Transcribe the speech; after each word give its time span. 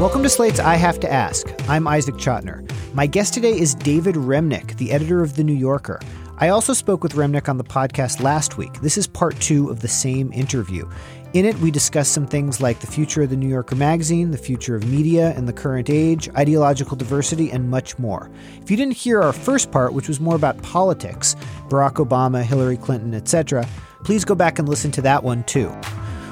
Welcome 0.00 0.22
to 0.22 0.30
Slate's 0.30 0.60
I 0.60 0.76
Have 0.76 0.98
to 1.00 1.12
Ask. 1.12 1.46
I'm 1.68 1.86
Isaac 1.86 2.14
Chotiner. 2.14 2.66
My 2.94 3.06
guest 3.06 3.34
today 3.34 3.52
is 3.52 3.74
David 3.74 4.14
Remnick, 4.14 4.78
the 4.78 4.92
editor 4.92 5.22
of 5.22 5.36
The 5.36 5.44
New 5.44 5.52
Yorker. 5.52 6.00
I 6.38 6.48
also 6.48 6.72
spoke 6.72 7.02
with 7.02 7.16
Remnick 7.16 7.50
on 7.50 7.58
the 7.58 7.64
podcast 7.64 8.22
last 8.22 8.56
week. 8.56 8.80
This 8.80 8.96
is 8.96 9.06
part 9.06 9.38
two 9.40 9.68
of 9.68 9.80
the 9.80 9.88
same 9.88 10.32
interview. 10.32 10.88
In 11.34 11.44
it, 11.44 11.54
we 11.58 11.70
discuss 11.70 12.08
some 12.08 12.26
things 12.26 12.62
like 12.62 12.80
the 12.80 12.86
future 12.86 13.24
of 13.24 13.28
the 13.28 13.36
New 13.36 13.46
Yorker 13.46 13.76
magazine, 13.76 14.30
the 14.30 14.38
future 14.38 14.74
of 14.74 14.88
media 14.88 15.34
in 15.36 15.44
the 15.44 15.52
current 15.52 15.90
age, 15.90 16.30
ideological 16.30 16.96
diversity, 16.96 17.50
and 17.50 17.68
much 17.68 17.98
more. 17.98 18.30
If 18.62 18.70
you 18.70 18.78
didn't 18.78 18.96
hear 18.96 19.20
our 19.20 19.34
first 19.34 19.70
part, 19.70 19.92
which 19.92 20.08
was 20.08 20.18
more 20.18 20.34
about 20.34 20.62
politics, 20.62 21.36
Barack 21.68 21.96
Obama, 21.96 22.42
Hillary 22.42 22.78
Clinton, 22.78 23.12
etc., 23.12 23.68
please 24.02 24.24
go 24.24 24.34
back 24.34 24.58
and 24.58 24.66
listen 24.66 24.90
to 24.92 25.02
that 25.02 25.22
one 25.22 25.44
too. 25.44 25.68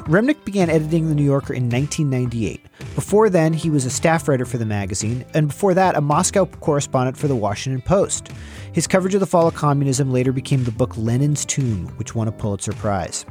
Remnick 0.09 0.43
began 0.46 0.71
editing 0.71 1.11
The 1.11 1.14
New 1.14 1.23
Yorker 1.23 1.53
in 1.53 1.69
1998. 1.69 2.64
Before 2.99 3.30
then, 3.30 3.52
he 3.52 3.70
was 3.70 3.84
a 3.84 3.91
staff 3.91 4.27
writer 4.27 4.45
for 4.45 4.59
the 4.59 4.66
magazine, 4.66 5.25
and 5.33 5.47
before 5.47 5.73
that, 5.73 5.95
a 5.95 6.01
Moscow 6.01 6.47
correspondent 6.47 7.16
for 7.16 7.29
the 7.29 7.37
Washington 7.37 7.80
Post. 7.80 8.33
His 8.73 8.89
coverage 8.89 9.15
of 9.15 9.20
the 9.20 9.27
fall 9.27 9.47
of 9.47 9.55
communism 9.55 10.11
later 10.11 10.33
became 10.33 10.65
the 10.65 10.73
book 10.73 10.97
Lenin's 10.97 11.45
Tomb, 11.45 11.87
which 11.97 12.16
won 12.16 12.27
a 12.27 12.33
Pulitzer 12.33 12.73
Prize. 12.73 13.25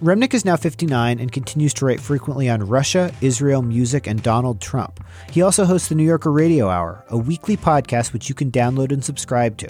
Remnick 0.00 0.32
is 0.32 0.44
now 0.44 0.56
59 0.56 1.18
and 1.18 1.32
continues 1.32 1.74
to 1.74 1.86
write 1.86 2.00
frequently 2.00 2.48
on 2.48 2.68
Russia, 2.68 3.10
Israel, 3.20 3.62
music, 3.62 4.06
and 4.06 4.22
Donald 4.22 4.60
Trump. 4.60 5.04
He 5.28 5.42
also 5.42 5.64
hosts 5.64 5.88
the 5.88 5.96
New 5.96 6.04
Yorker 6.04 6.30
Radio 6.30 6.68
Hour, 6.68 7.04
a 7.08 7.18
weekly 7.18 7.56
podcast 7.56 8.12
which 8.12 8.28
you 8.28 8.34
can 8.36 8.52
download 8.52 8.92
and 8.92 9.04
subscribe 9.04 9.56
to. 9.56 9.68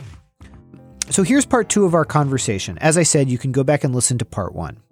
So 1.09 1.23
here's 1.23 1.46
part 1.46 1.70
two 1.70 1.87
of 1.87 1.95
our 1.95 2.04
conversation. 2.04 2.77
As 2.77 2.98
I 2.98 3.04
said, 3.04 3.30
you 3.30 3.38
can 3.38 3.52
go 3.52 3.65
back 3.65 3.84
and 3.84 3.95
listen 3.95 4.18
to 4.18 4.27
part 4.27 4.54
one. 4.54 4.84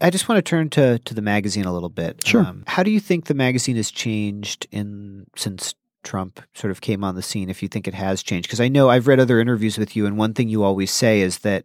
I 0.00 0.10
just 0.10 0.28
want 0.28 0.38
to 0.38 0.42
turn 0.42 0.70
to 0.70 0.98
to 0.98 1.14
the 1.14 1.22
magazine 1.22 1.64
a 1.64 1.72
little 1.72 1.88
bit. 1.88 2.26
Sure. 2.26 2.44
Um, 2.44 2.64
how 2.66 2.82
do 2.82 2.90
you 2.90 3.00
think 3.00 3.26
the 3.26 3.34
magazine 3.34 3.76
has 3.76 3.90
changed 3.90 4.66
in 4.70 5.26
since 5.36 5.74
Trump 6.02 6.40
sort 6.54 6.70
of 6.70 6.80
came 6.80 7.02
on 7.02 7.14
the 7.14 7.22
scene? 7.22 7.48
If 7.48 7.62
you 7.62 7.68
think 7.68 7.88
it 7.88 7.94
has 7.94 8.22
changed, 8.22 8.48
because 8.48 8.60
I 8.60 8.68
know 8.68 8.90
I've 8.90 9.06
read 9.06 9.20
other 9.20 9.40
interviews 9.40 9.78
with 9.78 9.96
you, 9.96 10.06
and 10.06 10.18
one 10.18 10.34
thing 10.34 10.48
you 10.48 10.62
always 10.62 10.90
say 10.90 11.20
is 11.20 11.38
that 11.38 11.64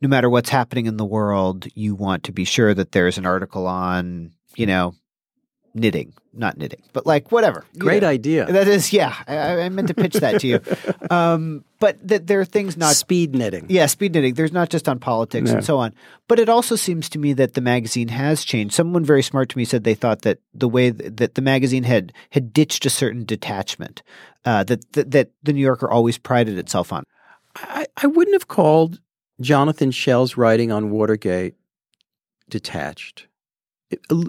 no 0.00 0.08
matter 0.08 0.28
what's 0.28 0.50
happening 0.50 0.86
in 0.86 0.96
the 0.96 1.04
world, 1.04 1.66
you 1.74 1.94
want 1.94 2.24
to 2.24 2.32
be 2.32 2.44
sure 2.44 2.74
that 2.74 2.92
there's 2.92 3.16
an 3.16 3.26
article 3.26 3.66
on, 3.66 4.32
you 4.56 4.66
know, 4.66 4.94
knitting, 5.74 6.14
not 6.32 6.56
knitting, 6.56 6.80
but 6.92 7.04
like 7.04 7.32
whatever. 7.32 7.64
Great 7.78 8.02
know. 8.02 8.08
idea. 8.08 8.46
That 8.46 8.68
is, 8.68 8.92
yeah. 8.92 9.14
I, 9.26 9.62
I 9.62 9.68
meant 9.68 9.88
to 9.88 9.94
pitch 9.94 10.14
that 10.14 10.40
to 10.40 10.46
you. 10.46 10.60
Um, 11.10 11.64
but 11.80 11.98
that 12.08 12.26
there 12.28 12.40
are 12.40 12.46
things 12.46 12.78
not 12.78 12.94
Speed 12.96 13.34
knitting. 13.34 13.66
yeah, 13.68 13.84
speed 13.86 14.14
knitting. 14.14 14.34
There's 14.34 14.52
not 14.52 14.70
just 14.70 14.88
on 14.88 14.98
politics 14.98 15.50
No. 15.50 15.56
and 15.56 15.64
so 15.64 15.78
on. 15.78 15.92
But 16.28 16.38
it 16.38 16.48
also 16.48 16.76
seems 16.76 17.10
to 17.10 17.18
me 17.18 17.34
that 17.34 17.52
the 17.52 17.60
magazine 17.60 18.08
has 18.08 18.42
changed. 18.42 18.74
Someone 18.74 19.04
very 19.04 19.22
smart 19.22 19.50
to 19.50 19.58
me 19.58 19.66
said 19.66 19.84
they 19.84 19.94
thought 19.94 20.22
that 20.22 20.38
the 20.54 20.66
way 20.68 20.90
th- 20.92 21.12
that 21.16 21.34
the 21.34 21.42
magazine 21.42 21.84
had 21.84 22.12
had 22.30 22.54
ditched 22.54 22.86
a 22.86 22.90
certain 22.90 23.24
detachment 23.26 24.02
uh, 24.46 24.64
that, 24.64 24.90
that 24.94 25.10
that 25.10 25.30
the 25.42 25.52
New 25.52 25.60
Yorker 25.60 25.90
always 25.90 26.16
prided 26.16 26.56
itself 26.56 26.90
on. 26.90 27.04
I, 27.56 27.86
I 28.02 28.06
wouldn't 28.06 28.34
have 28.34 28.48
called 28.48 29.00
Jonathan 29.40 29.90
Schell's 29.90 30.38
writing 30.38 30.72
on 30.72 30.90
Watergate 30.90 31.54
detached. 32.48 33.26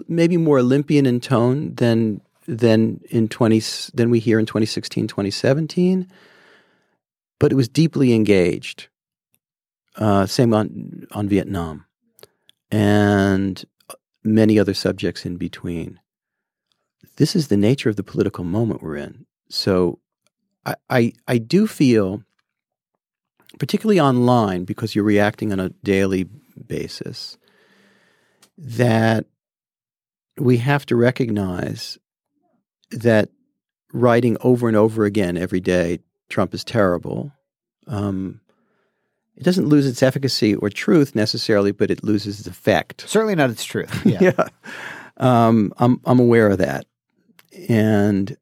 Maybe 0.08 0.36
more 0.36 0.58
Olympian 0.58 1.06
in 1.06 1.20
tone 1.20 1.74
than 1.74 2.20
than 2.48 3.00
in 3.10 3.28
20 3.28 3.60
than 3.94 4.08
we 4.08 4.20
hear 4.20 4.38
in 4.38 4.46
2016 4.46 5.08
2017 5.08 6.06
but 7.40 7.50
it 7.50 7.56
was 7.56 7.68
deeply 7.68 8.12
engaged 8.12 8.86
uh, 9.96 10.26
same 10.26 10.54
on 10.54 11.06
on 11.10 11.28
Vietnam 11.28 11.86
and 12.70 13.64
many 14.26 14.58
other 14.58 14.74
subjects 14.74 15.24
in 15.24 15.36
between. 15.36 16.00
This 17.16 17.34
is 17.34 17.48
the 17.48 17.56
nature 17.56 17.88
of 17.88 17.96
the 17.96 18.02
political 18.02 18.44
moment 18.44 18.82
we're 18.82 18.96
in. 18.96 19.24
So 19.48 20.00
I, 20.66 20.74
I, 20.90 21.12
I 21.28 21.38
do 21.38 21.66
feel, 21.66 22.22
particularly 23.58 24.00
online, 24.00 24.64
because 24.64 24.94
you're 24.94 25.04
reacting 25.04 25.52
on 25.52 25.60
a 25.60 25.70
daily 25.70 26.24
basis, 26.66 27.38
that 28.58 29.26
we 30.38 30.58
have 30.58 30.86
to 30.86 30.96
recognize 30.96 31.98
that 32.90 33.30
writing 33.92 34.36
over 34.40 34.68
and 34.68 34.76
over 34.76 35.04
again 35.04 35.36
every 35.36 35.60
day, 35.60 36.00
Trump 36.28 36.54
is 36.54 36.64
terrible. 36.64 37.32
Um, 37.86 38.40
it 39.36 39.44
doesn't 39.44 39.68
lose 39.68 39.86
its 39.86 40.02
efficacy 40.02 40.54
or 40.54 40.70
truth 40.70 41.14
necessarily, 41.14 41.72
but 41.72 41.90
it 41.90 42.02
loses 42.02 42.38
its 42.40 42.48
effect. 42.48 43.04
Certainly 43.06 43.34
not 43.36 43.50
its 43.50 43.64
truth. 43.64 43.92
Yeah. 44.06 44.18
Yeah. 44.20 44.48
Um, 45.18 45.72
I'm 45.78 46.00
I'm 46.04 46.20
aware 46.20 46.48
of 46.48 46.58
that, 46.58 46.84
and 47.70 48.36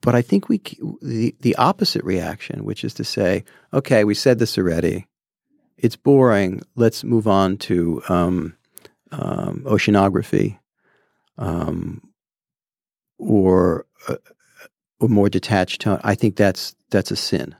but 0.00 0.14
I 0.14 0.22
think 0.22 0.48
we 0.48 0.58
the 1.02 1.34
the 1.40 1.56
opposite 1.56 2.02
reaction, 2.04 2.64
which 2.64 2.84
is 2.84 2.94
to 2.94 3.04
say, 3.04 3.44
okay, 3.72 4.04
we 4.04 4.14
said 4.14 4.38
this 4.38 4.56
already. 4.56 5.06
It's 5.76 5.96
boring. 5.96 6.62
Let's 6.74 7.04
move 7.04 7.26
on 7.26 7.58
to 7.58 8.02
um, 8.08 8.56
um, 9.12 9.62
oceanography, 9.66 10.58
um, 11.38 12.02
or 13.18 13.86
a, 14.08 14.16
a 15.00 15.08
more 15.08 15.28
detached 15.28 15.82
tone. 15.82 16.00
I 16.02 16.14
think 16.14 16.36
that's 16.36 16.74
that's 16.90 17.10
a 17.10 17.16
sin. 17.16 17.54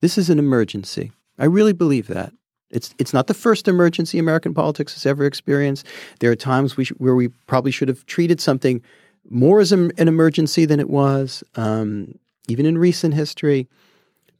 This 0.00 0.18
is 0.18 0.30
an 0.30 0.38
emergency. 0.38 1.12
I 1.38 1.46
really 1.46 1.72
believe 1.72 2.08
that. 2.08 2.32
It's 2.70 2.94
it's 2.98 3.12
not 3.12 3.26
the 3.26 3.34
first 3.34 3.68
emergency 3.68 4.18
American 4.18 4.54
politics 4.54 4.94
has 4.94 5.06
ever 5.06 5.24
experienced. 5.24 5.86
There 6.20 6.30
are 6.30 6.36
times 6.36 6.76
we 6.76 6.84
sh- 6.84 6.92
where 6.98 7.14
we 7.14 7.28
probably 7.46 7.70
should 7.70 7.88
have 7.88 8.06
treated 8.06 8.40
something 8.40 8.82
more 9.28 9.60
as 9.60 9.72
an, 9.72 9.92
an 9.98 10.08
emergency 10.08 10.64
than 10.64 10.80
it 10.80 10.90
was, 10.90 11.44
um, 11.54 12.18
even 12.48 12.66
in 12.66 12.78
recent 12.78 13.14
history. 13.14 13.68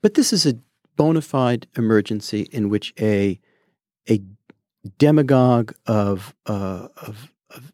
But 0.00 0.14
this 0.14 0.32
is 0.32 0.46
a 0.46 0.58
bona 0.96 1.20
fide 1.20 1.66
emergency 1.76 2.48
in 2.50 2.68
which 2.68 2.92
a 2.98 3.38
a 4.08 4.20
demagogue 4.98 5.72
of 5.86 6.34
uh, 6.46 6.88
of, 6.96 7.32
of 7.50 7.72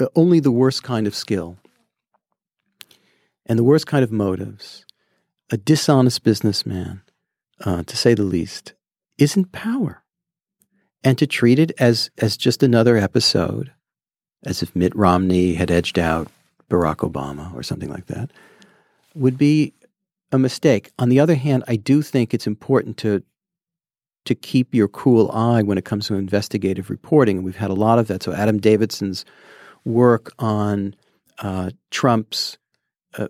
uh, 0.00 0.06
only 0.14 0.40
the 0.40 0.50
worst 0.50 0.82
kind 0.82 1.06
of 1.06 1.14
skill 1.14 1.56
and 3.46 3.58
the 3.58 3.64
worst 3.64 3.86
kind 3.86 4.02
of 4.02 4.10
motives, 4.12 4.84
a 5.50 5.56
dishonest 5.56 6.22
businessman, 6.24 7.02
uh, 7.64 7.84
to 7.84 7.96
say 7.96 8.14
the 8.14 8.22
least, 8.22 8.74
is 9.18 9.36
in 9.36 9.44
power. 9.44 10.02
And 11.04 11.16
to 11.18 11.26
treat 11.26 11.60
it 11.60 11.70
as, 11.78 12.10
as 12.18 12.36
just 12.36 12.64
another 12.64 12.96
episode, 12.96 13.72
as 14.44 14.62
if 14.62 14.74
Mitt 14.74 14.94
Romney 14.96 15.54
had 15.54 15.70
edged 15.70 15.98
out 15.98 16.28
Barack 16.68 17.08
Obama 17.08 17.54
or 17.54 17.62
something 17.62 17.88
like 17.88 18.06
that, 18.06 18.32
would 19.14 19.38
be 19.38 19.72
a 20.32 20.38
mistake. 20.38 20.90
On 20.98 21.08
the 21.08 21.20
other 21.20 21.36
hand, 21.36 21.62
I 21.68 21.76
do 21.76 22.02
think 22.02 22.34
it's 22.34 22.46
important 22.46 22.96
to 22.98 23.22
to 24.26 24.34
keep 24.34 24.74
your 24.74 24.88
cool 24.88 25.30
eye 25.30 25.62
when 25.62 25.78
it 25.78 25.84
comes 25.84 26.06
to 26.06 26.14
investigative 26.14 26.90
reporting, 26.90 27.38
and 27.38 27.44
we've 27.44 27.56
had 27.56 27.70
a 27.70 27.74
lot 27.74 27.98
of 27.98 28.06
that. 28.08 28.22
So 28.22 28.32
Adam 28.32 28.58
Davidson's 28.58 29.24
work 29.84 30.32
on 30.38 30.94
uh, 31.38 31.70
Trump's 31.90 32.58
uh, 33.18 33.28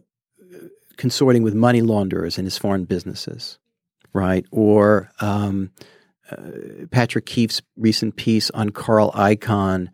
consorting 0.97 1.43
with 1.43 1.55
money 1.55 1.83
launderers 1.83 2.39
in 2.39 2.45
his 2.45 2.59
foreign 2.59 2.85
businesses, 2.85 3.59
right? 4.13 4.45
Or 4.51 5.11
um, 5.21 5.71
uh, 6.31 6.87
Patrick 6.91 7.27
Keefe's 7.27 7.63
recent 7.77 8.17
piece 8.17 8.51
on 8.51 8.71
Carl 8.71 9.13
Icahn 9.13 9.89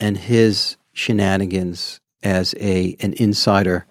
and 0.00 0.16
his 0.16 0.76
shenanigans 0.92 2.00
as 2.22 2.54
a 2.60 2.96
an 3.00 3.14
insider 3.14 3.86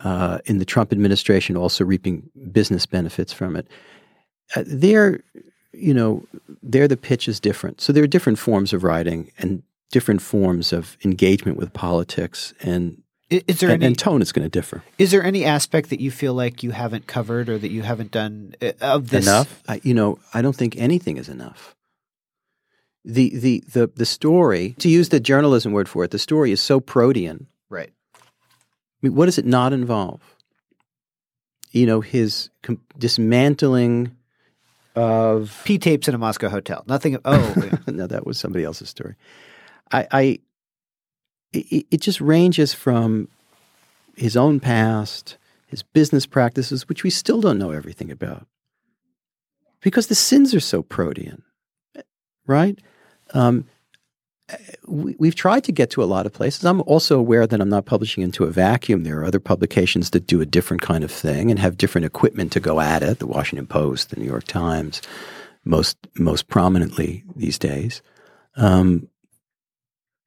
uh, 0.00 0.38
in 0.46 0.58
the 0.58 0.64
Trump 0.64 0.92
administration, 0.92 1.56
also 1.56 1.84
reaping 1.84 2.30
business 2.52 2.86
benefits 2.86 3.32
from 3.32 3.56
it. 3.56 3.68
Uh, 4.54 4.64
there, 4.66 5.20
you 5.72 5.92
know, 5.94 6.24
there 6.62 6.88
the 6.88 6.96
pitch 6.96 7.28
is 7.28 7.40
different. 7.40 7.80
So 7.80 7.92
there 7.92 8.02
are 8.04 8.08
different 8.08 8.38
forms 8.38 8.72
of 8.72 8.82
writing 8.84 9.30
and 9.38 9.62
different 9.90 10.22
forms 10.22 10.72
of 10.72 10.96
engagement 11.04 11.56
with 11.58 11.72
politics, 11.72 12.52
and 12.60 13.02
Is 13.30 13.60
there 13.60 13.70
and, 13.70 13.82
any 13.82 13.86
and 13.86 13.98
tone 13.98 14.22
is 14.22 14.32
going 14.32 14.44
to 14.44 14.48
differ. 14.48 14.82
is 14.98 15.10
there 15.10 15.22
any 15.22 15.44
aspect 15.44 15.90
that 15.90 16.00
you 16.00 16.10
feel 16.10 16.34
like 16.34 16.62
you 16.62 16.70
haven't 16.72 17.06
covered 17.06 17.48
or 17.48 17.58
that 17.58 17.70
you 17.70 17.82
haven't 17.82 18.10
done 18.10 18.54
uh, 18.62 18.72
of 18.80 19.10
this? 19.10 19.26
enough. 19.26 19.62
I, 19.68 19.80
you 19.84 19.94
know, 19.94 20.18
I 20.34 20.42
don't 20.42 20.56
think 20.56 20.76
anything 20.76 21.16
is 21.18 21.28
enough. 21.28 21.74
The, 23.04 23.30
the 23.38 23.62
the 23.72 23.86
the 23.94 24.06
story, 24.06 24.74
to 24.80 24.88
use 24.88 25.10
the 25.10 25.20
journalism 25.20 25.72
word 25.72 25.88
for 25.88 26.02
it, 26.02 26.10
the 26.10 26.18
story 26.18 26.50
is 26.50 26.60
so 26.60 26.80
protean. 26.80 27.46
Right. 27.70 27.92
I 28.16 28.18
mean, 29.02 29.14
what 29.14 29.26
does 29.26 29.38
it 29.38 29.46
not 29.46 29.72
involve? 29.72 30.20
You 31.70 31.86
know, 31.86 32.00
his 32.00 32.50
com- 32.62 32.80
dismantling 32.98 34.16
of 34.96 35.62
P 35.64 35.78
tapes 35.78 36.08
in 36.08 36.14
a 36.14 36.18
Moscow 36.18 36.48
hotel. 36.48 36.82
Nothing. 36.86 37.18
Oh, 37.24 37.54
yeah. 37.62 37.78
no, 37.86 38.06
that 38.06 38.26
was 38.26 38.38
somebody 38.38 38.64
else's 38.64 38.88
story. 38.88 39.14
I, 39.92 40.06
I 40.10 40.38
it, 41.52 41.86
it 41.90 42.00
just 42.00 42.20
ranges 42.20 42.74
from 42.74 43.28
his 44.16 44.36
own 44.36 44.58
past, 44.60 45.36
his 45.66 45.82
business 45.82 46.26
practices, 46.26 46.88
which 46.88 47.04
we 47.04 47.10
still 47.10 47.40
don't 47.40 47.58
know 47.58 47.70
everything 47.70 48.10
about, 48.10 48.46
because 49.80 50.06
the 50.06 50.14
sins 50.14 50.54
are 50.54 50.60
so 50.60 50.82
protean, 50.82 51.42
right? 52.46 52.78
Um, 53.34 53.66
we, 54.86 55.16
we've 55.18 55.34
tried 55.34 55.64
to 55.64 55.72
get 55.72 55.90
to 55.90 56.02
a 56.02 56.06
lot 56.06 56.26
of 56.26 56.32
places. 56.32 56.64
I'm 56.64 56.82
also 56.82 57.18
aware 57.18 57.46
that 57.46 57.60
I'm 57.60 57.68
not 57.68 57.86
publishing 57.86 58.22
into 58.22 58.44
a 58.44 58.50
vacuum. 58.50 59.02
There 59.02 59.18
are 59.20 59.24
other 59.24 59.40
publications 59.40 60.10
that 60.10 60.26
do 60.26 60.40
a 60.40 60.46
different 60.46 60.82
kind 60.82 61.04
of 61.04 61.10
thing 61.10 61.50
and 61.50 61.58
have 61.58 61.76
different 61.76 62.04
equipment 62.04 62.52
to 62.52 62.60
go 62.60 62.80
at 62.80 63.02
it. 63.02 63.18
The 63.18 63.26
Washington 63.26 63.66
Post, 63.66 64.10
the 64.10 64.16
New 64.16 64.26
York 64.26 64.44
Times, 64.44 65.02
most 65.64 65.96
most 66.16 66.48
prominently 66.48 67.24
these 67.34 67.58
days. 67.58 68.02
Um, 68.56 69.08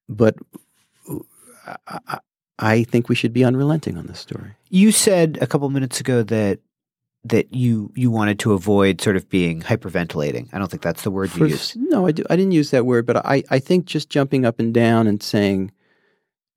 but 0.09 0.35
I, 1.87 2.19
I 2.59 2.83
think 2.83 3.07
we 3.07 3.15
should 3.15 3.33
be 3.33 3.45
unrelenting 3.45 3.97
on 3.97 4.07
this 4.07 4.19
story. 4.19 4.55
You 4.69 4.91
said 4.91 5.37
a 5.41 5.47
couple 5.47 5.69
minutes 5.69 5.99
ago 5.99 6.23
that 6.23 6.59
that 7.25 7.53
you 7.53 7.91
you 7.95 8.09
wanted 8.09 8.39
to 8.39 8.53
avoid 8.53 9.01
sort 9.01 9.15
of 9.15 9.29
being 9.29 9.61
hyperventilating. 9.61 10.49
I 10.53 10.57
don't 10.57 10.69
think 10.71 10.81
that's 10.81 11.03
the 11.03 11.11
word 11.11 11.35
you 11.35 11.47
used. 11.47 11.75
No, 11.77 12.07
I, 12.07 12.11
do, 12.11 12.23
I 12.29 12.35
didn't 12.35 12.53
use 12.53 12.71
that 12.71 12.85
word, 12.85 13.05
but 13.05 13.17
I, 13.25 13.43
I 13.49 13.59
think 13.59 13.85
just 13.85 14.09
jumping 14.09 14.45
up 14.45 14.59
and 14.59 14.73
down 14.73 15.05
and 15.07 15.21
saying, 15.21 15.71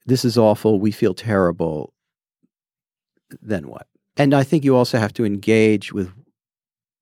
this 0.07 0.25
is 0.25 0.39
awful, 0.39 0.81
we 0.81 0.93
feel 0.93 1.15
terrible, 1.15 1.93
then 3.41 3.69
what? 3.69 3.87
And 4.17 4.35
I 4.35 4.45
think 4.45 4.65
you 4.65 4.77
also 4.77 4.99
have 4.99 5.13
to 5.15 5.25
engage 5.25 5.93
with 5.93 6.13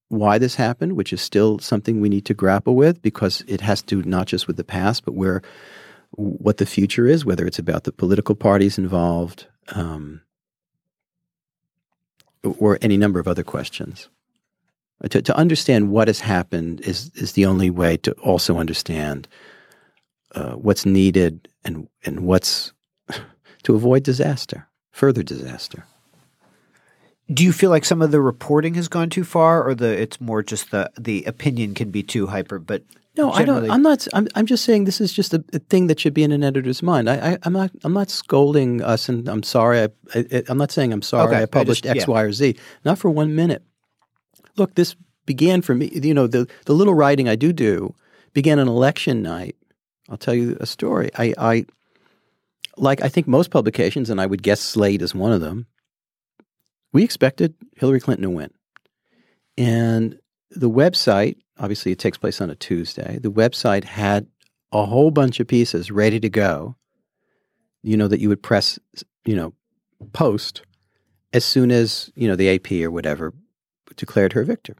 why 0.08 0.38
this 0.38 0.54
happened, 0.54 0.94
which 0.96 1.12
is 1.12 1.20
still 1.20 1.58
something 1.58 2.00
we 2.00 2.08
need 2.08 2.24
to 2.26 2.34
grapple 2.34 2.74
with 2.74 3.00
because 3.02 3.44
it 3.46 3.60
has 3.60 3.82
to 3.82 4.02
do 4.02 4.08
not 4.08 4.26
just 4.26 4.46
with 4.46 4.56
the 4.56 4.64
past, 4.64 5.04
but 5.04 5.14
where 5.14 5.42
what 6.12 6.56
the 6.56 6.66
future 6.66 7.06
is, 7.06 7.24
whether 7.24 7.46
it's 7.46 7.58
about 7.58 7.84
the 7.84 7.92
political 7.92 8.34
parties 8.34 8.78
involved, 8.78 9.46
um, 9.72 10.20
or 12.42 12.78
any 12.80 12.96
number 12.96 13.20
of 13.20 13.28
other 13.28 13.42
questions. 13.42 14.08
To, 15.08 15.22
to 15.22 15.36
understand 15.36 15.90
what 15.90 16.08
has 16.08 16.20
happened 16.20 16.82
is, 16.82 17.10
is 17.14 17.32
the 17.32 17.46
only 17.46 17.70
way 17.70 17.96
to 17.98 18.12
also 18.12 18.58
understand 18.58 19.28
uh, 20.34 20.52
what's 20.52 20.84
needed 20.84 21.48
and, 21.64 21.88
and 22.04 22.20
what's 22.20 22.72
to 23.62 23.74
avoid 23.74 24.02
disaster, 24.02 24.68
further 24.92 25.22
disaster. 25.22 25.84
Do 27.32 27.44
you 27.44 27.52
feel 27.52 27.70
like 27.70 27.84
some 27.84 28.02
of 28.02 28.10
the 28.10 28.20
reporting 28.20 28.74
has 28.74 28.88
gone 28.88 29.08
too 29.08 29.24
far, 29.24 29.62
or 29.62 29.74
the 29.74 29.86
it's 29.86 30.20
more 30.20 30.42
just 30.42 30.72
the 30.72 30.90
the 30.98 31.22
opinion 31.24 31.74
can 31.74 31.92
be 31.92 32.02
too 32.02 32.26
hyper? 32.26 32.58
But 32.58 32.82
no, 33.16 33.32
I 33.32 33.44
don't. 33.44 33.68
I'm 33.70 33.82
not. 33.82 34.06
I'm, 34.12 34.28
I'm 34.34 34.46
just 34.46 34.64
saying 34.64 34.84
this 34.84 35.00
is 35.00 35.12
just 35.12 35.34
a, 35.34 35.44
a, 35.52 35.58
thing 35.58 35.88
that 35.88 35.98
should 35.98 36.14
be 36.14 36.22
in 36.22 36.30
an 36.30 36.44
editor's 36.44 36.82
mind. 36.82 37.10
I, 37.10 37.32
I, 37.32 37.38
am 37.44 37.52
not. 37.52 37.70
I'm 37.82 37.92
not 37.92 38.08
scolding 38.08 38.82
us, 38.82 39.08
and 39.08 39.28
I'm 39.28 39.42
sorry. 39.42 39.80
I, 39.80 39.88
I, 40.14 40.42
am 40.48 40.58
not 40.58 40.70
saying 40.70 40.92
I'm 40.92 41.02
sorry. 41.02 41.34
Okay, 41.34 41.42
I 41.42 41.46
published 41.46 41.86
I 41.86 41.94
just, 41.94 42.02
X, 42.02 42.08
yeah. 42.08 42.14
Y, 42.14 42.22
or 42.22 42.32
Z. 42.32 42.56
Not 42.84 42.98
for 42.98 43.10
one 43.10 43.34
minute. 43.34 43.62
Look, 44.56 44.74
this 44.76 44.94
began 45.26 45.60
for 45.60 45.74
me. 45.74 45.90
You 45.92 46.14
know, 46.14 46.28
the 46.28 46.48
the 46.66 46.74
little 46.74 46.94
writing 46.94 47.28
I 47.28 47.34
do 47.34 47.52
do 47.52 47.94
began 48.32 48.60
on 48.60 48.68
election 48.68 49.22
night. 49.22 49.56
I'll 50.08 50.16
tell 50.16 50.34
you 50.34 50.56
a 50.60 50.66
story. 50.66 51.10
I, 51.16 51.34
I 51.36 51.66
like 52.76 53.02
I 53.02 53.08
think 53.08 53.26
most 53.26 53.50
publications, 53.50 54.08
and 54.08 54.20
I 54.20 54.26
would 54.26 54.42
guess 54.42 54.60
Slate 54.60 55.02
is 55.02 55.14
one 55.14 55.32
of 55.32 55.40
them. 55.40 55.66
We 56.92 57.02
expected 57.02 57.54
Hillary 57.76 58.00
Clinton 58.00 58.22
to 58.22 58.30
win, 58.30 58.50
and 59.58 60.18
the 60.50 60.70
website 60.70 61.36
obviously 61.60 61.92
it 61.92 61.98
takes 61.98 62.18
place 62.18 62.40
on 62.40 62.50
a 62.50 62.56
Tuesday. 62.56 63.18
The 63.18 63.30
website 63.30 63.84
had 63.84 64.26
a 64.72 64.84
whole 64.84 65.10
bunch 65.10 65.38
of 65.38 65.46
pieces 65.46 65.90
ready 65.90 66.18
to 66.18 66.28
go. 66.28 66.76
You 67.82 67.96
know 67.96 68.08
that 68.08 68.20
you 68.20 68.28
would 68.28 68.42
press, 68.42 68.78
you 69.24 69.36
know, 69.36 69.52
post 70.12 70.62
as 71.32 71.44
soon 71.44 71.70
as 71.70 72.10
you 72.14 72.26
know 72.26 72.36
the 72.36 72.54
AP 72.54 72.72
or 72.84 72.90
whatever 72.90 73.32
declared 73.96 74.32
her 74.32 74.44
victor. 74.44 74.76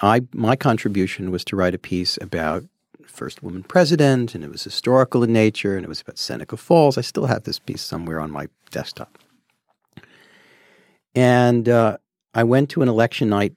I 0.00 0.22
my 0.32 0.56
contribution 0.56 1.30
was 1.30 1.44
to 1.46 1.56
write 1.56 1.74
a 1.74 1.78
piece 1.78 2.16
about 2.20 2.64
first 3.06 3.42
woman 3.42 3.62
president, 3.62 4.34
and 4.34 4.42
it 4.42 4.50
was 4.50 4.64
historical 4.64 5.22
in 5.22 5.32
nature, 5.32 5.76
and 5.76 5.84
it 5.84 5.88
was 5.88 6.00
about 6.00 6.18
Seneca 6.18 6.56
Falls. 6.56 6.98
I 6.98 7.02
still 7.02 7.26
have 7.26 7.44
this 7.44 7.58
piece 7.58 7.82
somewhere 7.82 8.18
on 8.20 8.30
my 8.30 8.48
desktop. 8.70 9.18
And 11.14 11.68
uh, 11.68 11.98
I 12.34 12.42
went 12.42 12.70
to 12.70 12.82
an 12.82 12.88
election 12.88 13.28
night 13.28 13.54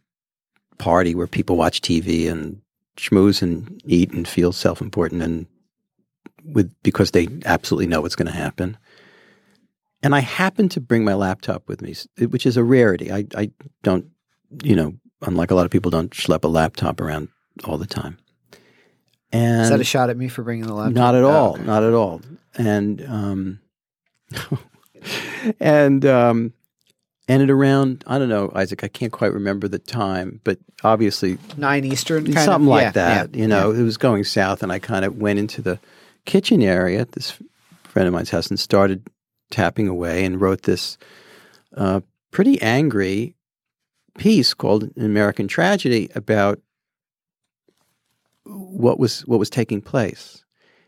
party 0.77 1.15
where 1.15 1.27
people 1.27 1.57
watch 1.57 1.81
TV 1.81 2.29
and 2.29 2.61
schmooze 2.97 3.41
and 3.41 3.81
eat 3.85 4.11
and 4.11 4.27
feel 4.27 4.51
self 4.51 4.81
important 4.81 5.21
and 5.21 5.45
with 6.43 6.73
because 6.83 7.11
they 7.11 7.27
absolutely 7.45 7.87
know 7.87 8.01
what's 8.01 8.15
going 8.15 8.31
to 8.31 8.37
happen. 8.37 8.77
And 10.03 10.15
I 10.15 10.19
happen 10.19 10.69
to 10.69 10.81
bring 10.81 11.03
my 11.03 11.15
laptop 11.15 11.67
with 11.67 11.81
me, 11.81 11.95
which 12.27 12.45
is 12.45 12.55
a 12.55 12.63
rarity. 12.63 13.11
I, 13.11 13.25
I 13.35 13.51
don't, 13.83 14.05
you 14.63 14.75
know, 14.75 14.93
unlike 15.23 15.51
a 15.51 15.55
lot 15.55 15.65
of 15.65 15.71
people, 15.71 15.89
don't 15.89 16.11
schlep 16.11 16.43
a 16.43 16.47
laptop 16.47 17.01
around 17.01 17.29
all 17.63 17.77
the 17.77 17.87
time. 17.87 18.17
And 19.31 19.63
is 19.63 19.69
that 19.69 19.81
a 19.81 19.83
shot 19.83 20.09
at 20.09 20.17
me 20.17 20.27
for 20.27 20.43
bringing 20.43 20.67
the 20.67 20.73
laptop? 20.73 20.93
Not 20.93 21.15
at 21.15 21.23
all. 21.23 21.49
Oh, 21.49 21.55
okay. 21.55 21.63
Not 21.63 21.83
at 21.83 21.93
all. 21.93 22.21
And 22.57 23.05
um, 23.05 23.59
and 25.59 26.05
um, 26.05 26.53
and 27.27 27.43
at 27.43 27.49
around 27.49 28.03
I 28.07 28.17
don't 28.17 28.29
know, 28.29 28.51
Isaac, 28.55 28.83
I 28.83 28.87
can't 28.87 29.11
quite 29.11 29.33
remember 29.33 29.67
the 29.67 29.79
time, 29.79 30.39
but 30.43 30.59
obviously 30.83 31.37
nine 31.57 31.83
Eastern, 31.83 32.31
something 32.33 32.67
of, 32.67 32.69
like 32.69 32.83
yeah, 32.83 32.91
that. 32.91 33.35
Yeah, 33.35 33.41
you 33.41 33.47
know, 33.47 33.71
yeah. 33.71 33.79
it 33.79 33.83
was 33.83 33.97
going 33.97 34.23
south, 34.23 34.63
and 34.63 34.71
I 34.71 34.79
kind 34.79 35.05
of 35.05 35.17
went 35.17 35.39
into 35.39 35.61
the 35.61 35.79
kitchen 36.25 36.61
area 36.61 36.99
at 36.99 37.13
this 37.13 37.37
friend 37.83 38.07
of 38.07 38.13
mine's 38.13 38.29
house 38.29 38.47
and 38.47 38.59
started 38.59 39.07
tapping 39.49 39.87
away 39.87 40.25
and 40.25 40.41
wrote 40.41 40.63
this 40.63 40.97
uh, 41.75 42.01
pretty 42.31 42.61
angry 42.61 43.35
piece 44.17 44.53
called 44.53 44.83
"An 44.83 45.05
American 45.05 45.47
Tragedy" 45.47 46.09
about 46.15 46.59
what 48.45 48.99
was 48.99 49.21
what 49.21 49.39
was 49.39 49.49
taking 49.49 49.81
place, 49.81 50.45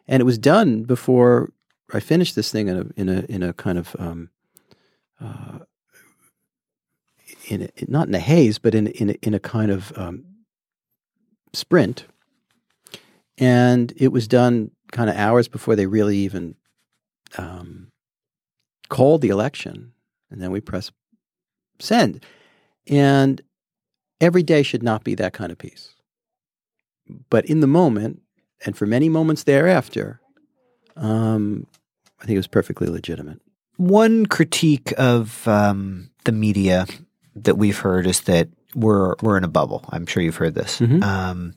and 0.08 0.22
it 0.22 0.26
was 0.26 0.38
done 0.38 0.84
before 0.84 1.52
I 1.94 2.00
finished 2.00 2.36
this 2.36 2.52
thing 2.52 2.68
in 2.70 2.78
a 2.78 2.86
in 2.96 3.10
a 3.10 3.20
in 3.28 3.44
a 3.44 3.54
kind 3.54 3.78
of 3.78 3.96
um, 4.00 4.30
uh, 5.20 5.60
in 7.50 7.64
a, 7.64 7.70
not 7.88 8.08
in 8.08 8.16
a 8.16 8.20
haze, 8.20 8.60
but 8.60 8.76
in 8.76 8.88
in 8.88 9.10
a, 9.10 9.14
in 9.22 9.34
a 9.34 9.40
kind 9.40 9.72
of 9.72 9.92
um, 9.98 10.24
sprint, 11.54 12.06
and 13.38 13.92
it 13.98 14.10
was 14.10 14.28
done 14.28 14.72
kind 14.92 15.10
of 15.10 15.16
hours 15.16 15.48
before 15.48 15.76
they 15.76 15.88
really 15.88 16.18
even 16.18 16.56
um, 17.38 17.92
called 18.88 19.22
the 19.22 19.30
election, 19.30 19.92
and 20.30 20.42
then 20.42 20.52
we 20.52 20.62
press 20.62 20.92
send, 21.80 22.24
and 22.88 23.42
every 24.22 24.44
day 24.44 24.64
should 24.64 24.84
not 24.84 25.04
be 25.04 25.16
that 25.16 25.34
kind 25.34 25.52
of 25.52 25.58
piece, 25.58 25.96
but 27.30 27.46
in 27.46 27.62
the 27.62 27.68
moment, 27.68 28.22
and 28.66 28.78
for 28.78 28.86
many 28.86 29.10
moments 29.10 29.44
thereafter, 29.44 30.22
um, 30.96 31.66
I 32.22 32.26
think 32.26 32.36
it 32.36 32.40
was 32.40 32.48
perfectly 32.48 32.88
legitimate. 32.88 33.42
One 33.78 34.26
critique 34.26 34.94
of 34.98 35.48
um, 35.48 36.10
the 36.26 36.34
media 36.34 36.86
that 37.44 37.56
we've 37.56 37.78
heard 37.78 38.08
is 38.08 38.22
that 38.22 38.50
we're 38.76 39.16
we're 39.22 39.38
in 39.38 39.44
a 39.44 39.50
bubble. 39.50 39.84
I'm 39.90 40.06
sure 40.06 40.22
you've 40.22 40.36
heard 40.36 40.56
this. 40.56 40.80
Mm-hmm. 40.80 41.04
Um, 41.04 41.54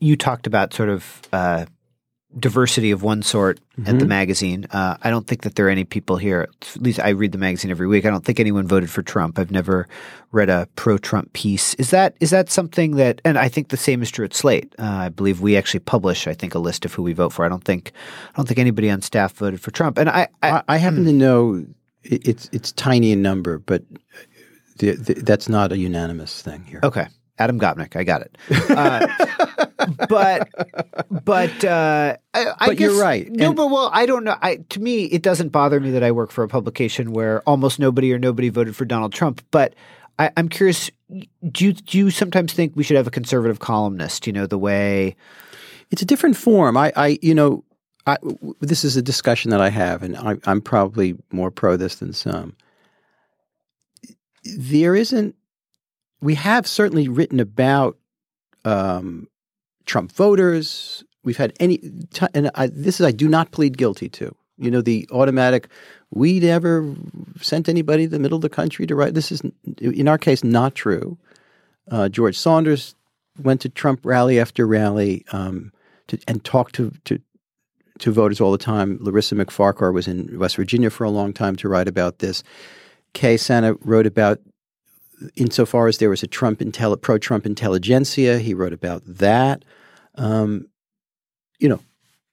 you 0.00 0.16
talked 0.16 0.46
about 0.46 0.72
sort 0.72 0.88
of 0.88 1.22
uh, 1.32 1.66
diversity 2.38 2.90
of 2.90 3.02
one 3.02 3.22
sort 3.22 3.58
mm-hmm. 3.72 3.82
at 3.82 3.92
the 3.92 3.98
mm-hmm. 4.00 4.08
magazine. 4.08 4.66
Uh, 4.70 4.96
I 5.02 5.10
don't 5.10 5.26
think 5.26 5.42
that 5.42 5.56
there 5.56 5.66
are 5.66 5.70
any 5.70 5.84
people 5.84 6.16
here. 6.16 6.48
At 6.62 6.76
least 6.80 7.00
I 7.00 7.10
read 7.10 7.32
the 7.32 7.38
magazine 7.38 7.70
every 7.70 7.86
week. 7.86 8.04
I 8.04 8.10
don't 8.10 8.24
think 8.24 8.38
anyone 8.38 8.66
voted 8.66 8.90
for 8.90 9.02
Trump. 9.02 9.38
I've 9.38 9.50
never 9.50 9.88
read 10.32 10.48
a 10.48 10.68
pro-Trump 10.76 11.32
piece. 11.32 11.74
Is 11.74 11.90
that 11.90 12.16
is 12.20 12.30
that 12.30 12.48
something 12.48 12.96
that? 12.96 13.20
And 13.24 13.38
I 13.38 13.48
think 13.48 13.68
the 13.68 13.76
same 13.76 14.02
is 14.02 14.10
true 14.10 14.24
at 14.24 14.34
Slate. 14.34 14.74
Uh, 14.78 14.84
I 14.84 15.08
believe 15.08 15.40
we 15.40 15.56
actually 15.56 15.80
publish. 15.80 16.26
I 16.26 16.34
think 16.34 16.54
a 16.54 16.58
list 16.58 16.84
of 16.84 16.94
who 16.94 17.02
we 17.02 17.12
vote 17.12 17.32
for. 17.32 17.44
I 17.44 17.48
don't 17.48 17.64
think 17.64 17.92
I 18.32 18.36
don't 18.36 18.46
think 18.46 18.58
anybody 18.58 18.90
on 18.90 19.02
staff 19.02 19.32
voted 19.34 19.60
for 19.60 19.70
Trump. 19.70 19.98
And 19.98 20.08
I 20.08 20.28
I, 20.42 20.50
I, 20.50 20.62
I 20.68 20.76
happen 20.76 21.04
to 21.04 21.12
know 21.12 21.64
it's 22.02 22.48
it's 22.52 22.72
tiny 22.72 23.12
in 23.12 23.22
number, 23.22 23.58
but 23.58 23.82
the, 24.80 24.92
the, 24.92 25.14
that's 25.14 25.48
not 25.48 25.72
a 25.72 25.78
unanimous 25.78 26.42
thing 26.42 26.64
here. 26.64 26.80
Okay. 26.82 27.06
Adam 27.38 27.58
Gopnik, 27.58 27.96
I 27.96 28.04
got 28.04 28.20
it. 28.22 28.36
Uh, 28.70 29.06
but 30.08 30.48
but 31.24 31.64
uh, 31.64 32.16
I, 32.34 32.46
I 32.58 32.66
but 32.66 32.76
guess, 32.76 32.90
you're 32.90 33.00
right. 33.00 33.30
No, 33.30 33.48
and, 33.48 33.56
but 33.56 33.68
well, 33.68 33.88
I 33.94 34.04
don't 34.04 34.24
know. 34.24 34.36
I, 34.42 34.56
to 34.56 34.80
me, 34.80 35.04
it 35.04 35.22
doesn't 35.22 35.48
bother 35.48 35.80
me 35.80 35.90
that 35.92 36.02
I 36.02 36.12
work 36.12 36.32
for 36.32 36.44
a 36.44 36.48
publication 36.48 37.12
where 37.12 37.40
almost 37.48 37.78
nobody 37.78 38.12
or 38.12 38.18
nobody 38.18 38.50
voted 38.50 38.76
for 38.76 38.84
Donald 38.84 39.14
Trump. 39.14 39.42
But 39.50 39.74
I, 40.18 40.30
am 40.36 40.50
curious. 40.50 40.90
Do 41.50 41.64
you 41.64 41.72
do 41.72 41.96
you 41.96 42.10
sometimes 42.10 42.52
think 42.52 42.76
we 42.76 42.82
should 42.82 42.98
have 42.98 43.06
a 43.06 43.10
conservative 43.10 43.58
columnist? 43.58 44.26
You 44.26 44.34
know, 44.34 44.46
the 44.46 44.58
way 44.58 45.16
it's 45.90 46.02
a 46.02 46.06
different 46.06 46.36
form. 46.36 46.76
I, 46.76 46.92
I 46.94 47.18
you 47.22 47.34
know, 47.34 47.64
I, 48.06 48.18
this 48.60 48.84
is 48.84 48.98
a 48.98 49.02
discussion 49.02 49.50
that 49.50 49.62
I 49.62 49.70
have, 49.70 50.02
and 50.02 50.14
I, 50.16 50.36
I'm 50.44 50.60
probably 50.60 51.16
more 51.32 51.50
pro 51.50 51.78
this 51.78 51.96
than 51.96 52.12
some 52.12 52.54
there 54.44 54.94
isn't. 54.94 55.34
We 56.20 56.34
have 56.34 56.66
certainly 56.66 57.08
written 57.08 57.40
about 57.40 57.96
um, 58.64 59.28
Trump 59.86 60.12
voters. 60.12 61.04
We've 61.24 61.36
had 61.36 61.52
any, 61.60 61.78
t- 62.12 62.26
and 62.34 62.50
I, 62.54 62.68
this 62.68 63.00
is 63.00 63.06
I 63.06 63.12
do 63.12 63.28
not 63.28 63.52
plead 63.52 63.76
guilty 63.76 64.08
to. 64.10 64.34
You 64.58 64.70
know, 64.70 64.82
the 64.82 65.08
automatic. 65.10 65.68
We 66.10 66.40
never 66.40 66.94
sent 67.40 67.68
anybody 67.68 68.04
to 68.04 68.10
the 68.10 68.18
middle 68.18 68.36
of 68.36 68.42
the 68.42 68.50
country 68.50 68.86
to 68.86 68.94
write. 68.94 69.14
This 69.14 69.32
is, 69.32 69.42
in 69.80 70.08
our 70.08 70.18
case, 70.18 70.44
not 70.44 70.74
true. 70.74 71.16
Uh, 71.90 72.08
George 72.08 72.36
Saunders 72.36 72.94
went 73.42 73.62
to 73.62 73.70
Trump 73.70 74.04
rally 74.04 74.38
after 74.38 74.66
rally 74.66 75.24
um, 75.32 75.72
to, 76.08 76.18
and 76.28 76.44
talked 76.44 76.74
to, 76.74 76.92
to 77.06 77.20
to 78.00 78.12
voters 78.12 78.40
all 78.40 78.52
the 78.52 78.58
time. 78.58 78.98
Larissa 79.00 79.34
MacFarquhar 79.34 79.92
was 79.92 80.08
in 80.08 80.38
West 80.38 80.56
Virginia 80.56 80.90
for 80.90 81.04
a 81.04 81.10
long 81.10 81.32
time 81.32 81.54
to 81.56 81.68
write 81.68 81.86
about 81.88 82.18
this. 82.18 82.42
Kelefa 83.14 83.38
Sanneh 83.38 83.78
wrote 83.82 84.06
about, 84.06 84.38
insofar 85.36 85.86
as 85.88 85.98
there 85.98 86.10
was 86.10 86.22
a 86.22 86.26
Trump 86.26 86.60
intel- 86.60 87.00
pro-Trump 87.00 87.46
intelligentsia, 87.46 88.38
he 88.38 88.54
wrote 88.54 88.72
about 88.72 89.02
that. 89.06 89.64
Um, 90.14 90.66
you 91.58 91.68
know, 91.68 91.80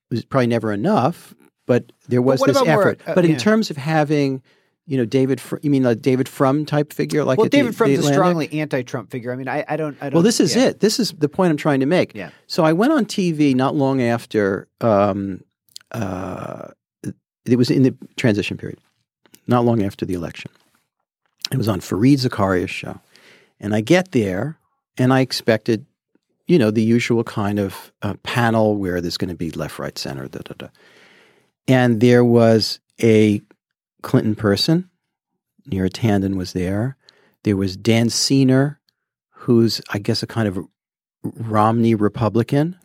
it 0.10 0.16
was 0.16 0.26
probably 0.26 0.48
never 0.48 0.72
enough, 0.72 1.34
but 1.66 1.92
there 2.08 2.22
was 2.22 2.40
what 2.40 2.48
this 2.48 2.58
about 2.58 2.68
more, 2.68 2.82
effort. 2.82 3.02
uh, 3.06 3.16
but 3.16 3.26
in 3.26 3.32
yeah. 3.32 3.38
terms 3.38 3.70
of 3.70 3.78
having, 3.78 4.42
you 4.86 4.98
know, 4.98 5.04
David, 5.04 5.42
Fr- 5.42 5.58
you 5.62 5.70
mean 5.70 5.86
a 5.86 5.96
David 5.96 6.30
Frum 6.30 6.66
type 6.66 6.94
figure, 6.94 7.26
like 7.26 7.38
well, 7.38 7.46
at 7.46 7.52
the- 7.52 7.58
David 7.58 7.76
Frum's 7.76 8.00
the 8.00 8.10
a 8.10 8.14
strongly 8.14 8.52
anti-Trump 8.54 9.12
figure. 9.12 9.34
I 9.34 9.36
mean, 9.36 9.50
I, 9.50 9.66
I 9.68 9.76
don't. 9.76 9.98
I 10.00 10.06
don't 10.06 10.14
Well, 10.14 10.24
this 10.24 10.40
is 10.40 10.56
yeah. 10.56 10.68
it. 10.68 10.80
This 10.80 10.98
is 11.00 11.12
the 11.18 11.28
point 11.28 11.52
I'm 11.52 11.58
trying 11.58 11.82
to 11.82 11.86
make. 11.86 12.16
Yeah. 12.16 12.30
So 12.48 12.64
I 12.64 12.72
went 12.72 12.94
on 12.94 13.06
TV 13.06 13.54
not 13.54 13.76
long 13.76 14.02
after 14.02 14.70
um, 14.80 15.42
uh, 15.92 16.70
it 17.46 17.58
was 17.58 17.70
in 17.70 17.84
the 17.84 17.94
transition 18.16 18.56
period, 18.58 18.80
not 19.48 19.66
long 19.66 19.84
after 19.84 20.06
the 20.06 20.14
election. 20.14 20.52
It 21.52 21.58
was 21.58 21.68
on 21.68 21.80
Fareed 21.80 22.20
Zakaria's 22.20 22.70
show, 22.70 23.00
and 23.60 23.74
I 23.74 23.82
get 23.82 24.12
there, 24.12 24.58
and 24.98 25.14
I 25.14 25.22
expected, 25.22 25.86
you 26.46 26.60
know, 26.60 26.72
the 26.72 26.84
usual 26.84 27.24
kind 27.24 27.60
of 27.60 27.92
uh, 28.02 28.16
panel 28.24 28.76
where 28.76 29.00
there's 29.00 29.18
going 29.18 29.30
to 29.30 29.36
be 29.36 29.52
left, 29.52 29.80
right, 29.80 29.98
center, 29.98 30.28
da 30.28 30.40
da 30.44 30.54
da, 30.58 30.68
and 31.68 32.02
there 32.02 32.24
was 32.24 32.80
a 33.02 33.42
Clinton 34.02 34.36
person. 34.36 34.90
Neera 35.70 35.90
Tanden 35.90 36.36
was 36.36 36.54
there. 36.54 36.98
There 37.44 37.58
was 37.58 37.78
Dan 37.78 38.10
Senor, 38.10 38.80
who's 39.30 39.82
I 39.90 40.00
guess 40.00 40.24
a 40.24 40.28
kind 40.28 40.48
of 40.48 40.60
Romney 41.24 41.96
Republican, 41.96 42.78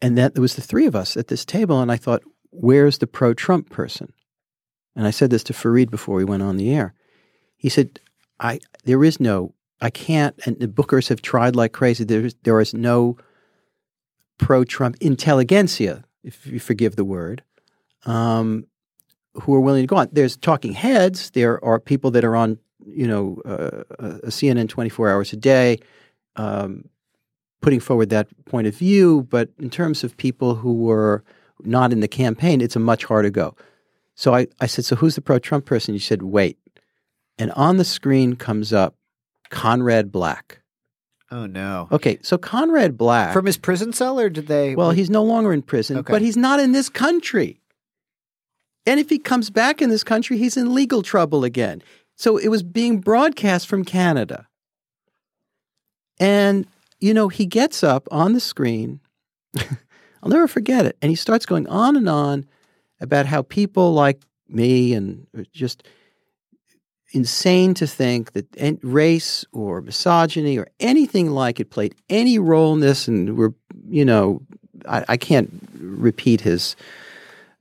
and 0.00 0.16
that 0.18 0.34
there 0.34 0.42
was 0.42 0.56
the 0.56 0.62
three 0.62 0.86
of 0.86 0.94
us 0.94 1.16
at 1.16 1.28
this 1.28 1.44
table, 1.44 1.80
and 1.80 1.90
I 1.90 1.96
thought, 1.96 2.22
where's 2.50 2.98
the 2.98 3.06
pro-Trump 3.06 3.70
person? 3.70 4.12
And 4.94 5.06
I 5.06 5.10
said 5.10 5.30
this 5.30 5.44
to 5.44 5.52
Fareed 5.52 5.90
before 5.90 6.16
we 6.16 6.24
went 6.24 6.42
on 6.42 6.56
the 6.56 6.72
air. 6.72 6.94
He 7.66 7.70
said, 7.70 7.98
"I 8.38 8.60
there 8.84 9.02
is 9.02 9.18
no, 9.18 9.52
I 9.80 9.90
can't." 9.90 10.38
And 10.46 10.56
the 10.60 10.68
Bookers 10.68 11.08
have 11.08 11.20
tried 11.20 11.56
like 11.56 11.72
crazy. 11.72 12.04
There 12.04 12.24
is 12.24 12.36
there 12.44 12.60
is 12.60 12.72
no 12.72 13.16
pro-Trump 14.38 14.94
intelligentsia, 15.00 16.04
if 16.22 16.46
you 16.46 16.60
forgive 16.60 16.94
the 16.94 17.04
word, 17.04 17.42
um, 18.04 18.68
who 19.34 19.52
are 19.52 19.58
willing 19.58 19.82
to 19.82 19.88
go 19.88 19.96
on. 19.96 20.08
There's 20.12 20.36
talking 20.36 20.74
heads. 20.74 21.30
There 21.30 21.58
are 21.64 21.80
people 21.80 22.12
that 22.12 22.24
are 22.24 22.36
on, 22.36 22.60
you 22.86 23.08
know, 23.08 23.42
uh, 23.44 23.82
a 23.98 24.28
CNN 24.28 24.68
24 24.68 25.10
hours 25.10 25.32
a 25.32 25.36
day, 25.36 25.80
um, 26.36 26.88
putting 27.62 27.80
forward 27.80 28.10
that 28.10 28.28
point 28.44 28.68
of 28.68 28.76
view. 28.76 29.26
But 29.28 29.48
in 29.58 29.70
terms 29.70 30.04
of 30.04 30.16
people 30.16 30.54
who 30.54 30.72
were 30.72 31.24
not 31.64 31.92
in 31.92 31.98
the 31.98 32.06
campaign, 32.06 32.60
it's 32.60 32.76
a 32.76 32.78
much 32.78 33.06
harder 33.06 33.30
go. 33.30 33.56
So 34.14 34.36
I, 34.36 34.46
I 34.60 34.66
said, 34.66 34.84
so 34.84 34.94
who's 34.94 35.16
the 35.16 35.20
pro-Trump 35.20 35.64
person? 35.64 35.94
You 35.94 35.98
said, 35.98 36.22
wait. 36.22 36.58
And 37.38 37.52
on 37.52 37.76
the 37.76 37.84
screen 37.84 38.36
comes 38.36 38.72
up 38.72 38.94
Conrad 39.50 40.10
Black. 40.10 40.60
Oh 41.30 41.46
no. 41.46 41.88
Okay, 41.90 42.18
so 42.22 42.38
Conrad 42.38 42.96
Black. 42.96 43.32
From 43.32 43.46
his 43.46 43.56
prison 43.58 43.92
cell, 43.92 44.18
or 44.20 44.28
did 44.28 44.46
they? 44.46 44.74
Well, 44.76 44.92
he's 44.92 45.10
no 45.10 45.22
longer 45.24 45.52
in 45.52 45.62
prison, 45.62 45.98
Okay. 45.98 46.12
but 46.12 46.22
he's 46.22 46.36
not 46.36 46.60
in 46.60 46.72
this 46.72 46.88
country. 46.88 47.60
And 48.86 49.00
if 49.00 49.10
he 49.10 49.18
comes 49.18 49.50
back 49.50 49.82
in 49.82 49.90
this 49.90 50.04
country, 50.04 50.38
he's 50.38 50.56
in 50.56 50.72
legal 50.72 51.02
trouble 51.02 51.42
again. 51.42 51.82
So 52.14 52.36
it 52.36 52.48
was 52.48 52.62
being 52.62 53.00
broadcast 53.00 53.66
from 53.66 53.84
Canada. 53.84 54.46
And, 56.18 56.66
you 57.00 57.12
know, 57.12 57.28
he 57.28 57.44
gets 57.46 57.82
up 57.82 58.06
on 58.10 58.32
the 58.32 58.40
screen. 58.40 59.00
I'll 60.22 60.30
never 60.30 60.48
forget 60.48 60.86
it. 60.86 60.96
And 61.02 61.10
he 61.10 61.16
starts 61.16 61.44
going 61.44 61.66
on 61.68 61.96
and 61.96 62.08
on 62.08 62.46
about 63.00 63.26
how 63.26 63.42
people 63.42 63.92
like 63.92 64.22
me 64.48 64.94
and 64.94 65.26
uh, 65.36 65.42
just 65.52 65.82
insane 67.12 67.74
to 67.74 67.86
think 67.86 68.32
that 68.32 68.78
race 68.82 69.44
or 69.52 69.80
misogyny 69.80 70.58
or 70.58 70.68
anything 70.80 71.30
like 71.30 71.60
it 71.60 71.70
played 71.70 71.94
any 72.08 72.38
role 72.38 72.74
in 72.74 72.80
this. 72.80 73.08
And 73.08 73.36
we're, 73.36 73.54
you 73.88 74.04
know, 74.04 74.42
I, 74.88 75.04
I 75.10 75.16
can't 75.16 75.50
repeat 75.78 76.40
his 76.40 76.76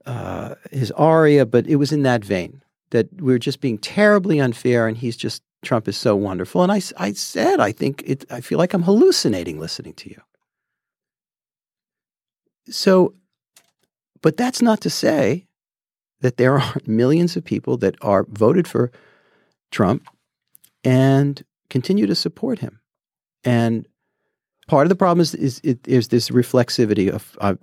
uh, 0.06 0.56
his 0.72 0.92
aria, 0.92 1.46
but 1.46 1.66
it 1.68 1.78
was 1.78 1.92
in 1.92 2.04
that 2.04 2.24
vein 2.24 2.62
that 2.92 3.12
we're 3.22 3.40
just 3.40 3.60
being 3.60 3.78
terribly 3.80 4.40
unfair, 4.40 4.88
and 4.88 4.96
he's 4.96 5.18
just 5.18 5.42
Trump 5.64 5.88
is 5.88 5.98
so 5.98 6.16
wonderful. 6.16 6.62
And 6.62 6.72
I, 6.72 6.82
I 6.98 7.12
said, 7.14 7.60
I 7.60 7.72
think 7.72 8.04
it. 8.06 8.26
I 8.32 8.42
feel 8.42 8.58
like 8.58 8.74
I'm 8.74 8.84
hallucinating 8.84 9.60
listening 9.60 9.94
to 9.96 10.10
you. 10.10 10.22
So, 12.70 13.14
but 14.22 14.38
that's 14.38 14.62
not 14.62 14.82
to 14.82 14.90
say 14.90 15.46
that 16.22 16.38
there 16.38 16.60
aren't 16.60 16.88
millions 16.88 17.36
of 17.36 17.44
people 17.44 17.78
that 17.78 17.96
are 18.02 18.26
voted 18.30 18.68
for 18.68 18.92
Trump 19.76 20.08
and 20.86 21.44
continue 21.70 22.08
to 22.08 22.16
support 22.16 22.60
him. 22.60 22.80
And 23.44 23.86
part 24.68 24.86
of 24.86 24.90
the 24.90 24.96
problem 24.96 25.22
is 25.22 25.36
is, 25.36 25.60
is, 25.60 25.78
is 25.86 26.08
this 26.08 26.30
reflexivity 26.30 27.10
of, 27.10 27.38
of 27.40 27.60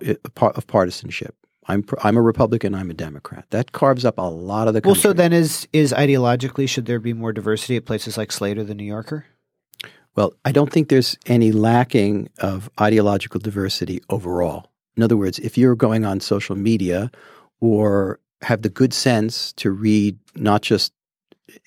of 0.55 0.67
partisanship. 0.67 1.35
I'm 1.67 1.83
I'm 2.03 2.17
a 2.17 2.21
Republican. 2.21 2.75
I'm 2.75 2.91
a 2.91 2.93
Democrat. 2.93 3.45
That 3.49 3.71
carves 3.71 4.05
up 4.05 4.17
a 4.17 4.29
lot 4.29 4.67
of 4.67 4.73
the. 4.73 4.81
well, 4.83 4.95
so 4.95 5.13
then 5.13 5.33
is 5.33 5.67
is 5.73 5.91
ideologically 5.93 6.69
should 6.69 6.85
there 6.85 6.99
be 6.99 7.13
more 7.13 7.33
diversity 7.33 7.77
at 7.77 7.85
places 7.85 8.17
like 8.17 8.31
Slate 8.31 8.57
or 8.57 8.63
the 8.63 8.75
New 8.75 8.85
Yorker? 8.85 9.25
Well, 10.15 10.33
I 10.45 10.51
don't 10.51 10.71
think 10.71 10.89
there's 10.89 11.17
any 11.25 11.51
lacking 11.51 12.29
of 12.37 12.69
ideological 12.79 13.39
diversity 13.39 14.01
overall. 14.09 14.69
In 14.95 15.01
other 15.01 15.17
words, 15.17 15.39
if 15.39 15.57
you're 15.57 15.75
going 15.75 16.05
on 16.05 16.19
social 16.19 16.55
media 16.55 17.09
or 17.59 18.19
have 18.43 18.61
the 18.61 18.69
good 18.69 18.93
sense 18.93 19.53
to 19.53 19.71
read 19.71 20.19
not 20.35 20.61
just 20.61 20.93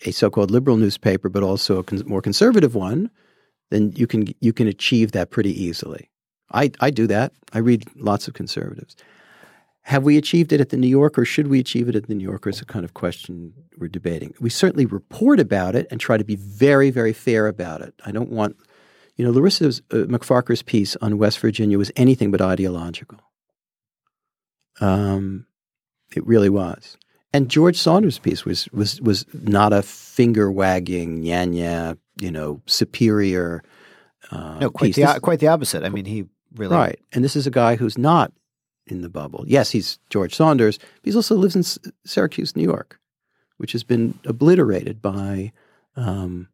a 0.04 0.10
so-called 0.10 0.50
liberal 0.50 0.76
newspaper, 0.76 1.28
but 1.28 1.42
also 1.42 1.78
a 1.78 1.84
con- 1.84 2.02
more 2.06 2.22
conservative 2.22 2.74
one, 2.74 3.10
then 3.70 3.92
you 3.96 4.06
can 4.06 4.26
you 4.40 4.52
can 4.52 4.66
achieve 4.66 5.12
that 5.12 5.30
pretty 5.30 5.52
easily. 5.62 6.10
I, 6.52 6.70
I 6.80 6.90
do 6.90 7.06
that. 7.08 7.32
I 7.52 7.58
read 7.58 7.84
lots 7.96 8.28
of 8.28 8.34
conservatives. 8.34 8.96
Have 9.82 10.04
we 10.04 10.16
achieved 10.16 10.52
it 10.52 10.60
at 10.60 10.70
the 10.70 10.76
New 10.76 10.88
Yorker? 10.88 11.24
Should 11.24 11.48
we 11.48 11.60
achieve 11.60 11.88
it 11.88 11.94
at 11.94 12.06
the 12.06 12.14
New 12.14 12.24
Yorker? 12.24 12.50
Is 12.50 12.60
a 12.60 12.64
kind 12.64 12.84
of 12.84 12.94
question 12.94 13.52
we're 13.78 13.88
debating. 13.88 14.34
We 14.40 14.50
certainly 14.50 14.86
report 14.86 15.38
about 15.38 15.74
it 15.76 15.86
and 15.90 16.00
try 16.00 16.16
to 16.16 16.24
be 16.24 16.36
very, 16.36 16.90
very 16.90 17.12
fair 17.12 17.46
about 17.46 17.82
it. 17.82 17.94
I 18.04 18.10
don't 18.10 18.30
want, 18.30 18.56
you 19.16 19.24
know, 19.24 19.30
Larissa 19.30 19.68
uh, 19.92 20.06
MacFarquhar's 20.06 20.62
piece 20.62 20.96
on 20.96 21.18
West 21.18 21.38
Virginia 21.38 21.78
was 21.78 21.92
anything 21.94 22.30
but 22.30 22.40
ideological. 22.40 23.20
Um, 24.80 25.46
it 26.14 26.26
really 26.26 26.50
was. 26.50 26.96
And 27.32 27.50
George 27.50 27.76
Saunders' 27.76 28.18
piece 28.18 28.44
was 28.44 28.68
was 28.72 29.00
was 29.00 29.26
not 29.32 29.72
a 29.72 29.82
finger 29.82 30.50
wagging, 30.50 31.22
yeah, 31.22 31.94
you 32.20 32.30
know, 32.30 32.62
superior. 32.66 33.62
Uh, 34.30 34.58
No, 34.60 34.70
quite 34.70 34.88
piece. 34.88 34.96
the 34.96 35.02
This- 35.02 35.18
quite 35.20 35.40
the 35.40 35.48
opposite. 35.48 35.84
I 35.84 35.88
mean, 35.88 36.04
he 36.06 36.24
really 36.54 36.74
Right. 36.76 36.98
And 37.12 37.22
this 37.24 37.36
is 37.36 37.46
a 37.46 37.50
guy 37.50 37.76
who's 37.76 37.98
not 37.98 38.32
in 38.86 39.02
the 39.02 39.08
bubble. 39.08 39.44
Yes, 39.46 39.70
he's 39.70 39.98
George 40.10 40.34
Saunders, 40.34 40.78
but 40.78 40.88
he 41.10 41.14
also 41.14 41.34
lives 41.36 41.54
in 41.56 41.60
S- 41.60 41.78
Syracuse, 42.04 42.54
New 42.56 42.62
York, 42.62 42.98
which 43.58 43.72
has 43.72 43.84
been 43.84 44.18
obliterated 44.24 45.02
by 45.02 45.52
um, 45.96 46.48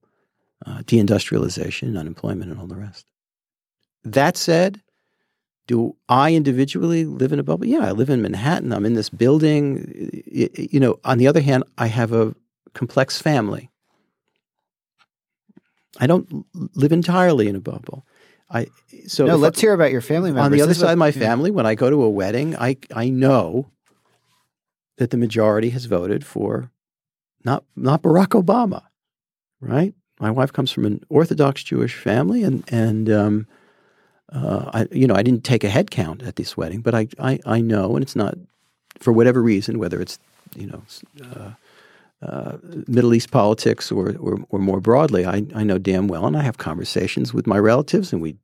uh, 0.66 0.78
deindustrialization, 0.82 1.98
unemployment, 1.98 2.50
and 2.50 2.58
all 2.60 2.66
the 2.66 2.76
rest. 2.76 3.06
That 4.04 4.36
said, 4.36 4.80
do 5.66 5.96
I 6.08 6.34
individually 6.34 7.04
live 7.04 7.32
in 7.32 7.38
a 7.38 7.42
bubble? 7.42 7.66
Yeah, 7.66 7.86
I 7.86 7.92
live 7.92 8.10
in 8.10 8.20
Manhattan. 8.22 8.72
I'm 8.72 8.84
in 8.84 8.94
this 8.94 9.08
building. 9.08 10.10
You 10.26 10.80
know, 10.80 10.98
on 11.04 11.18
the 11.18 11.26
other 11.26 11.40
hand, 11.40 11.64
I 11.78 11.86
have 11.86 12.12
a 12.12 12.34
complex 12.74 13.20
family. 13.20 13.70
I 16.00 16.06
don't 16.06 16.46
live 16.74 16.92
entirely 16.92 17.48
in 17.48 17.56
a 17.56 17.60
bubble. 17.60 18.06
I 18.50 18.66
so 19.06 19.24
no, 19.26 19.36
let's 19.36 19.60
hear 19.60 19.72
about 19.72 19.92
your 19.92 20.00
family 20.00 20.30
members. 20.30 20.46
on 20.46 20.52
the 20.52 20.62
other 20.62 20.74
side 20.74 20.86
what- 20.86 20.92
of 20.92 20.98
my 20.98 21.06
yeah. 21.08 21.12
family, 21.12 21.50
when 21.50 21.66
I 21.66 21.74
go 21.74 21.90
to 21.90 22.02
a 22.02 22.10
wedding, 22.10 22.56
I 22.56 22.76
I 22.94 23.08
know 23.08 23.70
that 24.98 25.10
the 25.10 25.16
majority 25.16 25.70
has 25.70 25.86
voted 25.86 26.24
for 26.24 26.70
not 27.44 27.64
not 27.76 28.02
Barack 28.02 28.40
Obama, 28.40 28.82
right? 29.60 29.94
My 30.20 30.30
wife 30.30 30.52
comes 30.52 30.70
from 30.70 30.84
an 30.84 31.02
Orthodox 31.08 31.62
Jewish 31.62 31.94
family, 31.94 32.42
and 32.42 32.64
and 32.68 33.10
um, 33.10 33.46
uh, 34.32 34.70
I 34.72 34.88
you 34.90 35.06
know 35.06 35.14
I 35.14 35.22
didn't 35.22 35.44
take 35.44 35.64
a 35.64 35.68
head 35.68 35.90
count 35.90 36.22
at 36.22 36.36
this 36.36 36.56
wedding, 36.56 36.80
but 36.80 36.94
I 36.94 37.08
I, 37.18 37.38
I 37.46 37.60
know, 37.60 37.94
and 37.94 38.02
it's 38.02 38.16
not 38.16 38.34
for 38.98 39.12
whatever 39.12 39.42
reason, 39.42 39.78
whether 39.78 40.00
it's 40.00 40.18
you 40.56 40.66
know. 40.66 40.82
Uh, 41.22 41.52
uh, 42.22 42.56
Middle 42.86 43.14
East 43.14 43.32
politics 43.32 43.90
or, 43.90 44.14
or, 44.20 44.38
or 44.50 44.60
more 44.60 44.80
broadly, 44.80 45.26
I, 45.26 45.44
I 45.56 45.64
know 45.64 45.76
damn 45.76 46.06
well, 46.06 46.24
and 46.24 46.36
I 46.36 46.42
have 46.42 46.56
conversations 46.56 47.34
with 47.34 47.48
my 47.48 47.58
relatives, 47.58 48.12
and 48.12 48.22
we 48.22 48.36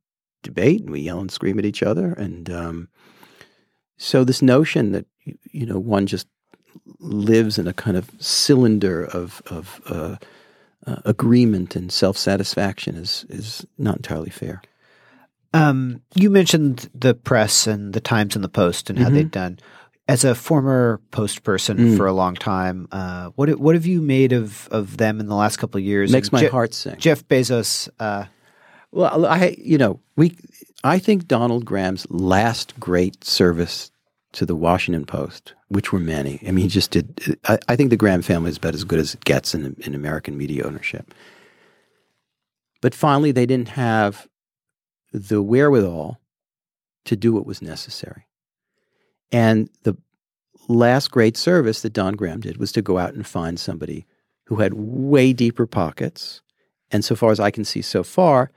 debate 0.43 0.81
and 0.81 0.89
we 0.89 0.99
yell 0.99 1.21
and 1.21 1.31
scream 1.31 1.57
at 1.57 1.63
each 1.65 1.81
other. 1.81 2.11
And 2.11 2.49
um, 2.49 2.89
so, 3.97 4.25
this 4.25 4.41
notion 4.41 4.91
that 4.91 5.05
you- 5.53 5.65
know 5.65 5.79
one 5.79 6.07
just 6.07 6.27
lives 6.99 7.57
in 7.57 7.67
a 7.67 7.73
kind 7.73 7.95
of 7.95 8.11
cylinder 8.19 9.05
of 9.05 9.41
of 9.49 9.81
uh, 9.85 10.17
uh, 10.85 11.01
agreement 11.05 11.75
and 11.75 11.89
self 11.91 12.17
satisfaction 12.17 12.95
is 12.95 13.25
is 13.29 13.65
not 13.77 13.95
entirely 13.97 14.29
fair. 14.29 14.61
Um, 15.53 16.01
you 16.15 16.29
mentioned 16.29 16.89
the 16.93 17.13
press 17.15 17.65
and 17.67 17.93
the 17.93 17.99
Times 18.01 18.35
and 18.35 18.43
the 18.43 18.49
Post 18.49 18.89
and 18.89 18.99
how 18.99 19.09
Mhm. 19.09 19.13
they've 19.13 19.31
done. 19.31 19.59
as 20.07 20.23
a 20.23 20.33
former 20.33 20.99
Post 21.11 21.43
person 21.43 21.77
Mm. 21.77 21.95
for 21.97 22.07
a 22.07 22.13
long 22.13 22.33
time, 22.33 22.87
uh, 22.91 23.29
what 23.35 23.59
what 23.59 23.75
have 23.75 23.85
you 23.85 24.01
made 24.01 24.31
of 24.33 24.67
of 24.71 24.97
them 24.97 25.19
in 25.19 25.27
the 25.27 25.35
last 25.35 25.57
couple 25.57 25.77
of 25.77 25.85
years? 25.85 26.11
Makes 26.11 26.29
And 26.29 26.33
my 26.33 26.39
Je- 26.41 26.47
heart 26.47 26.73
sing. 26.73 26.95
Jeff 26.97 27.27
Bezos. 27.27 27.89
Uh, 27.99 28.25
Well, 28.91 29.27
I 29.27 29.55
you 29.59 29.77
know 29.77 29.99
we 30.17 30.35
I 30.83 30.97
think 30.97 31.27
Donald 31.27 31.63
Graham's 31.63 32.07
last 32.09 32.79
great 32.79 33.23
service 33.23 33.91
to 34.31 34.47
the 34.47 34.55
Washington 34.55 35.05
Post, 35.05 35.53
which 35.67 35.93
were 35.93 35.99
many. 35.99 36.39
I 36.47 36.49
mean, 36.53 36.63
he 36.63 36.69
just 36.69 36.89
did. 36.89 37.37
I, 37.47 37.59
I 37.67 37.75
think 37.75 37.91
the 37.91 37.95
Graham 37.97 38.23
family 38.23 38.49
is 38.49 38.57
about 38.57 38.73
as 38.73 38.83
good 38.85 38.97
as 38.99 39.13
it 39.13 39.23
gets 39.25 39.53
in 39.53 39.75
in 39.85 39.93
American 39.93 40.35
media 40.39 40.65
ownership. 40.65 41.13
But 42.81 42.95
finally, 42.95 43.31
they 43.31 43.45
didn't 43.45 43.69
have 43.69 44.27
the 45.11 45.41
wherewithal 45.41 46.19
to 47.05 47.15
do 47.15 47.33
what 47.33 47.45
was 47.45 47.61
necessary. 47.61 48.27
And 49.31 49.69
the 49.83 49.97
last 50.67 51.11
great 51.11 51.37
service 51.37 51.81
that 51.81 51.93
Don 51.93 52.15
Graham 52.15 52.41
did 52.41 52.57
was 52.57 52.71
to 52.73 52.81
go 52.81 52.97
out 52.97 53.13
and 53.13 53.25
find 53.25 53.59
somebody 53.59 54.05
who 54.45 54.57
had 54.57 54.73
way 54.73 55.33
deeper 55.33 55.65
pockets. 55.65 56.41
And 56.91 57.05
so 57.05 57.15
far 57.15 57.31
as 57.31 57.39
I 57.39 57.51
can 57.51 57.65
see 57.65 57.81
so 57.81 58.03
far, 58.03 58.51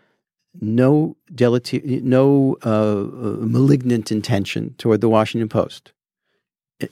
no 0.60 1.16
delete- 1.34 2.04
no 2.04 2.56
uh, 2.62 3.06
malignant 3.46 4.12
intention 4.12 4.74
toward 4.78 5.00
the 5.00 5.08
Washington 5.08 5.48
Post. 5.48 5.92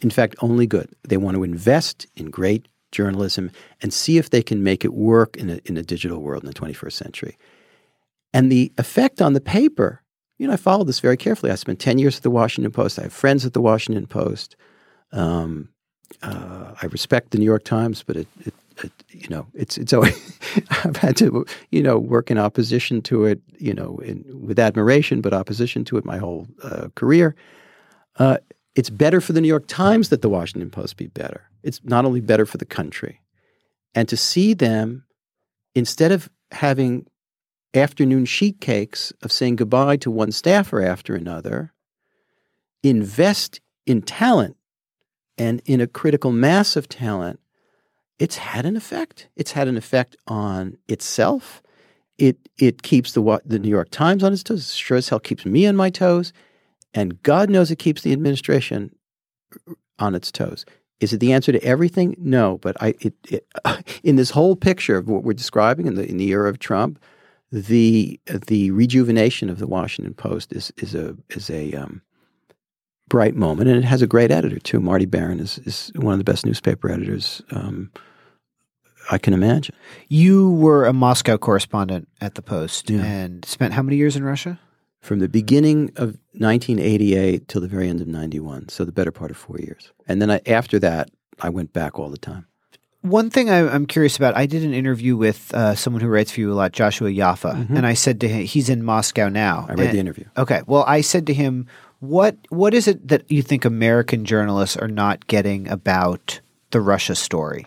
In 0.00 0.10
fact, 0.10 0.36
only 0.40 0.66
good. 0.66 0.88
They 1.02 1.16
want 1.16 1.36
to 1.36 1.42
invest 1.42 2.06
in 2.16 2.30
great 2.30 2.66
journalism 2.92 3.50
and 3.82 3.92
see 3.92 4.18
if 4.18 4.30
they 4.30 4.42
can 4.42 4.62
make 4.62 4.84
it 4.84 4.94
work 4.94 5.36
in 5.36 5.50
a, 5.50 5.60
in 5.64 5.76
a 5.76 5.82
digital 5.82 6.20
world 6.20 6.42
in 6.42 6.48
the 6.48 6.54
21st 6.54 6.92
century. 6.92 7.36
And 8.32 8.50
the 8.50 8.72
effect 8.78 9.20
on 9.20 9.32
the 9.32 9.40
paper, 9.40 10.02
you 10.38 10.46
know, 10.46 10.52
I 10.52 10.56
followed 10.56 10.86
this 10.86 11.00
very 11.00 11.16
carefully. 11.16 11.52
I 11.52 11.56
spent 11.56 11.80
10 11.80 11.98
years 11.98 12.16
at 12.16 12.22
the 12.22 12.30
Washington 12.30 12.72
Post. 12.72 12.98
I 12.98 13.02
have 13.02 13.12
friends 13.12 13.44
at 13.44 13.52
the 13.52 13.60
Washington 13.60 14.06
Post. 14.06 14.56
Um, 15.12 15.68
uh, 16.22 16.74
I 16.80 16.86
respect 16.86 17.30
the 17.30 17.38
New 17.38 17.44
York 17.44 17.64
Times, 17.64 18.02
but 18.02 18.16
it, 18.16 18.28
it, 18.40 18.54
it 18.82 18.92
you 19.10 19.28
know, 19.28 19.46
it's 19.54 19.78
it's 19.78 19.92
always 19.92 20.38
I've 20.84 20.96
had 20.96 21.16
to 21.18 21.44
you 21.70 21.82
know 21.82 21.98
work 21.98 22.30
in 22.30 22.38
opposition 22.38 23.02
to 23.02 23.24
it, 23.24 23.40
you 23.58 23.74
know, 23.74 23.98
in, 23.98 24.24
with 24.32 24.58
admiration, 24.58 25.20
but 25.20 25.32
opposition 25.32 25.84
to 25.84 25.96
it 25.98 26.04
my 26.04 26.18
whole 26.18 26.48
uh, 26.62 26.88
career. 26.94 27.36
Uh, 28.18 28.38
it's 28.74 28.90
better 28.90 29.20
for 29.20 29.32
the 29.32 29.40
New 29.40 29.48
York 29.48 29.66
Times 29.66 30.08
that 30.08 30.22
the 30.22 30.28
Washington 30.28 30.70
Post 30.70 30.96
be 30.96 31.06
better. 31.06 31.48
It's 31.62 31.80
not 31.84 32.04
only 32.04 32.20
better 32.20 32.46
for 32.46 32.58
the 32.58 32.64
country, 32.64 33.20
and 33.94 34.08
to 34.08 34.16
see 34.16 34.54
them 34.54 35.04
instead 35.74 36.12
of 36.12 36.28
having 36.50 37.06
afternoon 37.74 38.24
sheet 38.24 38.60
cakes 38.60 39.12
of 39.22 39.32
saying 39.32 39.56
goodbye 39.56 39.96
to 39.98 40.10
one 40.10 40.32
staffer 40.32 40.82
after 40.82 41.14
another, 41.14 41.72
invest 42.82 43.60
in 43.86 44.02
talent 44.02 44.56
and 45.40 45.62
in 45.64 45.80
a 45.80 45.86
critical 45.86 46.32
mass 46.32 46.76
of 46.76 46.86
talent, 46.86 47.40
it's 48.18 48.36
had 48.36 48.66
an 48.66 48.76
effect. 48.76 49.28
It's 49.36 49.52
had 49.52 49.68
an 49.68 49.78
effect 49.78 50.14
on 50.26 50.76
itself. 50.86 51.62
It 52.18 52.36
it 52.58 52.82
keeps 52.82 53.12
the 53.12 53.40
the 53.46 53.58
New 53.58 53.70
York 53.70 53.88
Times 53.90 54.22
on 54.22 54.34
its 54.34 54.42
toes. 54.42 54.70
It 54.70 54.76
sure 54.76 54.98
as 54.98 55.08
hell 55.08 55.18
keeps 55.18 55.46
me 55.46 55.66
on 55.66 55.76
my 55.76 55.88
toes, 55.88 56.34
and 56.92 57.22
God 57.22 57.48
knows 57.48 57.70
it 57.70 57.78
keeps 57.78 58.02
the 58.02 58.12
administration 58.12 58.94
on 59.98 60.14
its 60.14 60.30
toes. 60.30 60.66
Is 61.00 61.14
it 61.14 61.20
the 61.20 61.32
answer 61.32 61.52
to 61.52 61.64
everything? 61.64 62.14
No, 62.18 62.58
but 62.58 62.76
I 62.82 62.94
it, 63.00 63.14
it 63.30 63.46
in 64.04 64.16
this 64.16 64.30
whole 64.30 64.56
picture 64.56 64.98
of 64.98 65.08
what 65.08 65.24
we're 65.24 65.32
describing 65.32 65.86
in 65.86 65.94
the 65.94 66.06
in 66.06 66.18
the 66.18 66.28
era 66.28 66.50
of 66.50 66.58
Trump, 66.58 67.02
the 67.52 68.20
the 68.46 68.70
rejuvenation 68.70 69.50
of 69.50 69.58
the 69.58 69.66
Washington 69.66 70.14
Post 70.14 70.52
is 70.52 70.72
is 70.76 70.94
a 70.94 71.16
is 71.30 71.50
a 71.50 71.72
um, 71.74 72.02
bright 73.08 73.34
moment, 73.34 73.68
and 73.68 73.78
it 73.78 73.84
has 73.86 74.02
a 74.02 74.06
great 74.06 74.30
editor 74.30 74.58
too. 74.58 74.80
Marty 74.80 75.06
Baron 75.06 75.40
is 75.40 75.58
is 75.58 75.90
one 75.96 76.12
of 76.12 76.18
the 76.18 76.24
best 76.24 76.46
newspaper 76.46 76.90
editors 76.90 77.42
um, 77.50 77.90
I 79.10 79.18
can 79.18 79.34
imagine. 79.34 79.74
you 80.08 80.50
were 80.50 80.84
a 80.86 80.92
Moscow 80.92 81.36
correspondent 81.38 82.08
at 82.20 82.34
the 82.36 82.42
Post 82.42 82.90
Yeah. 82.90 83.02
and 83.02 83.44
spent 83.44 83.72
how 83.74 83.82
many 83.82 83.96
years 83.96 84.14
in 84.14 84.22
Russia? 84.22 84.60
From 85.00 85.18
the 85.18 85.28
beginning 85.28 85.88
of 85.96 86.18
1988 86.34 87.48
till 87.48 87.62
the 87.62 87.66
very 87.66 87.88
end 87.88 88.00
of 88.02 88.06
91, 88.06 88.68
so 88.68 88.84
the 88.84 88.92
better 88.92 89.10
part 89.10 89.30
of 89.30 89.36
four 89.38 89.58
years. 89.58 89.92
And 90.06 90.20
then 90.20 90.30
I, 90.30 90.40
after 90.46 90.78
that, 90.80 91.10
I 91.40 91.48
went 91.48 91.72
back 91.72 91.98
all 91.98 92.10
the 92.10 92.18
time. 92.18 92.46
One 93.02 93.30
thing 93.30 93.48
I, 93.48 93.66
I'm 93.66 93.86
curious 93.86 94.16
about, 94.16 94.36
I 94.36 94.44
did 94.44 94.62
an 94.62 94.74
interview 94.74 95.16
with 95.16 95.54
uh, 95.54 95.74
someone 95.74 96.02
who 96.02 96.08
writes 96.08 96.32
for 96.32 96.40
you 96.40 96.52
a 96.52 96.54
lot, 96.54 96.72
Joshua 96.72 97.08
Yaffa, 97.08 97.70
and 97.70 97.86
I 97.86 97.94
said 97.94 98.20
to 98.20 98.28
him, 98.28 98.44
he's 98.44 98.68
in 98.68 98.84
Moscow 98.84 99.28
now. 99.30 99.62
Mm-hmm. 99.62 99.70
I 99.70 99.74
read 99.74 99.86
And- 99.86 99.94
the 99.96 100.00
interview. 100.00 100.24
Okay. 100.36 100.60
Well, 100.66 100.84
I 100.86 101.00
said 101.00 101.26
to 101.28 101.34
him, 101.34 101.66
"What 102.00 102.36
what 102.50 102.74
is 102.74 102.86
it 102.86 103.08
that 103.08 103.30
you 103.30 103.40
think 103.42 103.64
American 103.64 104.26
journalists 104.26 104.76
are 104.76 104.88
not 104.88 105.26
getting 105.28 105.66
about 105.68 106.40
the 106.72 106.80
Russia 106.82 107.14
story?" 107.14 107.66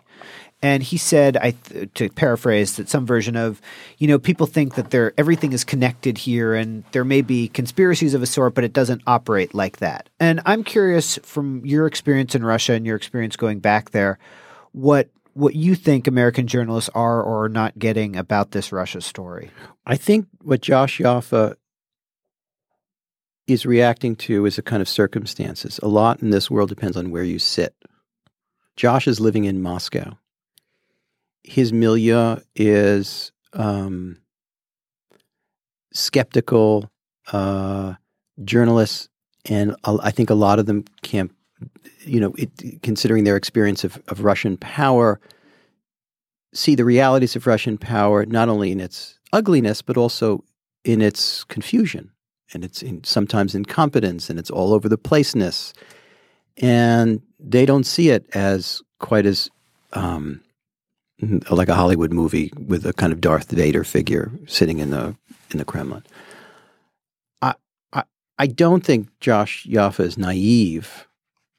And 0.61 0.81
he 0.81 0.97
said, 0.97 1.35
I 1.35 1.51
th- 1.51 1.93
to 1.95 2.09
paraphrase 2.09 2.77
that 2.77 2.87
some 2.87 3.05
version 3.05 3.35
of, 3.35 3.59
you 3.97 4.07
know, 4.07 4.17
people 4.17 4.47
think 4.47 4.75
that 4.75 4.91
there 4.91 5.13
everything 5.17 5.51
is 5.51 5.63
connected 5.65 6.19
here, 6.19 6.53
and 6.53 6.83
there 6.93 7.03
may 7.03 7.21
be 7.21 7.47
conspiracies 7.49 8.13
of 8.13 8.21
a 8.21 8.25
sort, 8.27 8.53
but 8.53 8.63
it 8.63 8.71
doesn't 8.71 9.01
operate 9.07 9.53
like 9.53 9.77
that. 9.77 10.09
And 10.19 10.41
I'm 10.45 10.63
curious, 10.63 11.17
from 11.23 11.65
your 11.65 11.87
experience 11.87 12.33
in 12.35 12.45
Russia 12.45 12.73
and 12.73 12.85
your 12.85 12.95
experience 12.95 13.35
going 13.35 13.59
back 13.59 13.91
there, 13.91 14.19
what 14.71 15.09
what 15.33 15.55
you 15.55 15.75
think 15.75 16.07
American 16.07 16.47
journalists 16.47 16.89
are 16.93 17.21
or 17.21 17.45
are 17.45 17.49
not 17.49 17.77
getting 17.77 18.15
about 18.15 18.51
this 18.51 18.71
Russia 18.71 19.01
story. 19.01 19.49
I 19.85 19.95
think 19.95 20.27
what 20.41 20.61
Josh 20.61 20.99
Yaffa 20.99 21.55
is 23.47 23.65
reacting 23.65 24.15
to 24.15 24.45
is 24.45 24.57
a 24.57 24.61
kind 24.61 24.81
of 24.81 24.87
circumstances. 24.87 25.79
A 25.83 25.87
lot 25.87 26.21
in 26.21 26.29
this 26.29 26.49
world 26.49 26.69
depends 26.69 26.95
on 26.95 27.11
where 27.11 27.23
you 27.23 27.39
sit. 27.39 27.75
Josh 28.75 29.07
is 29.07 29.19
living 29.19 29.45
in 29.45 29.61
Moscow. 29.61 30.17
His 31.43 31.73
milieu 31.73 32.37
is 32.55 33.31
um, 33.51 34.19
skeptical 35.93 36.89
uh, 37.31 37.95
journalists, 38.43 39.09
and 39.45 39.75
I 39.83 40.11
think 40.11 40.29
a 40.29 40.35
lot 40.35 40.59
of 40.59 40.65
them 40.65 40.85
can't, 41.01 41.31
you 42.05 42.19
know, 42.19 42.33
it, 42.37 42.81
considering 42.81 43.23
their 43.23 43.37
experience 43.37 43.83
of, 43.83 44.01
of 44.07 44.23
Russian 44.23 44.57
power, 44.57 45.19
see 46.53 46.75
the 46.75 46.85
realities 46.85 47.35
of 47.35 47.47
Russian 47.47 47.77
power 47.77 48.25
not 48.25 48.49
only 48.49 48.71
in 48.71 48.79
its 48.79 49.19
ugliness 49.31 49.81
but 49.81 49.97
also 49.97 50.43
in 50.83 51.01
its 51.01 51.43
confusion 51.45 52.11
and 52.53 52.63
its 52.63 52.83
in, 52.83 53.03
sometimes 53.03 53.55
incompetence 53.55 54.29
and 54.29 54.37
its 54.37 54.51
all 54.51 54.73
over 54.73 54.87
the 54.87 54.97
placeness, 54.97 55.73
and 56.57 57.21
they 57.39 57.65
don't 57.65 57.85
see 57.85 58.09
it 58.09 58.27
as 58.35 58.81
quite 58.99 59.25
as 59.25 59.49
um, 59.93 60.41
like 61.49 61.69
a 61.69 61.75
Hollywood 61.75 62.11
movie 62.11 62.51
with 62.67 62.85
a 62.85 62.93
kind 62.93 63.11
of 63.11 63.21
Darth 63.21 63.49
Vader 63.51 63.83
figure 63.83 64.31
sitting 64.47 64.79
in 64.79 64.91
the 64.91 65.15
in 65.51 65.57
the 65.57 65.65
Kremlin. 65.65 66.03
I 67.41 67.55
I, 67.91 68.03
I 68.37 68.47
don't 68.47 68.85
think 68.85 69.07
Josh 69.19 69.65
Yaffa 69.65 70.01
is 70.01 70.17
naive 70.17 71.07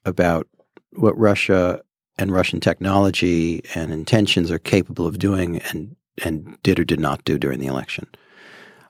about 0.05 0.47
what 0.93 1.19
Russia 1.19 1.81
and 2.19 2.33
Russian 2.33 2.61
technology 2.61 3.63
and 3.75 3.93
intentions 3.93 4.51
are 4.51 4.59
capable 4.59 5.07
of 5.07 5.19
doing 5.19 5.61
and 5.71 5.97
and 6.23 6.57
did 6.63 6.79
or 6.79 6.85
did 6.85 7.01
not 7.01 7.25
do 7.25 7.39
during 7.39 7.59
the 7.59 7.67
election. 7.67 8.07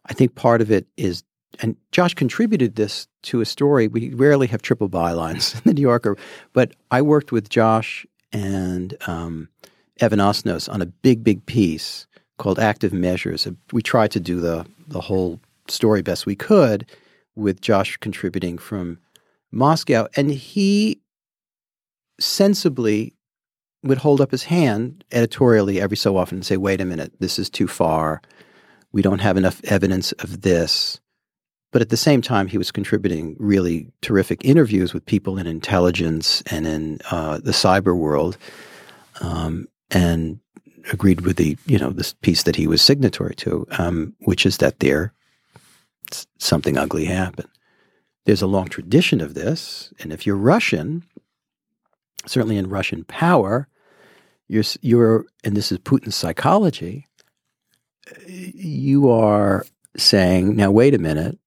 I 0.06 0.12
think 0.12 0.34
part 0.34 0.60
of 0.60 0.70
it 0.70 0.86
is 0.96 1.24
and 1.60 1.76
Josh 1.92 2.14
contributed 2.14 2.74
this 2.74 3.06
to 3.22 3.40
a 3.40 3.46
story. 3.46 3.88
We 3.88 4.12
rarely 4.14 4.46
have 4.48 4.60
triple 4.60 4.88
bylines 4.88 5.54
in 5.54 5.62
the 5.64 5.74
New 5.74 5.82
Yorker, 5.82 6.16
but 6.52 6.72
I 6.90 7.00
worked 7.00 7.32
with 7.32 7.48
Josh 7.48 8.04
and 8.32 8.96
um, 9.06 9.48
Evan 10.00 10.18
Osnos 10.18 10.72
on 10.72 10.82
a 10.82 10.86
big, 10.86 11.22
big 11.22 11.46
piece 11.46 12.06
called 12.38 12.58
Active 12.58 12.92
Measures. 12.92 13.46
We 13.72 13.82
tried 13.82 14.10
to 14.12 14.20
do 14.20 14.40
the 14.40 14.66
the 14.86 15.00
whole 15.00 15.40
story 15.68 16.02
best 16.02 16.26
we 16.26 16.36
could, 16.36 16.86
with 17.36 17.60
Josh 17.60 17.96
contributing 17.98 18.58
from 18.58 18.98
Moscow, 19.50 20.08
and 20.16 20.30
he 20.30 21.00
sensibly 22.18 23.14
would 23.82 23.98
hold 23.98 24.20
up 24.20 24.30
his 24.30 24.44
hand 24.44 25.04
editorially 25.12 25.80
every 25.80 25.96
so 25.96 26.16
often 26.16 26.38
and 26.38 26.46
say, 26.46 26.56
"Wait 26.56 26.80
a 26.80 26.84
minute, 26.84 27.12
this 27.20 27.38
is 27.38 27.50
too 27.50 27.68
far. 27.68 28.22
We 28.92 29.02
don't 29.02 29.20
have 29.20 29.36
enough 29.36 29.62
evidence 29.64 30.12
of 30.12 30.42
this." 30.42 31.00
But 31.72 31.82
at 31.82 31.88
the 31.88 31.96
same 31.96 32.22
time, 32.22 32.46
he 32.46 32.56
was 32.56 32.70
contributing 32.70 33.34
really 33.38 33.90
terrific 34.00 34.44
interviews 34.44 34.94
with 34.94 35.04
people 35.06 35.38
in 35.38 35.46
intelligence 35.48 36.40
and 36.46 36.66
in 36.66 37.00
uh, 37.10 37.38
the 37.38 37.50
cyber 37.50 37.96
world, 37.96 38.38
um, 39.20 39.66
and 39.90 40.38
agreed 40.92 41.22
with 41.22 41.36
the 41.36 41.58
you 41.66 41.78
know 41.78 41.90
this 41.90 42.12
piece 42.14 42.44
that 42.44 42.56
he 42.56 42.66
was 42.66 42.80
signatory 42.80 43.34
to, 43.34 43.66
um, 43.78 44.14
which 44.20 44.46
is 44.46 44.58
that 44.58 44.78
there 44.78 45.12
something 46.38 46.78
ugly 46.78 47.06
happened. 47.06 47.48
There's 48.24 48.42
a 48.42 48.46
long 48.46 48.68
tradition 48.68 49.20
of 49.20 49.34
this, 49.34 49.92
and 49.98 50.12
if 50.12 50.26
you're 50.26 50.36
Russian, 50.36 51.02
certainly 52.26 52.56
in 52.56 52.68
Russian 52.68 53.04
power, 53.04 53.68
you're 54.48 54.64
you're 54.82 55.26
and 55.42 55.56
this 55.56 55.72
is 55.72 55.78
Putin's 55.78 56.16
psychology. 56.16 57.08
You 58.26 59.10
are 59.10 59.64
saying, 59.96 60.56
now 60.56 60.70
wait 60.70 60.94
a 60.94 60.98
minute, 60.98 61.38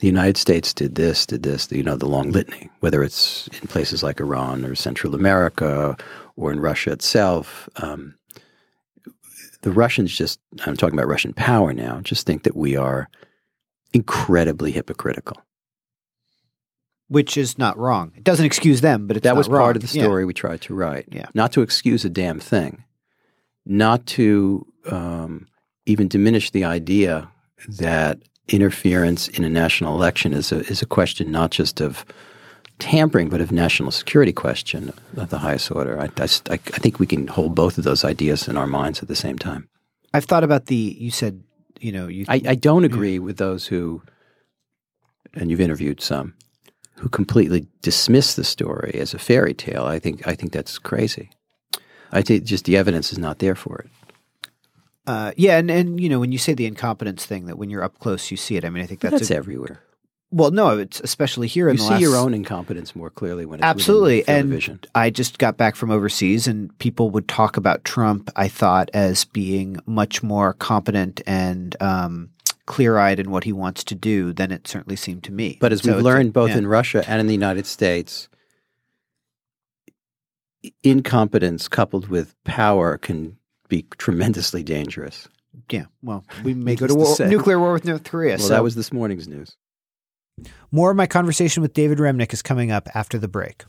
the 0.00 0.06
United 0.06 0.36
States 0.36 0.72
did 0.74 0.94
this, 0.94 1.26
did 1.26 1.42
this, 1.42 1.70
you 1.70 1.82
know, 1.82 1.96
the 1.96 2.06
long 2.06 2.30
litany, 2.30 2.70
whether 2.80 3.02
it's 3.02 3.48
in 3.60 3.68
places 3.68 4.02
like 4.02 4.20
Iran 4.20 4.64
or 4.64 4.74
Central 4.74 5.14
America 5.14 5.96
or 6.36 6.52
in 6.52 6.60
Russia 6.60 6.92
itself. 6.92 7.68
Um, 7.76 8.14
the 9.62 9.72
Russians 9.72 10.16
just, 10.16 10.38
I'm 10.64 10.76
talking 10.76 10.98
about 10.98 11.08
Russian 11.08 11.32
power 11.32 11.72
now, 11.72 12.00
just 12.00 12.26
think 12.26 12.44
that 12.44 12.56
we 12.56 12.76
are 12.76 13.08
incredibly 13.92 14.70
hypocritical. 14.70 15.38
Which 17.08 17.36
is 17.36 17.56
not 17.56 17.78
wrong. 17.78 18.12
It 18.16 18.24
doesn't 18.24 18.44
excuse 18.46 18.80
them, 18.80 19.06
but 19.06 19.16
it's 19.16 19.24
that 19.24 19.36
was 19.36 19.48
wrong. 19.48 19.62
part 19.62 19.76
of 19.76 19.82
the 19.82 19.88
story 19.88 20.22
Yeah. 20.22 20.26
we 20.26 20.34
tried 20.34 20.60
to 20.62 20.74
write. 20.74 21.06
Yeah. 21.12 21.26
Not 21.34 21.52
to 21.52 21.62
excuse 21.62 22.04
a 22.04 22.10
damn 22.10 22.40
thing, 22.40 22.84
not 23.64 24.06
to 24.06 24.66
um, 24.90 25.46
even 25.86 26.08
diminish 26.08 26.50
the 26.50 26.64
idea 26.64 27.28
that 27.68 28.18
interference 28.48 29.28
in 29.28 29.44
a 29.44 29.48
national 29.48 29.94
election 29.94 30.32
is 30.32 30.52
a, 30.52 30.60
is 30.66 30.82
a 30.82 30.86
question 30.86 31.30
not 31.30 31.50
just 31.50 31.80
of 31.80 32.04
tampering, 32.78 33.28
but 33.28 33.40
of 33.40 33.50
national 33.52 33.90
security 33.90 34.32
question 34.32 34.92
of 35.16 35.30
the 35.30 35.38
highest 35.38 35.70
order. 35.70 35.98
I, 36.00 36.04
I, 36.20 36.24
I 36.50 36.54
I 36.54 36.56
think 36.58 36.98
we 36.98 37.06
can 37.06 37.26
hold 37.28 37.54
both 37.54 37.78
of 37.78 37.84
those 37.84 38.04
ideas 38.04 38.48
in 38.48 38.56
our 38.56 38.66
minds 38.66 39.00
at 39.02 39.08
the 39.08 39.16
same 39.16 39.38
time. 39.38 39.68
I've 40.12 40.24
thought 40.24 40.44
about 40.44 40.66
the. 40.66 40.96
You 40.98 41.10
said, 41.10 41.42
you 41.80 41.92
know, 41.92 42.06
you. 42.08 42.24
I, 42.28 42.40
I 42.48 42.54
don't 42.54 42.84
agree 42.84 43.18
with 43.18 43.36
those 43.38 43.66
who, 43.66 44.02
and 45.34 45.50
you've 45.50 45.60
interviewed 45.60 46.00
some, 46.00 46.34
who 46.96 47.08
completely 47.08 47.66
dismiss 47.82 48.34
the 48.34 48.44
story 48.44 48.94
as 49.00 49.14
a 49.14 49.18
fairy 49.18 49.54
tale. 49.54 49.84
I 49.84 49.98
think 49.98 50.26
I 50.26 50.34
think 50.34 50.52
that's 50.52 50.78
crazy. 50.78 51.30
I 52.12 52.22
think 52.22 52.44
just 52.44 52.64
the 52.64 52.76
evidence 52.76 53.12
is 53.12 53.18
not 53.18 53.38
there 53.38 53.54
for 53.54 53.78
it. 53.80 53.90
uh, 55.06 55.32
yeah, 55.36 55.58
and 55.58 55.70
and 55.70 56.00
you 56.00 56.08
know, 56.08 56.20
when 56.20 56.32
you 56.32 56.38
say 56.38 56.54
the 56.54 56.66
incompetence 56.66 57.26
thing, 57.26 57.46
that 57.46 57.58
when 57.58 57.70
you're 57.70 57.82
up 57.84 57.98
close, 57.98 58.30
you 58.30 58.36
see 58.36 58.56
it. 58.56 58.64
I 58.64 58.70
mean, 58.70 58.82
I 58.82 58.86
think 58.86 59.00
that's, 59.00 59.12
that's 59.18 59.30
a, 59.30 59.36
everywhere. 59.36 59.80
well, 60.30 60.50
no, 60.50 60.78
it's 60.78 61.00
especially 61.00 61.46
here 61.48 61.68
in 61.68 61.74
You 61.74 61.78
the 61.78 61.84
see 61.84 61.90
last. 61.90 62.00
your 62.00 62.16
own 62.16 62.34
incompetence 62.34 62.96
more 62.96 63.10
clearly 63.10 63.44
when 63.46 63.60
it's 63.60 63.64
Absolutely, 63.66 64.26
and 64.28 64.48
vision. 64.50 64.80
I 64.94 65.10
just 65.10 65.38
got 65.38 65.56
back 65.56 65.76
from 65.76 65.90
overseas, 65.90 66.46
and 66.48 66.76
people 66.78 67.10
would 67.10 67.28
talk 67.28 67.56
about 67.56 67.84
Trump. 67.84 68.30
I 68.36 68.48
thought 68.48 68.88
as 68.94 69.24
being 69.24 69.76
much 69.86 70.22
more 70.22 70.54
competent 70.54 71.20
and 71.26 71.76
um, 71.80 72.30
clear-eyed 72.66 73.18
in 73.20 73.30
what 73.30 73.44
he 73.44 73.52
wants 73.52 73.84
to 73.84 73.94
do 73.94 74.32
than 74.32 74.50
it 74.52 74.66
certainly 74.66 74.96
seemed 74.96 75.24
to 75.24 75.32
me. 75.32 75.56
But 75.60 75.72
as 75.72 75.82
So 75.82 75.94
we've 75.94 76.02
learned 76.04 76.32
both 76.32 76.50
yeah. 76.50 76.58
in 76.58 76.66
Russia 76.66 77.04
and 77.08 77.20
in 77.20 77.26
the 77.26 77.32
United 77.34 77.66
States, 77.66 78.28
incompetence 80.82 81.68
coupled 81.68 82.08
with 82.08 82.34
power 82.44 82.98
can 82.98 83.36
be 83.68 83.82
tremendously 83.98 84.62
dangerous. 84.62 85.28
yeah, 85.70 85.86
well, 86.02 86.24
we 86.44 86.54
may 86.54 86.74
go 86.76 86.86
to 86.86 86.94
war, 86.94 87.16
nuclear 87.20 87.58
war 87.58 87.72
with 87.72 87.84
North 87.84 88.04
Korea. 88.04 88.36
Well, 88.36 88.46
so 88.46 88.54
that 88.54 88.62
was 88.62 88.74
this 88.74 88.92
morning's 88.92 89.26
news. 89.28 89.56
More 90.70 90.90
of 90.90 90.96
my 90.96 91.06
conversation 91.06 91.62
with 91.62 91.72
David 91.72 91.98
Remnick 91.98 92.32
is 92.32 92.42
coming 92.42 92.70
up 92.70 92.88
after 92.94 93.18
the 93.18 93.28
break. 93.28 93.64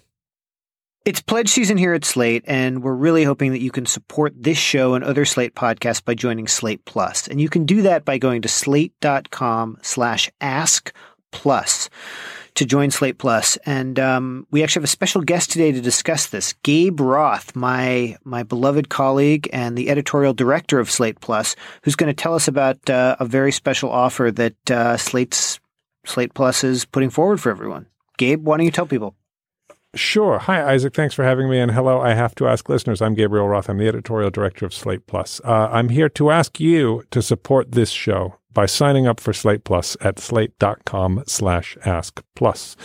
It's 1.07 1.21
pledge 1.21 1.47
season 1.47 1.77
here 1.77 1.93
at 1.93 2.03
Slate, 2.03 2.43
and 2.47 2.83
we're 2.83 2.93
really 2.93 3.23
hoping 3.23 3.53
that 3.53 3.61
you 3.61 3.71
can 3.71 3.85
support 3.85 4.33
this 4.35 4.57
show 4.57 4.93
and 4.93 5.05
other 5.05 5.23
Slate 5.23 5.55
podcasts 5.55 6.03
by 6.03 6.15
joining 6.15 6.47
Slate 6.47 6.83
Plus. 6.83 7.29
And 7.29 7.39
you 7.39 7.47
can 7.47 7.65
do 7.65 7.83
that 7.83 8.03
by 8.03 8.17
going 8.17 8.41
to 8.41 8.49
slate.com 8.49 9.77
slash 9.81 10.29
ask 10.41 10.93
plus 11.31 11.89
to 12.55 12.65
join 12.65 12.91
Slate 12.91 13.19
Plus. 13.19 13.57
And 13.65 13.97
um, 14.01 14.47
we 14.51 14.61
actually 14.61 14.81
have 14.81 14.83
a 14.83 14.87
special 14.87 15.21
guest 15.21 15.49
today 15.49 15.71
to 15.71 15.79
discuss 15.79 16.25
this. 16.27 16.51
Gabe 16.63 16.99
Roth, 16.99 17.55
my 17.55 18.17
my 18.25 18.43
beloved 18.43 18.89
colleague 18.89 19.47
and 19.53 19.77
the 19.77 19.89
editorial 19.89 20.33
director 20.33 20.77
of 20.77 20.91
Slate 20.91 21.21
Plus, 21.21 21.55
who's 21.83 21.95
going 21.95 22.13
to 22.13 22.21
tell 22.21 22.35
us 22.35 22.49
about 22.49 22.89
uh, 22.89 23.15
a 23.17 23.25
very 23.25 23.53
special 23.53 23.89
offer 23.89 24.29
that 24.29 24.71
uh, 24.71 24.97
Slate's 24.97 25.61
Slate 26.05 26.33
Plus 26.33 26.65
is 26.65 26.83
putting 26.83 27.11
forward 27.11 27.39
for 27.39 27.49
everyone. 27.49 27.85
Gabe, 28.17 28.43
why 28.43 28.57
don't 28.57 28.65
you 28.65 28.71
tell 28.71 28.85
people? 28.85 29.15
Sure. 29.97 30.37
Hi, 30.39 30.73
Isaac. 30.73 30.93
Thanks 30.93 31.15
for 31.15 31.23
having 31.23 31.49
me. 31.49 31.59
And 31.59 31.71
hello, 31.71 31.99
I 31.99 32.13
have 32.13 32.35
to 32.35 32.47
ask 32.47 32.69
listeners. 32.69 33.01
I'm 33.01 33.15
Gabriel 33.15 33.47
Roth. 33.47 33.67
I'm 33.67 33.79
the 33.79 33.87
editorial 33.87 34.29
director 34.29 34.65
of 34.65 34.73
Slate 34.73 35.07
Plus. 35.07 35.41
Uh, 35.43 35.69
I'm 35.71 35.89
here 35.89 36.09
to 36.09 36.29
ask 36.29 36.59
you 36.59 37.03
to 37.09 37.21
support 37.21 37.71
this 37.71 37.89
show 37.89 38.35
by 38.53 38.65
signing 38.65 39.05
up 39.05 39.19
for 39.19 39.33
Slate 39.33 39.63
Plus 39.63 39.97
at 40.01 40.19
slate.com 40.19 41.23
slash 41.27 41.77
ask 41.85 42.23
plus. 42.35 42.75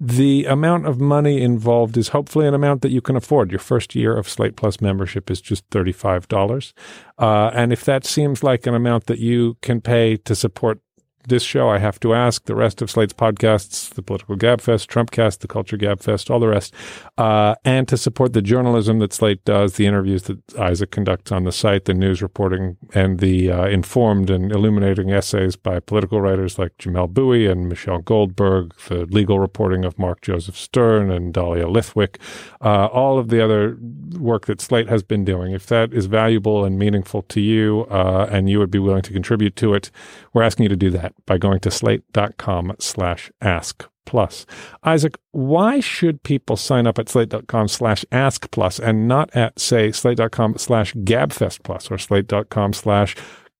The 0.00 0.46
amount 0.46 0.86
of 0.86 1.00
money 1.00 1.42
involved 1.42 1.96
is 1.96 2.08
hopefully 2.08 2.46
an 2.46 2.54
amount 2.54 2.82
that 2.82 2.90
you 2.90 3.02
can 3.02 3.16
afford. 3.16 3.50
Your 3.50 3.58
first 3.58 3.94
year 3.94 4.16
of 4.16 4.28
Slate 4.28 4.56
Plus 4.56 4.80
membership 4.80 5.30
is 5.30 5.40
just 5.40 5.68
$35. 5.70 6.72
Uh, 7.18 7.50
and 7.52 7.72
if 7.72 7.84
that 7.84 8.06
seems 8.06 8.42
like 8.42 8.66
an 8.66 8.74
amount 8.74 9.06
that 9.06 9.18
you 9.18 9.56
can 9.60 9.80
pay 9.80 10.16
to 10.16 10.34
support 10.34 10.80
this 11.28 11.42
show, 11.42 11.68
I 11.68 11.78
have 11.78 12.00
to 12.00 12.14
ask 12.14 12.44
the 12.44 12.54
rest 12.54 12.82
of 12.82 12.90
Slate's 12.90 13.12
podcasts, 13.12 13.90
the 13.94 14.02
Political 14.02 14.36
Gabfest, 14.36 14.86
Trumpcast, 14.86 15.38
the 15.38 15.48
Culture 15.48 15.76
Gabfest, 15.76 16.30
all 16.30 16.40
the 16.40 16.48
rest, 16.48 16.74
uh, 17.16 17.54
and 17.64 17.86
to 17.88 17.96
support 17.96 18.32
the 18.32 18.42
journalism 18.42 18.98
that 18.98 19.12
Slate 19.12 19.44
does, 19.44 19.74
the 19.74 19.86
interviews 19.86 20.24
that 20.24 20.58
Isaac 20.58 20.90
conducts 20.90 21.30
on 21.30 21.44
the 21.44 21.52
site, 21.52 21.84
the 21.84 21.94
news 21.94 22.22
reporting, 22.22 22.76
and 22.94 23.20
the 23.20 23.50
uh, 23.50 23.66
informed 23.66 24.30
and 24.30 24.50
illuminating 24.50 25.10
essays 25.10 25.56
by 25.56 25.80
political 25.80 26.20
writers 26.20 26.58
like 26.58 26.76
Jamelle 26.78 27.12
Bouie 27.12 27.46
and 27.46 27.68
Michelle 27.68 27.98
Goldberg, 27.98 28.74
the 28.88 29.06
legal 29.06 29.38
reporting 29.38 29.84
of 29.84 29.98
Mark 29.98 30.20
Joseph 30.20 30.56
Stern 30.56 31.10
and 31.10 31.32
Dahlia 31.32 31.66
Lithwick, 31.66 32.16
uh, 32.60 32.86
all 32.86 33.18
of 33.18 33.28
the 33.28 33.42
other 33.42 33.78
work 34.18 34.46
that 34.46 34.60
Slate 34.60 34.88
has 34.88 35.02
been 35.02 35.24
doing. 35.24 35.52
If 35.52 35.66
that 35.66 35.92
is 35.92 36.06
valuable 36.06 36.64
and 36.64 36.78
meaningful 36.78 37.22
to 37.22 37.40
you, 37.40 37.86
uh, 37.90 38.28
and 38.30 38.48
you 38.48 38.58
would 38.58 38.70
be 38.70 38.78
willing 38.78 39.02
to 39.02 39.12
contribute 39.12 39.56
to 39.56 39.74
it, 39.74 39.90
we're 40.32 40.42
asking 40.42 40.64
you 40.64 40.68
to 40.70 40.76
do 40.76 40.90
that 40.90 41.14
by 41.26 41.38
going 41.38 41.60
to 41.60 41.70
slate.com 41.70 42.76
slash 42.78 43.30
ask 43.40 43.88
plus. 44.04 44.46
Isaac, 44.82 45.18
why 45.32 45.80
should 45.80 46.22
people 46.22 46.56
sign 46.56 46.86
up 46.86 46.98
at 46.98 47.08
slate.com 47.08 47.68
slash 47.68 48.04
ask 48.10 48.50
plus 48.50 48.80
and 48.80 49.06
not 49.06 49.34
at, 49.36 49.58
say, 49.58 49.92
slate.com 49.92 50.56
slash 50.56 50.94
gabfest 50.94 51.62
plus 51.62 51.90
or 51.90 51.98
slate.com 51.98 52.72
slash 52.72 53.14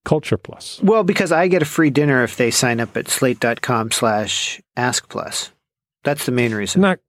culture 0.05 0.39
plus? 0.39 0.81
Well, 0.83 1.05
because 1.05 1.33
I 1.33 1.49
get 1.49 1.61
a 1.63 1.67
free 1.67 1.91
dinner 1.91 2.25
if 2.25 2.37
they 2.37 2.51
sign 2.51 2.81
up 2.81 2.97
at 2.97 3.09
slate.com 3.09 3.91
slash 3.91 4.61
ask 4.77 5.09
plus. 5.11 5.51
That's 6.05 6.25
the 6.25 6.33
main 6.33 6.55
reason. 6.55 6.81
Not 6.81 7.01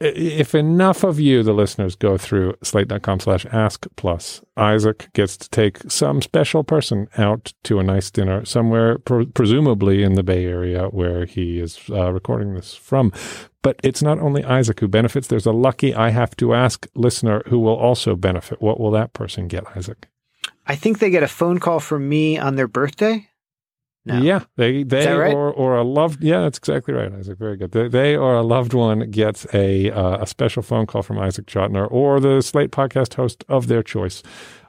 if 0.00 0.54
enough 0.54 1.04
of 1.04 1.20
you, 1.20 1.42
the 1.42 1.52
listeners, 1.52 1.94
go 1.94 2.16
through 2.16 2.54
slate.com 2.62 3.20
slash 3.20 3.44
ask 3.46 3.86
plus, 3.96 4.42
Isaac 4.56 5.10
gets 5.12 5.36
to 5.36 5.48
take 5.50 5.78
some 5.90 6.22
special 6.22 6.64
person 6.64 7.08
out 7.18 7.52
to 7.64 7.78
a 7.78 7.82
nice 7.82 8.10
dinner 8.10 8.44
somewhere, 8.44 8.98
pre- 8.98 9.26
presumably 9.26 10.02
in 10.02 10.14
the 10.14 10.22
Bay 10.22 10.46
Area 10.46 10.86
where 10.86 11.26
he 11.26 11.60
is 11.60 11.78
uh, 11.90 12.12
recording 12.12 12.54
this 12.54 12.74
from. 12.74 13.12
But 13.62 13.78
it's 13.82 14.02
not 14.02 14.18
only 14.18 14.42
Isaac 14.42 14.80
who 14.80 14.88
benefits. 14.88 15.26
There's 15.26 15.46
a 15.46 15.52
lucky 15.52 15.94
I 15.94 16.10
have 16.10 16.34
to 16.36 16.54
ask 16.54 16.86
listener 16.94 17.42
who 17.46 17.58
will 17.58 17.76
also 17.76 18.16
benefit. 18.16 18.62
What 18.62 18.80
will 18.80 18.90
that 18.92 19.12
person 19.12 19.48
get, 19.48 19.64
Isaac? 19.76 20.08
I 20.66 20.76
think 20.76 20.98
they 20.98 21.10
get 21.10 21.22
a 21.22 21.28
phone 21.28 21.58
call 21.58 21.80
from 21.80 22.08
me 22.08 22.38
on 22.38 22.56
their 22.56 22.68
birthday. 22.68 23.29
No. 24.14 24.22
Yeah, 24.22 24.40
they 24.56 24.82
they 24.84 25.06
right? 25.12 25.32
or 25.34 25.52
or 25.52 25.76
a 25.76 25.84
loved 25.84 26.22
yeah, 26.22 26.40
that's 26.40 26.58
exactly 26.58 26.94
right, 26.94 27.12
Isaac. 27.12 27.38
Very 27.38 27.56
good. 27.56 27.72
They, 27.72 27.88
they 27.88 28.16
or 28.16 28.34
a 28.34 28.42
loved 28.42 28.74
one 28.74 29.10
gets 29.10 29.46
a 29.54 29.90
uh, 29.90 30.22
a 30.22 30.26
special 30.26 30.62
phone 30.62 30.86
call 30.86 31.02
from 31.02 31.18
Isaac 31.18 31.46
Chotiner 31.46 31.86
or 31.90 32.20
the 32.20 32.40
Slate 32.42 32.70
podcast 32.70 33.14
host 33.14 33.44
of 33.48 33.66
their 33.66 33.82
choice. 33.82 34.22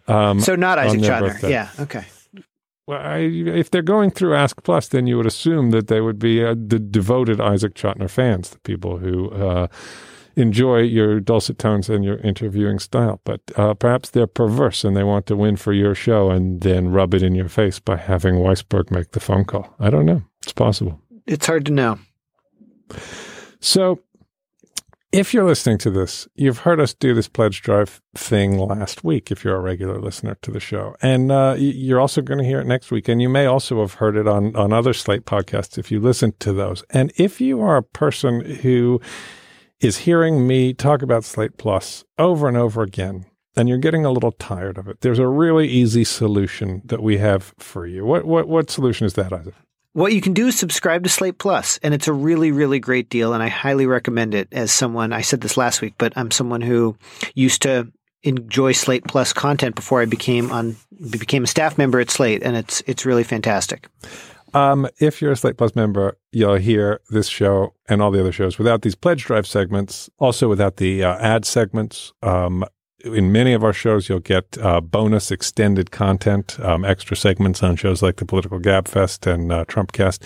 Um, 0.07 0.39
So 0.39 0.55
not 0.55 0.79
Isaac 0.79 1.01
their 1.01 1.11
Chotiner. 1.11 1.27
birthday. 1.33 1.51
Yeah. 1.51 1.69
Okay. 1.79 2.05
well, 2.87 2.99
I, 2.99 3.17
if 3.19 3.69
they're 3.71 3.81
going 3.95 4.11
through 4.11 4.35
Ask 4.35 4.63
Plus, 4.63 4.87
then 4.89 5.07
you 5.07 5.15
would 5.17 5.27
assume 5.27 5.71
that 5.71 5.87
they 5.87 6.01
would 6.01 6.19
be 6.19 6.43
uh, 6.43 6.55
the 6.57 6.79
devoted 6.79 7.39
Isaac 7.39 7.73
Chotiner 7.75 8.09
fans, 8.09 8.49
the 8.49 8.59
people 8.59 8.97
who 8.97 9.29
uh, 9.31 9.67
enjoy 10.35 10.79
your 10.79 11.19
dulcet 11.19 11.57
tones 11.57 11.89
and 11.89 12.03
your 12.03 12.17
interviewing 12.17 12.79
style. 12.79 13.21
But 13.23 13.41
uh, 13.55 13.73
perhaps 13.73 14.09
they're 14.09 14.27
perverse 14.27 14.83
and 14.83 14.95
they 14.95 15.03
want 15.03 15.25
to 15.27 15.35
win 15.35 15.55
for 15.55 15.73
your 15.73 15.95
show 15.95 16.29
and 16.31 16.61
then 16.61 16.89
rub 16.89 17.13
it 17.13 17.23
in 17.23 17.35
your 17.35 17.49
face 17.49 17.79
by 17.79 17.97
having 17.97 18.35
Weisberg 18.35 18.91
make 18.91 19.11
the 19.11 19.19
phone 19.19 19.45
call. 19.45 19.73
I 19.79 19.89
don't 19.89 20.05
know. 20.05 20.23
It's 20.43 20.53
possible. 20.53 20.99
It's 21.27 21.45
hard 21.45 21.65
to 21.67 21.71
know. 21.71 21.99
So, 23.59 23.99
if 25.11 25.33
you're 25.33 25.43
listening 25.43 25.77
to 25.79 25.91
this, 25.91 26.27
you've 26.35 26.59
heard 26.59 26.79
us 26.79 26.93
do 26.93 27.13
this 27.13 27.27
pledge 27.27 27.61
drive 27.61 28.01
thing 28.15 28.57
last 28.57 29.03
week. 29.03 29.29
If 29.29 29.43
you're 29.43 29.57
a 29.57 29.61
regular 29.61 29.99
listener 29.99 30.35
to 30.41 30.51
the 30.51 30.61
show, 30.61 30.95
and 31.01 31.31
uh, 31.31 31.55
you're 31.57 31.99
also 31.99 32.21
going 32.21 32.37
to 32.37 32.45
hear 32.45 32.61
it 32.61 32.67
next 32.67 32.91
week, 32.91 33.09
and 33.09 33.21
you 33.21 33.27
may 33.27 33.45
also 33.45 33.81
have 33.81 33.95
heard 33.95 34.15
it 34.15 34.25
on 34.25 34.55
on 34.55 34.71
other 34.71 34.93
Slate 34.93 35.25
podcasts 35.25 35.77
if 35.77 35.91
you 35.91 35.99
listen 35.99 36.33
to 36.39 36.53
those. 36.53 36.83
And 36.91 37.11
if 37.17 37.41
you 37.41 37.59
are 37.61 37.75
a 37.75 37.83
person 37.83 38.39
who 38.61 39.01
is 39.81 39.97
hearing 39.97 40.47
me 40.47 40.73
talk 40.73 41.01
about 41.01 41.23
Slate 41.23 41.57
Plus 41.57 42.05
over 42.17 42.47
and 42.47 42.55
over 42.55 42.83
again, 42.83 43.25
and 43.55 43.67
you're 43.67 43.77
getting 43.77 44.05
a 44.05 44.11
little 44.11 44.31
tired 44.31 44.77
of 44.77 44.87
it, 44.87 45.01
there's 45.01 45.19
a 45.19 45.27
really 45.27 45.67
easy 45.67 46.03
solution 46.03 46.81
that 46.85 47.01
we 47.01 47.17
have 47.17 47.53
for 47.57 47.85
you. 47.85 48.05
What 48.05 48.25
what 48.25 48.47
what 48.47 48.69
solution 48.69 49.05
is 49.05 49.13
that, 49.13 49.33
Isaac? 49.33 49.55
What 49.93 50.13
you 50.13 50.21
can 50.21 50.33
do 50.33 50.47
is 50.47 50.57
subscribe 50.57 51.03
to 51.03 51.09
Slate 51.09 51.37
Plus, 51.37 51.77
and 51.83 51.93
it's 51.93 52.07
a 52.07 52.13
really, 52.13 52.51
really 52.53 52.79
great 52.79 53.09
deal, 53.09 53.33
and 53.33 53.43
I 53.43 53.49
highly 53.49 53.85
recommend 53.85 54.33
it. 54.33 54.47
As 54.53 54.71
someone, 54.71 55.11
I 55.11 55.19
said 55.19 55.41
this 55.41 55.57
last 55.57 55.81
week, 55.81 55.95
but 55.97 56.13
I'm 56.15 56.31
someone 56.31 56.61
who 56.61 56.95
used 57.35 57.63
to 57.63 57.91
enjoy 58.23 58.71
Slate 58.71 59.03
Plus 59.05 59.33
content 59.33 59.75
before 59.75 60.01
I 60.01 60.05
became 60.05 60.51
on 60.51 60.77
became 61.09 61.43
a 61.43 61.47
staff 61.47 61.77
member 61.77 61.99
at 61.99 62.09
Slate, 62.09 62.43
and 62.43 62.55
it's 62.55 62.81
it's 62.87 63.05
really 63.05 63.23
fantastic. 63.23 63.87
Um, 64.53 64.87
if 64.99 65.21
you're 65.21 65.31
a 65.31 65.35
Slate 65.35 65.57
Plus 65.57 65.75
member, 65.75 66.17
you'll 66.31 66.55
hear 66.55 67.01
this 67.09 67.27
show 67.27 67.73
and 67.87 68.01
all 68.01 68.11
the 68.11 68.19
other 68.19 68.31
shows 68.31 68.57
without 68.57 68.81
these 68.81 68.95
pledge 68.95 69.25
drive 69.25 69.47
segments, 69.47 70.09
also 70.19 70.49
without 70.49 70.77
the 70.77 71.03
uh, 71.03 71.17
ad 71.19 71.45
segments. 71.45 72.13
Um, 72.21 72.65
in 73.03 73.31
many 73.31 73.53
of 73.53 73.63
our 73.63 73.73
shows, 73.73 74.09
you'll 74.09 74.19
get 74.19 74.57
uh, 74.59 74.81
bonus 74.81 75.31
extended 75.31 75.91
content, 75.91 76.59
um, 76.59 76.85
extra 76.85 77.17
segments 77.17 77.63
on 77.63 77.75
shows 77.75 78.01
like 78.01 78.17
the 78.17 78.25
Political 78.25 78.59
Gabfest 78.59 79.31
and 79.31 79.51
uh, 79.51 79.65
Trumpcast. 79.65 80.23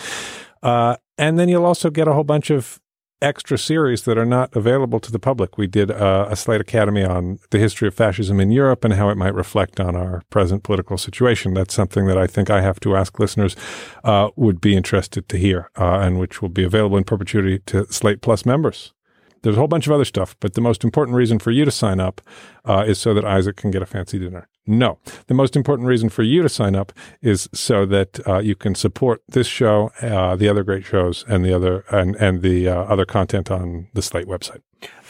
Uh, 0.62 0.98
and 1.18 1.40
then 1.40 1.48
you'll 1.48 1.66
also 1.66 1.90
get 1.90 2.08
a 2.08 2.14
whole 2.14 2.24
bunch 2.24 2.50
of 2.50 2.80
extra 3.22 3.58
series 3.58 4.04
that 4.04 4.18
are 4.18 4.26
not 4.26 4.56
available 4.56 5.00
to 5.00 5.12
the 5.12 5.20
public. 5.20 5.58
We 5.58 5.68
did 5.68 5.90
uh, 5.90 6.28
a 6.30 6.36
Slate 6.36 6.62
Academy 6.62 7.04
on 7.04 7.40
the 7.50 7.58
history 7.58 7.88
of 7.88 7.94
fascism 7.94 8.40
in 8.40 8.52
Europe 8.52 8.84
and 8.84 8.94
how 8.94 9.10
it 9.10 9.18
might 9.18 9.34
reflect 9.34 9.80
on 9.80 9.96
our 9.96 10.22
present 10.30 10.64
political 10.64 10.98
situation. 10.98 11.54
That's 11.54 11.74
something 11.74 12.06
that 12.08 12.18
I 12.18 12.28
think 12.28 12.50
I 12.50 12.62
have 12.62 12.80
to 12.82 12.96
ask 12.96 13.18
listeners 13.20 13.56
uh, 14.04 14.30
would 14.36 14.62
be 14.62 14.76
interested 14.76 15.28
to 15.30 15.38
hear, 15.38 15.70
uh, 15.78 16.00
and 16.00 16.20
which 16.20 16.42
will 16.42 16.50
be 16.50 16.64
available 16.64 16.98
in 16.98 17.04
perpetuity 17.04 17.60
to 17.68 17.92
Slate 17.92 18.22
Plus 18.22 18.46
members. 18.46 18.94
There's 19.42 19.56
a 19.56 19.60
whole 19.60 19.68
bunch 19.68 19.86
of 19.86 19.94
other 19.94 20.06
stuff, 20.06 20.36
but 20.40 20.56
the 20.56 20.62
most 20.62 20.84
important 20.84 21.16
reason 21.16 21.40
for 21.40 21.52
you 21.52 21.66
to 21.66 21.72
sign 21.72 22.00
up 22.00 22.20
uh, 22.66 22.84
is 22.88 22.98
so 22.98 23.14
that 23.14 23.26
Isaac 23.26 23.56
can 23.56 23.72
get 23.72 23.82
a 23.82 23.86
fancy 23.86 24.18
dinner. 24.18 24.48
No, 24.68 24.98
the 25.28 25.34
most 25.34 25.56
important 25.56 25.88
reason 25.88 26.10
for 26.10 26.24
you 26.24 26.42
to 26.42 26.50
sign 26.50 26.76
up 26.76 26.92
is 27.22 27.48
so 27.54 27.86
that 27.86 28.28
uh, 28.28 28.40
you 28.40 28.56
can 28.56 28.74
support 28.74 29.22
this 29.28 29.46
show, 29.46 29.92
uh, 30.02 30.36
the 30.36 30.50
other 30.50 30.64
great 30.64 30.84
shows, 30.84 31.24
and 31.28 31.46
the 31.46 31.54
other 31.54 31.86
and 31.92 32.16
and 32.16 32.42
the 32.42 32.68
uh, 32.68 32.76
other 32.84 33.06
content 33.06 33.52
on 33.52 33.88
the 33.94 34.02
Slate 34.02 34.28
website. 34.28 34.62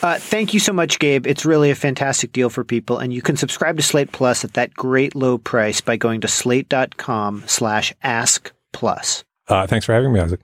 Uh, 0.02 0.20
thank 0.20 0.54
you 0.54 0.60
so 0.60 0.74
much, 0.74 1.00
Gabe. 1.00 1.26
It's 1.26 1.46
really 1.46 1.72
a 1.72 1.76
fantastic 1.76 2.34
deal 2.34 2.50
for 2.50 2.64
people, 2.64 2.98
and 2.98 3.14
you 3.14 3.22
can 3.22 3.38
subscribe 3.38 3.78
to 3.78 3.84
Slate 3.84 4.12
Plus 4.12 4.44
at 4.44 4.54
that 4.54 4.74
great 4.74 5.16
low 5.16 5.38
price 5.38 5.80
by 5.80 5.96
going 5.96 6.22
to 6.22 6.28
slate.com/slash 6.28 7.94
ask 8.04 8.52
plus. 8.74 9.24
Uh, 9.48 9.68
thanks 9.68 9.86
for 9.86 9.94
having 9.94 10.12
me, 10.12 10.20
Isaac. 10.20 10.42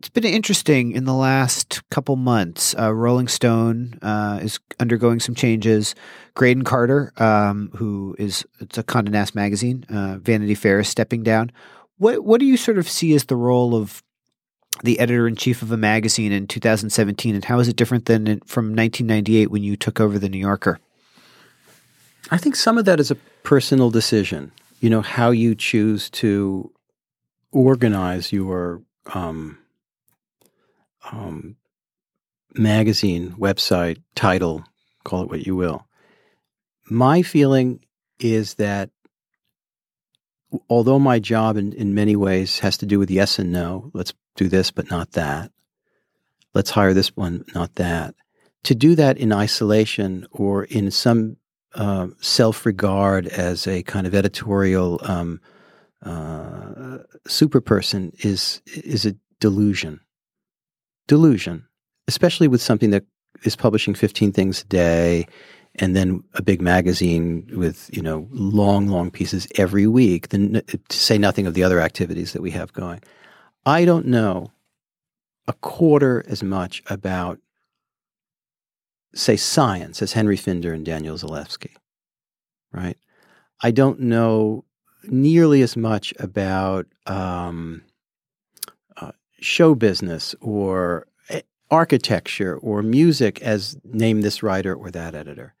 It's 0.00 0.08
been 0.08 0.24
interesting 0.24 0.92
in 0.92 1.06
the 1.06 1.14
last 1.14 1.82
couple 1.90 2.14
months. 2.14 2.72
Uh, 2.78 2.94
Rolling 2.94 3.26
Stone 3.26 3.98
uh, 4.00 4.38
is 4.40 4.60
undergoing 4.78 5.18
some 5.18 5.34
changes. 5.34 5.96
Graydon 6.34 6.62
Carter, 6.62 7.12
um, 7.16 7.70
who 7.74 8.14
is 8.16 8.46
it's 8.60 8.78
a 8.78 8.84
Condé 8.84 9.08
Nast 9.08 9.34
magazine, 9.34 9.84
uh, 9.88 10.18
Vanity 10.18 10.54
Fair 10.54 10.78
is 10.78 10.88
stepping 10.88 11.24
down. 11.24 11.50
What 11.96 12.24
what 12.24 12.38
do 12.38 12.46
you 12.46 12.56
sort 12.56 12.78
of 12.78 12.88
see 12.88 13.12
as 13.14 13.24
the 13.24 13.34
role 13.34 13.74
of 13.74 14.04
the 14.84 15.00
editor 15.00 15.26
in 15.26 15.34
chief 15.34 15.62
of 15.62 15.72
a 15.72 15.76
magazine 15.76 16.30
in 16.30 16.46
2017, 16.46 17.34
and 17.34 17.44
how 17.44 17.58
is 17.58 17.66
it 17.66 17.74
different 17.74 18.04
than 18.04 18.28
in, 18.28 18.40
from 18.40 18.66
1998 18.66 19.50
when 19.50 19.64
you 19.64 19.76
took 19.76 19.98
over 19.98 20.16
the 20.16 20.28
New 20.28 20.38
Yorker? 20.38 20.78
I 22.30 22.38
think 22.38 22.54
some 22.54 22.78
of 22.78 22.84
that 22.84 23.00
is 23.00 23.10
a 23.10 23.16
personal 23.42 23.90
decision. 23.90 24.52
You 24.78 24.90
know 24.90 25.02
how 25.02 25.30
you 25.30 25.56
choose 25.56 26.08
to 26.10 26.70
organize 27.50 28.32
your 28.32 28.82
um, 29.12 29.58
um, 31.12 31.56
magazine, 32.54 33.32
website, 33.38 34.02
title, 34.14 34.64
call 35.04 35.22
it 35.22 35.30
what 35.30 35.46
you 35.46 35.56
will. 35.56 35.86
My 36.90 37.22
feeling 37.22 37.80
is 38.18 38.54
that 38.54 38.90
although 40.68 40.98
my 40.98 41.18
job 41.18 41.56
in, 41.56 41.72
in 41.72 41.94
many 41.94 42.16
ways 42.16 42.58
has 42.60 42.78
to 42.78 42.86
do 42.86 42.98
with 42.98 43.10
yes 43.10 43.38
and 43.38 43.52
no, 43.52 43.90
let's 43.92 44.14
do 44.36 44.48
this 44.48 44.70
but 44.70 44.90
not 44.90 45.12
that, 45.12 45.50
let's 46.54 46.70
hire 46.70 46.94
this 46.94 47.14
one, 47.16 47.44
not 47.54 47.74
that, 47.74 48.14
to 48.64 48.74
do 48.74 48.94
that 48.94 49.18
in 49.18 49.32
isolation 49.32 50.26
or 50.30 50.64
in 50.64 50.90
some 50.90 51.36
uh, 51.74 52.08
self 52.20 52.64
regard 52.64 53.26
as 53.26 53.66
a 53.66 53.82
kind 53.82 54.06
of 54.06 54.14
editorial 54.14 54.98
um, 55.02 55.40
uh, 56.02 56.98
super 57.26 57.60
person 57.60 58.12
is 58.20 58.62
is 58.66 59.04
a 59.04 59.14
delusion 59.40 60.00
delusion, 61.08 61.66
especially 62.06 62.46
with 62.46 62.62
something 62.62 62.90
that 62.90 63.04
is 63.42 63.56
publishing 63.56 63.94
15 63.94 64.32
things 64.32 64.62
a 64.62 64.66
day 64.66 65.26
and 65.74 65.96
then 65.96 66.22
a 66.34 66.42
big 66.42 66.60
magazine 66.60 67.48
with, 67.52 67.90
you 67.92 68.02
know, 68.02 68.28
long, 68.30 68.88
long 68.88 69.10
pieces 69.10 69.48
every 69.56 69.86
week, 69.86 70.28
then 70.28 70.62
to 70.66 70.96
say 70.96 71.18
nothing 71.18 71.46
of 71.46 71.54
the 71.54 71.64
other 71.64 71.80
activities 71.80 72.32
that 72.32 72.42
we 72.42 72.50
have 72.52 72.72
going. 72.72 73.00
I 73.66 73.84
don't 73.84 74.06
know 74.06 74.52
a 75.46 75.52
quarter 75.52 76.24
as 76.28 76.42
much 76.42 76.82
about, 76.86 77.38
say, 79.14 79.36
science 79.36 80.02
as 80.02 80.12
Henry 80.12 80.36
Finder 80.36 80.72
and 80.72 80.84
Daniel 80.84 81.16
Zalewski, 81.16 81.74
right? 82.72 82.98
I 83.62 83.70
don't 83.70 84.00
know 84.00 84.64
nearly 85.04 85.62
as 85.62 85.76
much 85.76 86.12
about 86.18 86.86
um, 87.06 87.82
show 89.40 89.74
business 89.74 90.34
or 90.40 91.06
eh, 91.30 91.42
architecture 91.70 92.56
or 92.56 92.82
music 92.82 93.40
as 93.42 93.76
name 93.84 94.22
this 94.22 94.42
writer 94.42 94.74
or 94.74 94.90
that 94.90 95.14
editor. 95.14 95.54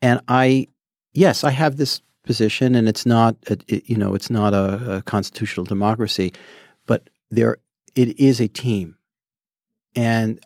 And 0.00 0.20
I, 0.28 0.68
yes, 1.12 1.44
I 1.44 1.50
have 1.50 1.76
this 1.76 2.00
position, 2.24 2.74
and 2.74 2.88
it's 2.88 3.06
not, 3.06 3.36
a, 3.48 3.58
it, 3.66 3.88
you 3.88 3.96
know, 3.96 4.14
it's 4.14 4.30
not 4.30 4.54
a, 4.54 4.96
a, 4.96 5.02
constitutional 5.02 5.64
democracy, 5.64 6.32
but 6.86 7.08
there, 7.30 7.56
it 7.94 8.18
is 8.20 8.40
a 8.40 8.48
team, 8.48 8.96
and 9.96 10.38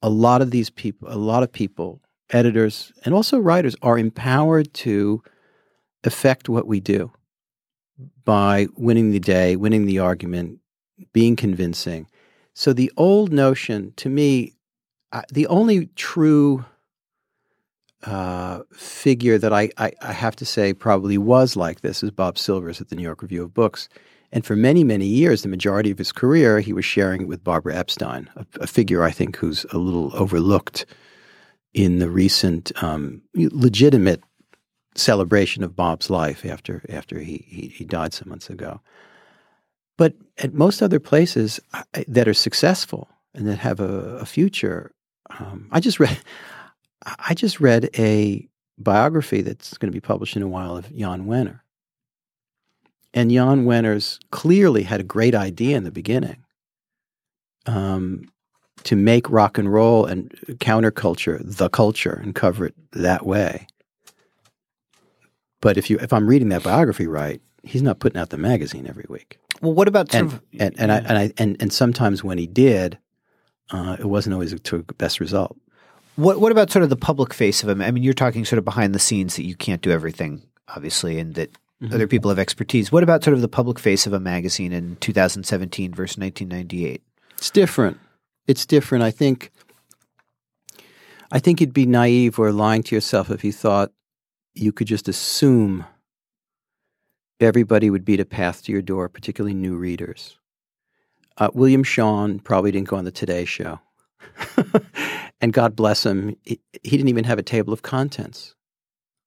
a 0.00 0.08
lot 0.08 0.40
of 0.42 0.50
these 0.52 0.70
people, 0.70 1.08
a 1.10 1.18
lot 1.18 1.42
of 1.42 1.52
people, 1.52 2.00
editors 2.30 2.92
and 3.04 3.14
also 3.14 3.38
writers, 3.38 3.74
are 3.82 3.98
empowered 3.98 4.72
to 4.74 5.22
affect 6.04 6.48
what 6.48 6.66
we 6.66 6.78
do 6.78 7.10
by 8.24 8.66
winning 8.76 9.10
the 9.10 9.18
day, 9.18 9.56
winning 9.56 9.86
the 9.86 9.98
argument, 9.98 10.60
being 11.12 11.36
convincing. 11.36 12.06
So 12.54 12.72
the 12.72 12.92
old 12.96 13.32
notion, 13.32 13.92
to 13.96 14.08
me, 14.08 14.54
uh, 15.12 15.22
the 15.30 15.46
only 15.46 15.86
true 15.96 16.64
uh, 18.04 18.60
figure 18.72 19.38
that 19.38 19.52
I, 19.52 19.70
I, 19.76 19.92
I, 20.02 20.12
have 20.12 20.36
to 20.36 20.44
say 20.44 20.72
probably 20.72 21.18
was 21.18 21.56
like 21.56 21.80
this 21.80 22.02
is 22.02 22.12
Bob 22.12 22.38
Silvers 22.38 22.80
at 22.80 22.90
the 22.90 22.96
New 22.96 23.02
York 23.02 23.22
Review 23.22 23.42
of 23.42 23.52
Books. 23.52 23.88
And 24.30 24.44
for 24.44 24.54
many, 24.54 24.84
many 24.84 25.06
years, 25.06 25.42
the 25.42 25.48
majority 25.48 25.90
of 25.90 25.98
his 25.98 26.12
career, 26.12 26.60
he 26.60 26.72
was 26.72 26.84
sharing 26.84 27.22
it 27.22 27.28
with 27.28 27.42
Barbara 27.42 27.74
Epstein, 27.76 28.30
a, 28.36 28.46
a 28.60 28.66
figure 28.68 29.02
I 29.02 29.10
think 29.10 29.36
who's 29.36 29.66
a 29.72 29.78
little 29.78 30.14
overlooked 30.14 30.86
in 31.74 31.98
the 31.98 32.10
recent 32.10 32.70
um, 32.82 33.22
legitimate 33.34 34.22
celebration 34.94 35.62
of 35.64 35.76
Bob's 35.76 36.10
life 36.10 36.44
after 36.44 36.84
after 36.88 37.18
he, 37.18 37.44
he, 37.48 37.68
he 37.68 37.84
died 37.84 38.12
some 38.12 38.28
months 38.28 38.50
ago. 38.50 38.80
But 39.98 40.14
at 40.38 40.54
most 40.54 40.80
other 40.80 41.00
places 41.00 41.60
that 42.06 42.26
are 42.26 42.34
successful 42.34 43.08
and 43.34 43.46
that 43.46 43.58
have 43.58 43.80
a, 43.80 44.18
a 44.18 44.24
future, 44.24 44.92
um, 45.38 45.68
I 45.70 45.80
just 45.80 46.00
read, 46.00 46.18
I 47.18 47.34
just 47.34 47.60
read 47.60 47.90
a 47.98 48.48
biography 48.78 49.42
that's 49.42 49.76
going 49.76 49.92
to 49.92 49.96
be 49.96 50.00
published 50.00 50.36
in 50.36 50.42
a 50.42 50.48
while 50.48 50.76
of 50.76 50.94
Jan 50.96 51.26
Wenner. 51.26 51.60
And 53.12 53.30
Jan 53.30 53.64
Wenner's 53.64 54.20
clearly 54.30 54.84
had 54.84 55.00
a 55.00 55.04
great 55.04 55.34
idea 55.34 55.76
in 55.76 55.84
the 55.84 55.90
beginning 55.90 56.44
um, 57.66 58.30
to 58.84 58.94
make 58.94 59.28
rock 59.28 59.58
and 59.58 59.72
roll 59.72 60.06
and 60.06 60.30
counterculture 60.58 61.40
the 61.42 61.68
culture 61.68 62.20
and 62.22 62.34
cover 62.34 62.66
it 62.66 62.74
that 62.92 63.26
way. 63.26 63.66
But 65.60 65.76
if 65.76 65.90
you 65.90 65.98
if 65.98 66.12
I'm 66.12 66.28
reading 66.28 66.50
that 66.50 66.62
biography 66.62 67.08
right, 67.08 67.40
he's 67.62 67.82
not 67.82 67.98
putting 67.98 68.20
out 68.20 68.30
the 68.30 68.38
magazine 68.38 68.86
every 68.86 69.06
week. 69.08 69.38
Well, 69.60 69.72
what 69.72 69.88
about 69.88 70.14
and, 70.14 70.26
of, 70.26 70.42
and, 70.58 70.78
and, 70.78 70.92
I, 70.92 70.98
and 70.98 71.18
I 71.18 71.32
and 71.38 71.56
and 71.60 71.72
sometimes 71.72 72.22
when 72.22 72.38
he 72.38 72.46
did, 72.46 72.98
uh, 73.70 73.96
it 73.98 74.06
wasn't 74.06 74.34
always 74.34 74.58
to 74.58 74.78
the 74.78 74.94
best 74.94 75.20
result. 75.20 75.56
What 76.16 76.40
what 76.40 76.52
about 76.52 76.70
sort 76.70 76.82
of 76.82 76.90
the 76.90 76.96
public 76.96 77.34
face 77.34 77.62
of 77.62 77.68
him? 77.68 77.80
I 77.80 77.90
mean, 77.90 78.02
you're 78.02 78.14
talking 78.14 78.44
sort 78.44 78.58
of 78.58 78.64
behind 78.64 78.94
the 78.94 78.98
scenes 78.98 79.36
that 79.36 79.44
you 79.44 79.56
can't 79.56 79.82
do 79.82 79.90
everything, 79.90 80.42
obviously, 80.68 81.18
and 81.18 81.34
that 81.34 81.52
mm-hmm. 81.82 81.92
other 81.94 82.06
people 82.06 82.28
have 82.30 82.38
expertise. 82.38 82.92
What 82.92 83.02
about 83.02 83.24
sort 83.24 83.34
of 83.34 83.40
the 83.40 83.48
public 83.48 83.78
face 83.78 84.06
of 84.06 84.12
a 84.12 84.20
magazine 84.20 84.72
in 84.72 84.96
2017 84.96 85.92
versus 85.92 86.18
1998? 86.18 87.02
It's 87.36 87.50
different. 87.50 87.98
It's 88.46 88.66
different. 88.66 89.04
I 89.04 89.10
think. 89.10 89.50
I 91.30 91.38
think 91.38 91.60
you'd 91.60 91.74
be 91.74 91.84
naive 91.84 92.38
or 92.38 92.52
lying 92.52 92.82
to 92.84 92.94
yourself 92.94 93.30
if 93.30 93.44
you 93.44 93.52
thought 93.52 93.92
you 94.54 94.72
could 94.72 94.86
just 94.86 95.08
assume 95.08 95.84
everybody 97.40 97.90
would 97.90 98.04
beat 98.04 98.20
a 98.20 98.24
path 98.24 98.62
to 98.64 98.72
your 98.72 98.82
door, 98.82 99.08
particularly 99.08 99.54
new 99.54 99.76
readers. 99.76 100.38
Uh, 101.36 101.50
William 101.54 101.84
Shawn 101.84 102.40
probably 102.40 102.72
didn't 102.72 102.88
go 102.88 102.96
on 102.96 103.04
the 103.04 103.12
Today 103.12 103.44
Show. 103.44 103.80
and 105.40 105.52
God 105.52 105.76
bless 105.76 106.04
him, 106.04 106.36
he, 106.44 106.60
he 106.82 106.90
didn't 106.90 107.08
even 107.08 107.24
have 107.24 107.38
a 107.38 107.44
table 107.44 107.72
of 107.72 107.82
contents. 107.82 108.54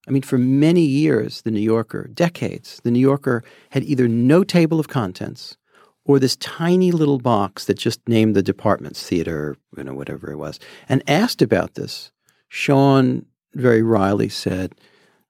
I 0.06 0.10
mean, 0.10 0.22
for 0.22 0.36
many 0.36 0.82
years, 0.82 1.42
the 1.42 1.50
New 1.50 1.60
Yorker, 1.60 2.08
decades, 2.12 2.80
the 2.82 2.90
New 2.90 3.00
Yorker 3.00 3.44
had 3.70 3.84
either 3.84 4.08
no 4.08 4.42
table 4.42 4.80
of 4.80 4.88
contents 4.88 5.56
or 6.04 6.18
this 6.18 6.36
tiny 6.36 6.90
little 6.90 7.18
box 7.18 7.66
that 7.66 7.78
just 7.78 8.06
named 8.08 8.34
the 8.34 8.42
departments, 8.42 9.06
theater, 9.06 9.56
you 9.76 9.84
know, 9.84 9.94
whatever 9.94 10.32
it 10.32 10.36
was, 10.36 10.58
and 10.88 11.02
asked 11.08 11.40
about 11.40 11.74
this. 11.74 12.10
Shawn 12.48 13.24
very 13.54 13.82
wryly 13.82 14.28
said, 14.28 14.74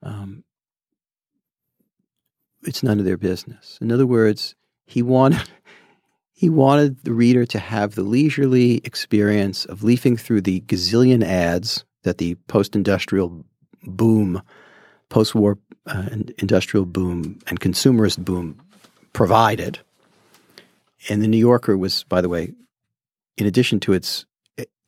um, 0.03 0.45
it's 2.65 2.83
none 2.83 2.99
of 2.99 3.05
their 3.05 3.17
business. 3.17 3.79
In 3.81 3.91
other 3.93 4.07
words, 4.07 4.55
he 4.87 5.03
wanted 5.03 5.43
he 6.35 6.51
wanted 6.51 7.05
the 7.05 7.13
reader 7.13 7.47
to 7.47 7.59
have 7.59 7.95
the 7.95 8.03
leisurely 8.03 8.79
experience 8.85 9.65
of 9.67 9.83
leafing 9.83 10.17
through 10.17 10.41
the 10.41 10.61
gazillion 10.63 11.23
ads 11.23 11.85
that 12.03 12.19
the 12.19 12.35
post-industrial 12.49 13.45
boom, 13.85 14.43
post-war 15.09 15.59
uh, 15.87 16.09
industrial 16.39 16.85
boom, 16.85 17.39
and 17.47 17.61
consumerist 17.61 18.25
boom 18.25 18.61
provided. 19.13 19.79
And 21.09 21.23
the 21.23 21.29
New 21.29 21.39
Yorker 21.39 21.77
was, 21.77 22.05
by 22.05 22.21
the 22.21 22.29
way, 22.29 22.53
in 23.37 23.47
addition 23.47 23.79
to 23.81 23.93
its 23.93 24.27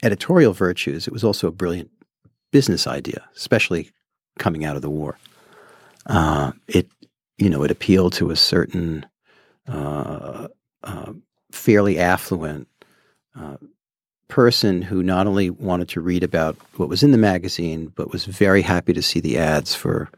editorial 0.02 0.52
virtues, 0.52 1.06
it 1.06 1.12
was 1.12 1.24
also 1.24 1.48
a 1.48 1.52
brilliant 1.52 1.90
business 2.50 2.86
idea, 2.86 3.24
especially 3.36 3.90
coming 4.38 4.64
out 4.64 4.76
of 4.76 4.82
the 4.82 4.90
war. 4.90 5.18
Uh, 6.06 6.52
it, 6.68 6.88
you 7.38 7.50
know, 7.50 7.62
it 7.62 7.70
appealed 7.70 8.12
to 8.14 8.30
a 8.30 8.36
certain 8.36 9.06
uh, 9.66 10.48
uh, 10.82 11.12
fairly 11.50 11.98
affluent 11.98 12.68
uh, 13.38 13.56
person 14.28 14.82
who 14.82 15.02
not 15.02 15.26
only 15.26 15.50
wanted 15.50 15.88
to 15.88 16.00
read 16.00 16.22
about 16.22 16.56
what 16.76 16.88
was 16.88 17.02
in 17.02 17.12
the 17.12 17.18
magazine, 17.18 17.92
but 17.94 18.12
was 18.12 18.24
very 18.24 18.62
happy 18.62 18.92
to 18.92 19.02
see 19.02 19.20
the 19.20 19.38
ads 19.38 19.74
for 19.74 20.10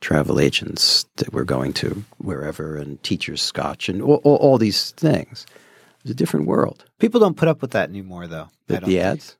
travel 0.00 0.38
agents 0.40 1.06
that 1.16 1.32
were 1.32 1.44
going 1.44 1.72
to 1.72 2.04
wherever 2.18 2.76
and 2.76 3.02
Teacher's 3.02 3.42
scotch 3.42 3.88
and 3.88 4.02
all, 4.02 4.20
all, 4.24 4.36
all 4.36 4.58
these 4.58 4.90
things. 4.92 5.46
It 5.98 6.04
was 6.04 6.10
a 6.10 6.14
different 6.14 6.46
world. 6.46 6.84
People 6.98 7.20
don't 7.20 7.36
put 7.36 7.48
up 7.48 7.62
with 7.62 7.72
that 7.72 7.88
anymore, 7.88 8.26
though. 8.26 8.48
The, 8.66 8.80
the 8.80 9.00
ads? 9.00 9.36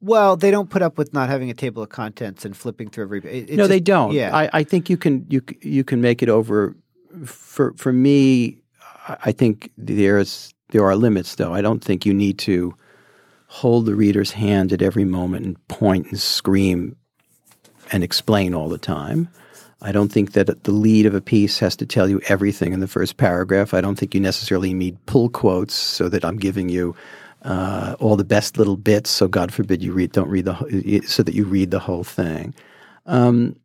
Well, 0.00 0.36
they 0.36 0.50
don't 0.50 0.68
put 0.68 0.82
up 0.82 0.98
with 0.98 1.14
not 1.14 1.28
having 1.28 1.50
a 1.50 1.54
table 1.54 1.82
of 1.82 1.88
contents 1.88 2.44
and 2.44 2.56
flipping 2.56 2.90
through 2.90 3.04
every. 3.04 3.20
It, 3.20 3.50
no, 3.50 3.66
they 3.66 3.80
don't. 3.80 4.12
Yeah, 4.12 4.36
I, 4.36 4.50
I 4.52 4.62
think 4.62 4.90
you 4.90 4.96
can 4.96 5.26
you 5.28 5.42
you 5.62 5.84
can 5.84 6.00
make 6.00 6.22
it 6.22 6.28
over. 6.28 6.76
For 7.24 7.72
for 7.76 7.92
me, 7.92 8.58
I 9.08 9.32
think 9.32 9.70
there's 9.78 10.52
there 10.70 10.84
are 10.84 10.96
limits, 10.96 11.36
though. 11.36 11.54
I 11.54 11.62
don't 11.62 11.82
think 11.82 12.04
you 12.04 12.12
need 12.12 12.38
to 12.40 12.74
hold 13.48 13.86
the 13.86 13.94
reader's 13.94 14.32
hand 14.32 14.72
at 14.72 14.82
every 14.82 15.04
moment 15.04 15.46
and 15.46 15.68
point 15.68 16.06
and 16.08 16.18
scream 16.18 16.96
and 17.92 18.02
explain 18.02 18.54
all 18.54 18.68
the 18.68 18.78
time. 18.78 19.28
I 19.82 19.92
don't 19.92 20.10
think 20.10 20.32
that 20.32 20.64
the 20.64 20.72
lead 20.72 21.06
of 21.06 21.14
a 21.14 21.20
piece 21.20 21.58
has 21.58 21.76
to 21.76 21.86
tell 21.86 22.08
you 22.08 22.20
everything 22.28 22.72
in 22.72 22.80
the 22.80 22.88
first 22.88 23.18
paragraph. 23.18 23.74
I 23.74 23.80
don't 23.80 23.96
think 23.96 24.14
you 24.14 24.20
necessarily 24.20 24.74
need 24.74 25.04
pull 25.06 25.28
quotes 25.28 25.74
so 25.74 26.08
that 26.08 26.24
I'm 26.24 26.38
giving 26.38 26.68
you 26.68 26.96
uh, 27.46 27.94
all 28.00 28.16
the 28.16 28.24
best 28.24 28.58
little 28.58 28.76
bits. 28.76 29.08
So 29.08 29.28
God 29.28 29.54
forbid 29.54 29.82
you 29.82 29.92
read 29.92 30.12
don't 30.12 30.28
read 30.28 30.44
the 30.44 31.02
so 31.06 31.22
that 31.22 31.34
you 31.34 31.44
read 31.44 31.70
the 31.70 31.78
whole 31.78 32.04
thing. 32.04 32.54
Um, 33.06 33.56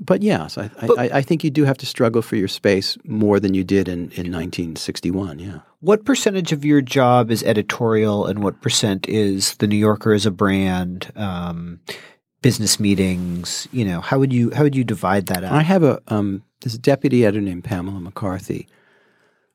but 0.00 0.22
yes, 0.22 0.58
I, 0.58 0.68
but, 0.84 0.98
I, 0.98 1.18
I, 1.18 1.22
think 1.22 1.44
you 1.44 1.50
do 1.50 1.64
have 1.64 1.78
to 1.78 1.86
struggle 1.86 2.22
for 2.22 2.34
your 2.34 2.48
space 2.48 2.98
more 3.04 3.38
than 3.38 3.54
you 3.54 3.62
did 3.62 3.86
in, 3.86 4.10
in 4.10 4.32
1961. 4.32 5.38
Yeah. 5.38 5.60
What 5.78 6.04
percentage 6.04 6.50
of 6.50 6.64
your 6.64 6.80
job 6.80 7.30
is 7.30 7.44
editorial, 7.44 8.26
and 8.26 8.42
what 8.42 8.60
percent 8.60 9.08
is 9.08 9.54
the 9.58 9.68
New 9.68 9.76
Yorker 9.76 10.12
as 10.12 10.26
a 10.26 10.32
brand, 10.32 11.12
um, 11.14 11.78
business 12.40 12.80
meetings? 12.80 13.68
You 13.70 13.84
know, 13.84 14.00
how 14.00 14.18
would 14.18 14.32
you 14.32 14.50
how 14.50 14.64
would 14.64 14.74
you 14.74 14.82
divide 14.82 15.26
that 15.26 15.44
up? 15.44 15.52
I 15.52 15.62
have 15.62 15.84
a 15.84 16.02
um, 16.08 16.42
there's 16.62 16.74
a 16.74 16.78
deputy 16.78 17.24
editor 17.24 17.40
named 17.40 17.62
Pamela 17.62 18.00
McCarthy, 18.00 18.66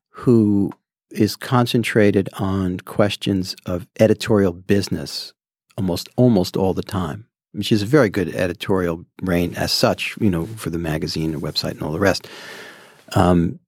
who 0.10 0.72
is 1.12 1.36
concentrated 1.36 2.30
on 2.34 2.80
questions 2.82 3.56
of 3.66 3.88
editorial 4.00 4.54
business 4.54 5.34
almost 5.78 6.10
almost 6.18 6.58
all 6.58 6.74
the 6.74 6.84
time 6.84 7.28
she's 7.62 7.82
a 7.82 7.88
very 7.88 8.10
good 8.10 8.34
editorial 8.36 9.06
brain 9.22 9.56
as 9.56 9.72
such, 9.72 10.18
you 10.20 10.30
know, 10.30 10.46
for 10.46 10.70
the 10.70 10.78
magazine 10.78 11.34
and 11.34 11.42
website 11.42 11.72
and 11.72 11.84
all 11.84 11.92
the 11.92 12.00
rest. 12.00 12.28
Um, 13.16 13.60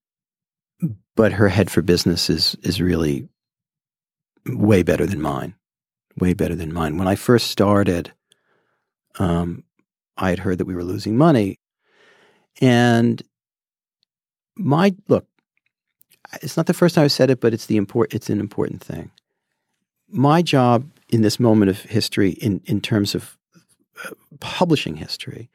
but 1.15 1.33
her 1.33 1.49
head 1.49 1.69
for 1.69 1.81
business 1.81 2.29
is 2.29 2.55
is 2.63 2.81
really 2.81 3.27
way 4.45 4.83
better 4.83 5.05
than 5.05 5.21
mine. 5.21 5.55
Way 6.17 6.33
better 6.33 6.55
than 6.55 6.73
mine. 6.73 6.97
When 6.97 7.07
I 7.07 7.15
first 7.15 7.47
started, 7.47 8.13
um, 9.19 9.63
I 10.17 10.29
had 10.29 10.39
heard 10.39 10.57
that 10.57 10.65
we 10.65 10.75
were 10.75 10.83
losing 10.83 11.17
money, 11.17 11.59
and 12.61 13.21
my 14.55 14.95
look. 15.07 15.27
It's 16.41 16.57
not 16.57 16.67
the 16.67 16.73
first 16.73 16.95
time 16.95 17.05
I've 17.05 17.11
said 17.11 17.29
it, 17.29 17.39
but 17.39 17.53
it's 17.53 17.65
the 17.65 17.77
import. 17.77 18.13
It's 18.13 18.29
an 18.29 18.39
important 18.39 18.83
thing. 18.83 19.11
My 20.09 20.41
job 20.41 20.85
in 21.09 21.21
this 21.21 21.39
moment 21.39 21.69
of 21.69 21.81
history, 21.81 22.31
in 22.31 22.61
in 22.65 22.81
terms 22.81 23.15
of 23.15 23.37
uh, 24.05 24.11
publishing 24.39 24.95
history 24.95 25.49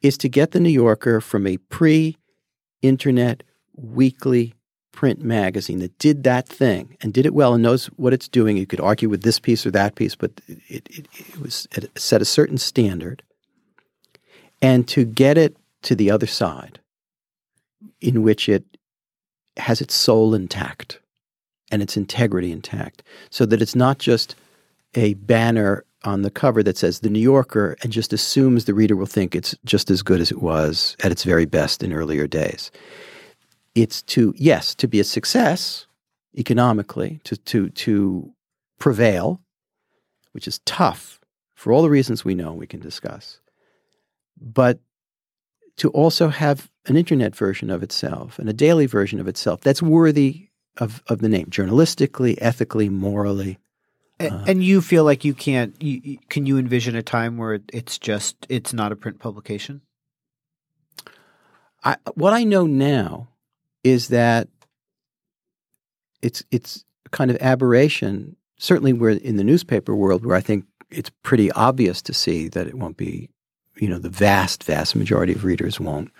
is 0.00 0.16
to 0.18 0.28
get 0.28 0.52
the 0.52 0.60
New 0.60 0.70
Yorker 0.70 1.20
from 1.20 1.46
a 1.46 1.56
pre 1.56 2.16
internet 2.82 3.42
weekly 3.76 4.54
print 4.92 5.22
magazine 5.22 5.78
that 5.78 5.96
did 5.98 6.24
that 6.24 6.48
thing 6.48 6.96
and 7.00 7.12
did 7.12 7.24
it 7.24 7.34
well 7.34 7.54
and 7.54 7.62
knows 7.62 7.86
what 7.96 8.12
it's 8.12 8.28
doing. 8.28 8.56
You 8.56 8.66
could 8.66 8.80
argue 8.80 9.08
with 9.08 9.22
this 9.22 9.38
piece 9.38 9.64
or 9.64 9.70
that 9.70 9.94
piece, 9.94 10.14
but 10.14 10.32
it, 10.48 10.88
it, 10.90 11.06
it 11.12 11.40
was 11.40 11.68
it 11.72 11.90
set 11.98 12.22
a 12.22 12.24
certain 12.24 12.58
standard. 12.58 13.22
And 14.60 14.88
to 14.88 15.04
get 15.04 15.38
it 15.38 15.56
to 15.82 15.94
the 15.94 16.10
other 16.10 16.26
side, 16.26 16.80
in 18.00 18.22
which 18.22 18.48
it 18.48 18.64
has 19.58 19.80
its 19.80 19.94
soul 19.94 20.34
intact 20.34 21.00
and 21.70 21.82
its 21.82 21.96
integrity 21.96 22.50
intact, 22.50 23.02
so 23.30 23.44
that 23.46 23.60
it's 23.60 23.74
not 23.74 23.98
just 23.98 24.34
a 24.94 25.14
banner 25.14 25.84
on 26.04 26.22
the 26.22 26.30
cover 26.30 26.62
that 26.62 26.76
says 26.76 27.00
The 27.00 27.10
New 27.10 27.20
Yorker 27.20 27.76
and 27.82 27.92
just 27.92 28.12
assumes 28.12 28.64
the 28.64 28.74
reader 28.74 28.96
will 28.96 29.06
think 29.06 29.34
it's 29.34 29.54
just 29.64 29.90
as 29.90 30.02
good 30.02 30.20
as 30.20 30.30
it 30.30 30.40
was 30.40 30.96
at 31.02 31.12
its 31.12 31.24
very 31.24 31.44
best 31.44 31.82
in 31.82 31.92
earlier 31.92 32.26
days. 32.26 32.70
It's 33.74 34.02
to, 34.02 34.32
yes, 34.36 34.74
to 34.76 34.88
be 34.88 35.00
a 35.00 35.04
success 35.04 35.86
economically, 36.36 37.20
to, 37.24 37.36
to, 37.36 37.68
to 37.70 38.32
prevail, 38.78 39.40
which 40.32 40.46
is 40.46 40.60
tough 40.60 41.20
for 41.54 41.72
all 41.72 41.82
the 41.82 41.90
reasons 41.90 42.24
we 42.24 42.34
know 42.34 42.52
we 42.52 42.66
can 42.66 42.80
discuss, 42.80 43.40
but 44.40 44.78
to 45.76 45.90
also 45.90 46.28
have 46.28 46.70
an 46.90 46.96
internet 46.96 47.34
version 47.34 47.70
of 47.70 47.82
itself 47.82 48.38
and 48.38 48.48
a 48.48 48.52
daily 48.52 48.86
version 48.86 49.20
of 49.20 49.28
itself 49.28 49.60
that's 49.60 49.82
worthy 49.82 50.48
of, 50.76 51.02
of 51.08 51.18
the 51.20 51.28
name, 51.28 51.46
journalistically, 51.46 52.36
ethically, 52.40 52.88
morally, 52.88 53.58
uh, 54.20 54.44
and 54.46 54.64
you 54.64 54.80
feel 54.80 55.04
like 55.04 55.24
you 55.24 55.34
can't? 55.34 55.80
You, 55.82 56.18
can 56.28 56.44
you 56.44 56.58
envision 56.58 56.96
a 56.96 57.02
time 57.02 57.36
where 57.36 57.60
it's 57.72 57.98
just 57.98 58.36
it's 58.48 58.72
not 58.72 58.90
a 58.90 58.96
print 58.96 59.20
publication? 59.20 59.80
I, 61.84 61.96
what 62.14 62.32
I 62.32 62.44
know 62.44 62.66
now 62.66 63.28
is 63.84 64.08
that 64.08 64.48
it's 66.20 66.42
it's 66.50 66.84
kind 67.12 67.30
of 67.30 67.36
aberration. 67.40 68.36
Certainly, 68.58 68.94
we're 68.94 69.10
in 69.10 69.36
the 69.36 69.44
newspaper 69.44 69.94
world 69.94 70.26
where 70.26 70.36
I 70.36 70.40
think 70.40 70.64
it's 70.90 71.10
pretty 71.22 71.52
obvious 71.52 72.02
to 72.02 72.14
see 72.14 72.48
that 72.48 72.66
it 72.66 72.74
won't 72.74 72.96
be. 72.96 73.30
You 73.76 73.88
know, 73.88 74.00
the 74.00 74.08
vast, 74.08 74.64
vast 74.64 74.96
majority 74.96 75.32
of 75.32 75.44
readers 75.44 75.78
won't 75.78 76.10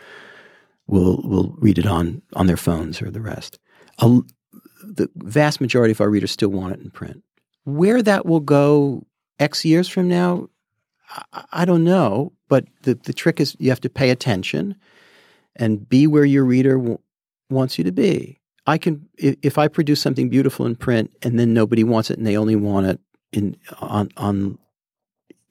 will 0.88 1.22
will 1.22 1.54
read 1.58 1.78
it 1.78 1.86
on 1.86 2.22
on 2.34 2.46
their 2.46 2.56
phones 2.56 3.00
or 3.00 3.10
the 3.10 3.20
rest. 3.20 3.58
A, 4.00 4.20
the 4.82 5.08
vast 5.16 5.60
majority 5.60 5.92
of 5.92 6.00
our 6.00 6.10
readers 6.10 6.32
still 6.32 6.48
want 6.48 6.74
it 6.74 6.80
in 6.80 6.90
print. 6.90 7.22
Where 7.64 8.02
that 8.02 8.26
will 8.26 8.40
go 8.40 9.06
X 9.38 9.64
years 9.64 9.88
from 9.88 10.08
now, 10.08 10.48
I, 11.32 11.44
I 11.52 11.64
don't 11.64 11.84
know. 11.84 12.32
But 12.48 12.64
the, 12.82 12.94
the 12.94 13.12
trick 13.12 13.40
is 13.40 13.54
you 13.58 13.68
have 13.68 13.80
to 13.82 13.90
pay 13.90 14.10
attention 14.10 14.74
and 15.54 15.86
be 15.86 16.06
where 16.06 16.24
your 16.24 16.44
reader 16.44 16.78
w- 16.78 16.98
wants 17.50 17.76
you 17.76 17.84
to 17.84 17.92
be. 17.92 18.40
I 18.66 18.78
can 18.78 19.06
if, 19.18 19.36
if 19.42 19.58
I 19.58 19.68
produce 19.68 20.00
something 20.00 20.28
beautiful 20.28 20.66
in 20.66 20.76
print 20.76 21.10
and 21.22 21.38
then 21.38 21.52
nobody 21.52 21.84
wants 21.84 22.10
it 22.10 22.18
and 22.18 22.26
they 22.26 22.36
only 22.36 22.56
want 22.56 22.86
it 22.86 23.00
in 23.32 23.56
on 23.80 24.08
on 24.16 24.58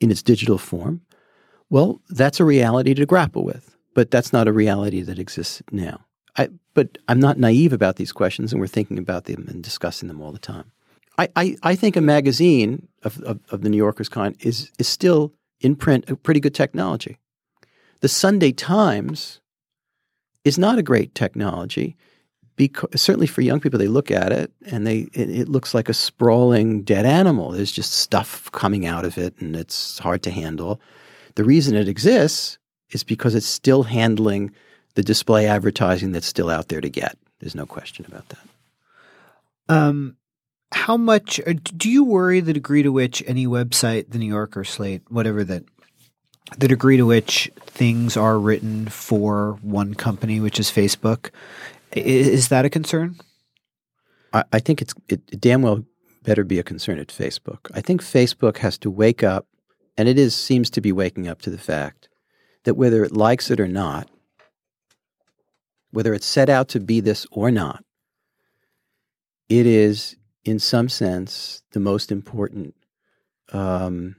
in 0.00 0.10
its 0.10 0.22
digital 0.22 0.58
form, 0.58 1.02
well, 1.70 2.00
that's 2.10 2.40
a 2.40 2.44
reality 2.44 2.94
to 2.94 3.06
grapple 3.06 3.44
with. 3.44 3.76
But 3.98 4.12
that's 4.12 4.32
not 4.32 4.46
a 4.46 4.52
reality 4.52 5.00
that 5.00 5.18
exists 5.18 5.60
now. 5.72 6.04
I, 6.36 6.50
but 6.72 6.98
I'm 7.08 7.18
not 7.18 7.36
naive 7.36 7.72
about 7.72 7.96
these 7.96 8.12
questions, 8.12 8.52
and 8.52 8.60
we're 8.60 8.68
thinking 8.68 8.96
about 8.96 9.24
them 9.24 9.46
and 9.48 9.60
discussing 9.60 10.06
them 10.06 10.22
all 10.22 10.30
the 10.30 10.38
time. 10.38 10.70
I, 11.18 11.28
I, 11.34 11.56
I 11.64 11.74
think 11.74 11.96
a 11.96 12.00
magazine 12.00 12.86
of, 13.02 13.20
of, 13.22 13.40
of, 13.50 13.62
the 13.62 13.68
New 13.68 13.76
Yorker's 13.76 14.08
kind 14.08 14.36
is, 14.38 14.70
is 14.78 14.86
still 14.86 15.32
in 15.60 15.74
print 15.74 16.08
a 16.08 16.14
pretty 16.14 16.38
good 16.38 16.54
technology. 16.54 17.18
The 17.98 18.06
Sunday 18.06 18.52
Times 18.52 19.40
is 20.44 20.58
not 20.58 20.78
a 20.78 20.82
great 20.84 21.16
technology 21.16 21.96
because 22.54 23.02
certainly 23.02 23.26
for 23.26 23.40
young 23.40 23.58
people 23.58 23.80
they 23.80 23.88
look 23.88 24.12
at 24.12 24.30
it 24.30 24.52
and 24.66 24.86
they 24.86 25.08
it, 25.12 25.28
it 25.28 25.48
looks 25.48 25.74
like 25.74 25.88
a 25.88 25.92
sprawling 25.92 26.84
dead 26.84 27.04
animal. 27.04 27.50
There's 27.50 27.72
just 27.72 27.94
stuff 27.94 28.48
coming 28.52 28.86
out 28.86 29.04
of 29.04 29.18
it 29.18 29.36
and 29.40 29.56
it's 29.56 29.98
hard 29.98 30.22
to 30.22 30.30
handle. 30.30 30.80
The 31.34 31.42
reason 31.42 31.74
it 31.74 31.88
exists 31.88 32.58
is 32.90 33.04
because 33.04 33.34
it's 33.34 33.46
still 33.46 33.84
handling 33.84 34.52
the 34.94 35.02
display 35.02 35.46
advertising 35.46 36.12
that's 36.12 36.26
still 36.26 36.50
out 36.50 36.68
there 36.68 36.80
to 36.80 36.88
get. 36.88 37.16
There's 37.40 37.54
no 37.54 37.66
question 37.66 38.04
about 38.06 38.28
that. 38.28 38.38
Um, 39.68 40.16
how 40.72 40.96
much 40.96 41.40
do 41.76 41.90
you 41.90 42.04
worry 42.04 42.40
the 42.40 42.52
degree 42.52 42.82
to 42.82 42.90
which 42.90 43.22
any 43.26 43.46
website, 43.46 44.10
the 44.10 44.18
New 44.18 44.26
Yorker, 44.26 44.64
Slate, 44.64 45.02
whatever 45.08 45.44
that, 45.44 45.64
the 46.56 46.68
degree 46.68 46.96
to 46.96 47.06
which 47.06 47.50
things 47.60 48.16
are 48.16 48.38
written 48.38 48.88
for 48.88 49.58
one 49.62 49.94
company, 49.94 50.40
which 50.40 50.58
is 50.58 50.70
Facebook, 50.70 51.30
Is 51.92 52.48
that 52.48 52.64
a 52.64 52.70
concern? 52.70 53.16
I, 54.32 54.44
I 54.52 54.58
think 54.58 54.82
it's 54.82 54.94
it 55.08 55.40
damn 55.40 55.62
well 55.62 55.84
better 56.22 56.44
be 56.44 56.58
a 56.58 56.64
concern 56.64 56.98
at 56.98 57.08
Facebook. 57.08 57.70
I 57.72 57.80
think 57.80 58.02
Facebook 58.02 58.58
has 58.58 58.76
to 58.78 58.90
wake 58.90 59.22
up, 59.22 59.46
and 59.96 60.08
it 60.08 60.18
is 60.18 60.34
seems 60.34 60.68
to 60.70 60.80
be 60.80 60.92
waking 60.92 61.28
up 61.28 61.40
to 61.42 61.50
the 61.50 61.58
fact 61.58 62.07
that 62.64 62.74
whether 62.74 63.04
it 63.04 63.12
likes 63.12 63.50
it 63.50 63.60
or 63.60 63.68
not, 63.68 64.08
whether 65.90 66.12
it's 66.12 66.26
set 66.26 66.48
out 66.48 66.68
to 66.68 66.80
be 66.80 67.00
this 67.00 67.26
or 67.30 67.50
not, 67.50 67.84
it 69.48 69.66
is 69.66 70.16
in 70.44 70.58
some 70.58 70.88
sense 70.88 71.62
the 71.72 71.80
most 71.80 72.12
important 72.12 72.74
um, 73.52 74.16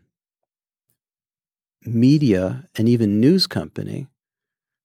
media 1.86 2.68
and 2.76 2.90
even 2.90 3.20
news 3.20 3.48
company 3.48 4.08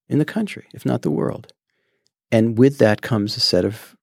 in 0.08 0.18
the 0.18 0.24
country, 0.24 0.66
if 0.74 0.84
not 0.84 1.02
the 1.02 1.10
world. 1.10 1.52
And 2.30 2.58
with 2.58 2.78
that 2.78 3.02
comes 3.02 3.36
a 3.36 3.40
set 3.40 3.64
of 3.64 3.96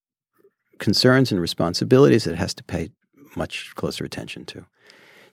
concerns 0.80 1.32
and 1.32 1.39
responsibilities 1.39 2.24
that 2.24 2.34
it 2.34 2.38
has 2.38 2.54
to 2.56 2.64
pay 2.64 2.89
much 3.36 3.74
closer 3.76 4.04
attention 4.04 4.45
to. 4.45 4.66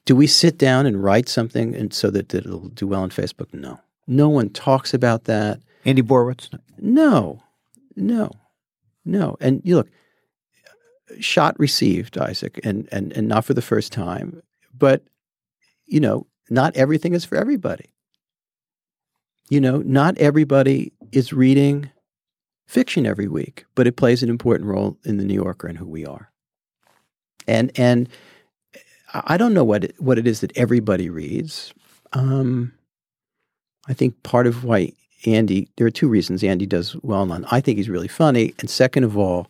Do 0.04 0.14
we 0.14 0.26
sit 0.26 0.58
down 0.58 0.86
and 0.86 1.02
write 1.02 1.28
something 1.28 1.74
and 1.74 1.92
so 1.92 2.10
that 2.10 2.34
it'll 2.34 2.68
do 2.68 2.86
well 2.86 3.02
on 3.02 3.10
Facebook? 3.10 3.52
No. 3.52 3.80
No 4.08 4.28
one 4.28 4.48
talks 4.48 4.94
about 4.94 5.24
that. 5.24 5.60
Andy 5.84 6.02
Borowitz? 6.02 6.48
No, 6.78 7.42
no, 7.94 8.30
no. 9.04 9.36
And 9.40 9.60
you 9.64 9.76
look, 9.76 9.88
shot 11.20 11.58
received, 11.58 12.18
Isaac, 12.18 12.58
and, 12.64 12.88
and, 12.90 13.12
and 13.12 13.28
not 13.28 13.44
for 13.44 13.54
the 13.54 13.62
first 13.62 13.92
time. 13.92 14.42
But, 14.76 15.02
you 15.86 16.00
know, 16.00 16.26
not 16.50 16.74
everything 16.76 17.12
is 17.12 17.24
for 17.24 17.36
everybody. 17.36 17.92
You 19.50 19.60
know, 19.60 19.78
not 19.78 20.16
everybody 20.18 20.92
is 21.12 21.32
reading 21.32 21.90
fiction 22.66 23.06
every 23.06 23.28
week, 23.28 23.64
but 23.74 23.86
it 23.86 23.96
plays 23.96 24.22
an 24.22 24.30
important 24.30 24.68
role 24.68 24.98
in 25.04 25.18
the 25.18 25.24
New 25.24 25.34
Yorker 25.34 25.66
and 25.66 25.78
who 25.78 25.86
we 25.86 26.04
are. 26.04 26.30
And 27.46 27.72
and 27.78 28.08
I 29.14 29.38
don't 29.38 29.54
know 29.54 29.64
what 29.64 29.84
it, 29.84 29.94
what 29.98 30.18
it 30.18 30.26
is 30.26 30.40
that 30.40 30.54
everybody 30.56 31.08
reads. 31.08 31.72
Um, 32.12 32.74
I 33.88 33.94
think 33.94 34.22
part 34.22 34.46
of 34.46 34.64
why 34.64 34.92
Andy 35.26 35.68
there 35.76 35.86
are 35.86 35.90
two 35.90 36.08
reasons 36.08 36.44
Andy 36.44 36.66
does 36.66 36.96
well 37.02 37.30
on. 37.32 37.44
I 37.50 37.60
think 37.60 37.78
he's 37.78 37.88
really 37.88 38.08
funny, 38.08 38.54
and 38.58 38.70
second 38.70 39.04
of 39.04 39.16
all, 39.16 39.48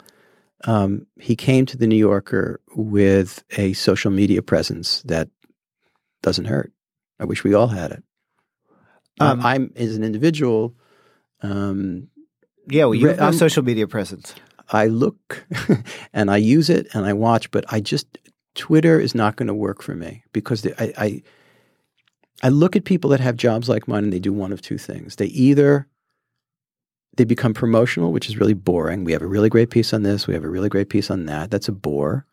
um, 0.64 1.06
he 1.20 1.36
came 1.36 1.66
to 1.66 1.76
the 1.76 1.86
New 1.86 1.96
Yorker 1.96 2.60
with 2.74 3.42
a 3.56 3.72
social 3.74 4.10
media 4.10 4.42
presence 4.42 5.02
that 5.02 5.28
doesn't 6.22 6.46
hurt. 6.46 6.72
I 7.20 7.24
wish 7.24 7.44
we 7.44 7.54
all 7.54 7.68
had 7.68 7.90
it. 7.92 8.02
Um, 9.20 9.40
Um, 9.40 9.46
I'm 9.46 9.72
as 9.76 9.96
an 9.96 10.04
individual. 10.04 10.74
Um, 11.42 12.08
Yeah, 12.68 12.84
well, 12.84 12.94
you 12.94 13.08
have 13.08 13.18
no 13.18 13.30
social 13.32 13.62
media 13.62 13.86
presence. 13.86 14.34
I 14.70 14.86
look 14.86 15.46
and 16.12 16.30
I 16.30 16.36
use 16.36 16.68
it 16.68 16.88
and 16.92 17.06
I 17.06 17.12
watch, 17.12 17.50
but 17.50 17.64
I 17.68 17.80
just 17.80 18.18
Twitter 18.54 19.00
is 19.00 19.14
not 19.14 19.36
going 19.36 19.46
to 19.46 19.54
work 19.54 19.82
for 19.82 19.94
me 19.94 20.24
because 20.32 20.62
the, 20.62 20.74
I, 20.82 21.04
I 21.04 21.22
I 22.42 22.48
look 22.50 22.76
at 22.76 22.84
people 22.84 23.10
that 23.10 23.20
have 23.20 23.36
jobs 23.36 23.68
like 23.68 23.88
mine 23.88 24.04
and 24.04 24.12
they 24.12 24.20
do 24.20 24.32
one 24.32 24.52
of 24.52 24.62
two 24.62 24.78
things. 24.78 25.16
They 25.16 25.26
either 25.26 25.86
they 27.16 27.24
become 27.24 27.52
promotional, 27.52 28.12
which 28.12 28.28
is 28.28 28.38
really 28.38 28.54
boring. 28.54 29.02
We 29.02 29.12
have 29.12 29.22
a 29.22 29.26
really 29.26 29.48
great 29.48 29.70
piece 29.70 29.92
on 29.92 30.04
this. 30.04 30.28
We 30.28 30.34
have 30.34 30.44
a 30.44 30.48
really 30.48 30.68
great 30.68 30.88
piece 30.88 31.10
on 31.10 31.26
that. 31.26 31.50
That's 31.50 31.68
a 31.68 31.72
bore. 31.72 32.24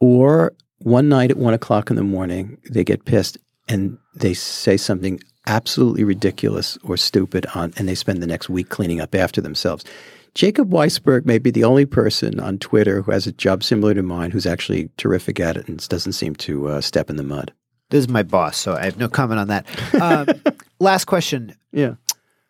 Or 0.00 0.54
one 0.78 1.10
night 1.10 1.30
at 1.30 1.36
one 1.36 1.54
o'clock 1.54 1.90
in 1.90 1.96
the 1.96 2.02
morning, 2.02 2.58
they 2.70 2.82
get 2.82 3.04
pissed 3.04 3.36
and 3.68 3.98
they 4.14 4.32
say 4.32 4.78
something 4.78 5.20
absolutely 5.46 6.04
ridiculous 6.04 6.78
or 6.82 6.96
stupid 6.96 7.46
on, 7.54 7.74
and 7.76 7.86
they 7.86 7.94
spend 7.94 8.22
the 8.22 8.26
next 8.26 8.48
week 8.48 8.70
cleaning 8.70 9.00
up 9.00 9.14
after 9.14 9.42
themselves. 9.42 9.84
Jacob 10.34 10.70
Weisberg 10.70 11.26
may 11.26 11.38
be 11.38 11.50
the 11.50 11.64
only 11.64 11.86
person 11.86 12.40
on 12.40 12.58
Twitter 12.58 13.02
who 13.02 13.12
has 13.12 13.26
a 13.26 13.32
job 13.32 13.62
similar 13.62 13.94
to 13.94 14.02
mine 14.02 14.30
who's 14.30 14.46
actually 14.46 14.90
terrific 14.96 15.38
at 15.38 15.56
it 15.56 15.68
and 15.68 15.86
doesn't 15.88 16.14
seem 16.14 16.34
to 16.36 16.68
uh, 16.68 16.80
step 16.80 17.08
in 17.08 17.16
the 17.16 17.22
mud. 17.22 17.52
This 17.94 18.06
is 18.06 18.08
my 18.08 18.24
boss, 18.24 18.56
so 18.56 18.74
I 18.74 18.86
have 18.86 18.96
no 18.98 19.08
comment 19.08 19.38
on 19.38 19.46
that. 19.46 19.66
Um, 20.02 20.26
last 20.80 21.04
question. 21.04 21.54
Yeah. 21.70 21.94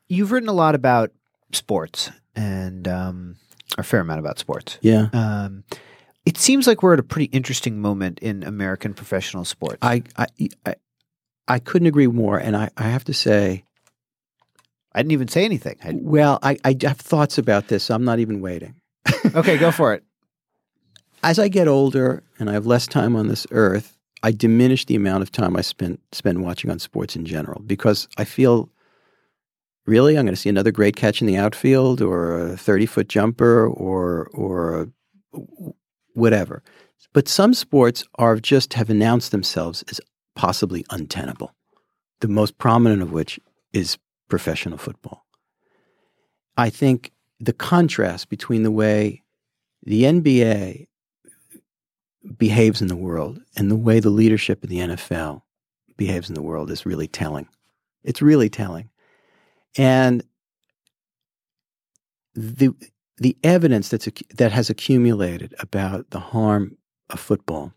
You've 0.09 0.33
written 0.33 0.49
a 0.49 0.55
lot 0.55 0.75
about 0.75 1.13
sports 1.53 2.11
and 2.35 2.89
um, 2.89 3.37
a 3.77 3.83
fair 3.83 4.01
amount 4.01 4.21
about 4.21 4.39
sports. 4.39 4.79
Yeah. 4.81 5.09
Um, 5.13 5.65
it 6.25 6.39
seems 6.39 6.67
like 6.67 6.83
we're 6.83 6.95
at 6.95 6.99
a 6.99 7.03
pretty 7.03 7.27
interesting 7.27 7.79
moment 7.79 8.21
in 8.21 8.43
American 8.43 8.95
professional 8.95 9.45
sports. 9.45 9.77
I, 9.83 10.05
I, 10.17 10.27
I, 10.65 10.75
I 11.47 11.59
couldn't 11.59 11.89
agree 11.89 12.07
more. 12.07 12.39
And 12.39 12.57
I, 12.57 12.71
I 12.79 12.85
have 12.85 13.05
to 13.05 13.13
say, 13.13 13.65
I 14.95 15.01
didn't 15.01 15.13
even 15.13 15.29
say 15.29 15.45
anything. 15.45 15.77
I- 15.85 15.93
well, 16.01 16.39
I, 16.43 16.57
I 16.65 16.75
have 16.85 16.97
thoughts 16.97 17.37
about 17.37 17.69
this. 17.69 17.85
So 17.85 17.95
I'm 17.95 18.05
not 18.05 18.19
even 18.19 18.41
waiting. 18.41 18.77
okay, 19.35 19.59
go 19.59 19.71
for 19.71 19.93
it. 19.93 20.05
As 21.23 21.39
I 21.39 21.49
get 21.49 21.69
older 21.69 22.23
and 22.39 22.49
I 22.49 22.55
have 22.55 22.65
less 22.65 22.87
time 22.87 23.15
on 23.15 23.29
this 23.29 23.47
earth, 23.51 23.94
I 24.25 24.33
diminish 24.33 24.87
the 24.87 24.97
amount 24.97 25.23
of 25.23 25.31
time 25.31 25.55
I 25.55 25.61
spend 25.61 25.99
spend 26.13 26.43
watching 26.43 26.71
on 26.71 26.79
sports 26.79 27.15
in 27.15 27.27
general 27.27 27.61
because 27.61 28.09
I 28.17 28.25
feel 28.25 28.71
really 29.85 30.17
I'm 30.17 30.25
going 30.25 30.35
to 30.35 30.41
see 30.41 30.49
another 30.49 30.73
great 30.73 30.97
catch 30.97 31.21
in 31.21 31.27
the 31.27 31.37
outfield 31.37 32.01
or 32.01 32.53
a 32.53 32.57
30 32.57 32.87
foot 32.87 33.09
jumper 33.09 33.67
or 33.69 34.31
or 34.33 34.89
whatever. 36.15 36.63
But 37.13 37.29
some 37.29 37.53
sports 37.53 38.03
are 38.15 38.37
just 38.37 38.73
have 38.73 38.89
announced 38.89 39.31
themselves 39.31 39.85
as 39.91 40.01
possibly 40.35 40.87
untenable. 40.89 41.53
The 42.21 42.29
most 42.29 42.57
prominent 42.57 43.03
of 43.03 43.13
which 43.13 43.39
is 43.75 43.99
professional 44.31 44.79
football. 44.79 45.27
I 46.57 46.71
think 46.71 47.13
the 47.39 47.53
contrast 47.53 48.31
between 48.31 48.63
the 48.63 48.71
way 48.71 49.23
the 49.83 50.05
NBA 50.05 50.87
behaves 52.37 52.81
in 52.81 52.89
the 52.89 52.97
world 52.97 53.41
and 53.57 53.71
the 53.71 53.77
way 53.77 54.01
the 54.01 54.11
leadership 54.11 54.63
of 54.65 54.71
the 54.71 54.79
NFL 54.79 55.43
behaves 55.97 56.29
in 56.29 56.35
the 56.35 56.43
world 56.43 56.71
is 56.71 56.87
really 56.87 57.09
telling. 57.09 57.49
It's 58.03 58.23
really 58.23 58.49
telling. 58.49 58.91
And 59.77 60.25
the 62.35 62.75
the 63.19 63.37
evidence 63.45 63.89
that's 63.89 64.09
that 64.37 64.53
has 64.53 64.71
accumulated 64.71 65.55
about 65.61 66.11
the 66.11 66.21
harm 66.21 66.77
of 67.11 67.21
football 67.21 67.73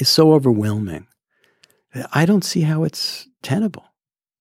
is 0.00 0.08
so 0.08 0.32
overwhelming. 0.32 1.06
I 2.12 2.24
don't 2.24 2.44
see 2.44 2.62
how 2.62 2.84
it's 2.84 3.28
tenable. 3.42 3.84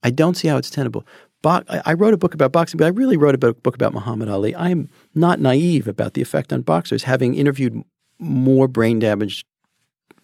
I 0.01 0.09
don't 0.09 0.35
see 0.35 0.47
how 0.47 0.57
it's 0.57 0.69
tenable. 0.69 1.05
Bo- 1.41 1.63
I 1.69 1.81
I 1.85 1.93
wrote 1.93 2.13
a 2.13 2.17
book 2.17 2.33
about 2.33 2.53
boxing, 2.53 2.77
but 2.77 2.85
I 2.85 2.89
really 2.89 3.17
wrote 3.17 3.35
a 3.35 3.37
book 3.37 3.75
about 3.75 3.93
Muhammad 3.93 4.29
Ali. 4.29 4.55
I'm 4.55 4.89
not 5.13 5.39
naive 5.39 5.87
about 5.87 6.13
the 6.13 6.21
effect 6.21 6.53
on 6.53 6.61
boxers, 6.61 7.03
having 7.03 7.35
interviewed 7.35 7.83
more 8.21 8.67
brain 8.67 8.99
damaged 8.99 9.45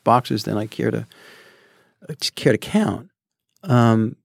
boxers 0.03 0.43
than 0.43 0.57
I 0.57 0.67
care 0.67 0.91
to 0.91 1.05
uh, 2.07 2.13
care 2.35 2.53
to 2.53 2.57
count. 2.57 3.09
Um, 3.63 4.15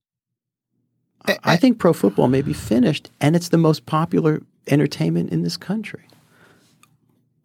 I, 1.27 1.37
I 1.43 1.57
think 1.57 1.79
pro 1.79 1.91
football 1.91 2.27
may 2.27 2.41
be 2.41 2.53
finished, 2.53 3.09
and 3.19 3.35
it's 3.35 3.49
the 3.49 3.57
most 3.57 3.85
popular 3.85 4.41
entertainment 4.67 5.31
in 5.31 5.43
this 5.43 5.57
country. 5.57 6.03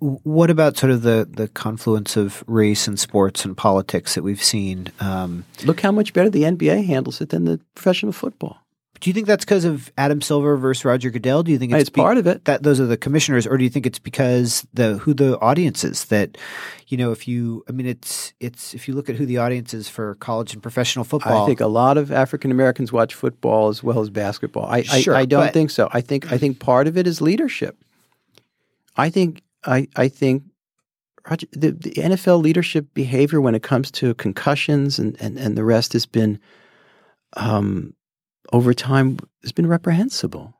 What 0.01 0.49
about 0.49 0.76
sort 0.76 0.93
of 0.93 1.03
the, 1.03 1.29
the 1.29 1.49
confluence 1.49 2.16
of 2.16 2.45
race 2.47 2.87
and 2.87 3.01
sports 3.01 3.45
and 3.45 3.57
politics 3.57 4.14
that 4.14 4.22
we've 4.22 4.43
seen? 4.43 4.93
Um, 5.01 5.45
Look 5.64 5.81
how 5.81 5.91
much 5.91 6.12
better 6.12 6.31
the 6.31 6.45
NBA 6.45 6.87
handles 6.87 7.20
it 7.20 7.31
than 7.31 7.47
the 7.47 7.59
professional 7.74 8.12
football. 8.12 8.61
Do 9.01 9.11
you 9.11 9.14
think 9.14 9.26
that's 9.26 9.44
because 9.44 9.64
of 9.64 9.92
Adam 9.96 10.20
Silver 10.20 10.57
versus 10.57 10.84
Roger 10.84 11.11
Goodell? 11.11 11.42
Do 11.42 11.51
you 11.53 11.59
think 11.59 11.72
it's, 11.72 11.82
It's 11.82 11.90
part 11.90 12.18
of 12.18 12.26
it. 12.26 12.44
that 12.46 12.62
those 12.62 12.80
are 12.80 12.86
the 12.86 12.96
commissioners, 12.96 13.46
or 13.46 13.57
do 13.57 13.64
you 13.64 13.70
think 13.70 13.86
it's 13.86 13.99
because 13.99 14.66
the 14.74 14.99
who 14.99 15.14
the 15.14 15.38
audience 15.40 15.84
is? 15.84 16.07
That 16.07 16.36
you 16.88 16.96
know, 16.96 17.12
if 17.12 17.28
you, 17.28 17.64
I 17.68 17.72
mean, 17.72 17.86
it's 17.86 18.32
it's 18.40 18.74
if 18.74 18.88
you 18.88 18.94
look 18.94 19.09
at 19.09 19.16
who 19.16 19.26
the 19.26 19.38
audience 19.38 19.72
is 19.74 19.88
for 19.88 20.14
college 20.16 20.53
and 20.55 20.62
professional 20.62 21.05
football, 21.05 21.44
I 21.44 21.46
think 21.46 21.61
a 21.61 21.66
lot 21.66 21.96
of 21.99 22.11
African 22.11 22.51
Americans 22.51 22.92
watch 22.92 23.14
football 23.14 23.68
as 23.68 23.82
well 23.82 24.01
as 24.01 24.11
basketball. 24.11 24.66
I, 24.66 24.82
Sure, 24.82 25.14
I, 25.14 25.20
I 25.20 25.24
don't 25.26 25.46
but- 25.46 25.53
think 25.53 25.70
so. 25.70 25.88
I 25.92 26.01
think 26.01 26.32
I 26.32 26.38
think 26.38 26.59
part 26.61 26.86
of 26.86 26.96
it 26.96 27.07
is 27.07 27.20
leadership. 27.20 27.76
I 28.96 29.11
think 29.11 29.42
I 29.64 29.86
I 29.96 30.09
think 30.09 30.42
Roger, 31.28 31.46
the, 31.53 31.72
the 31.72 31.90
NFL 31.92 32.42
leadership 32.42 32.86
behavior 32.94 33.40
when 33.40 33.55
it 33.55 33.62
comes 33.62 33.90
to 33.92 34.14
concussions 34.14 34.99
and, 34.99 35.14
and, 35.20 35.36
and 35.38 35.59
the 35.59 35.64
rest 35.64 35.92
has 35.92 36.07
been 36.07 36.38
um, 37.36 37.92
over 38.53 38.74
time 38.74 39.18
has 39.42 39.53
been 39.53 39.66
reprehensible, 39.66 40.55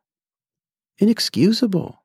inexcusable, 0.99 2.03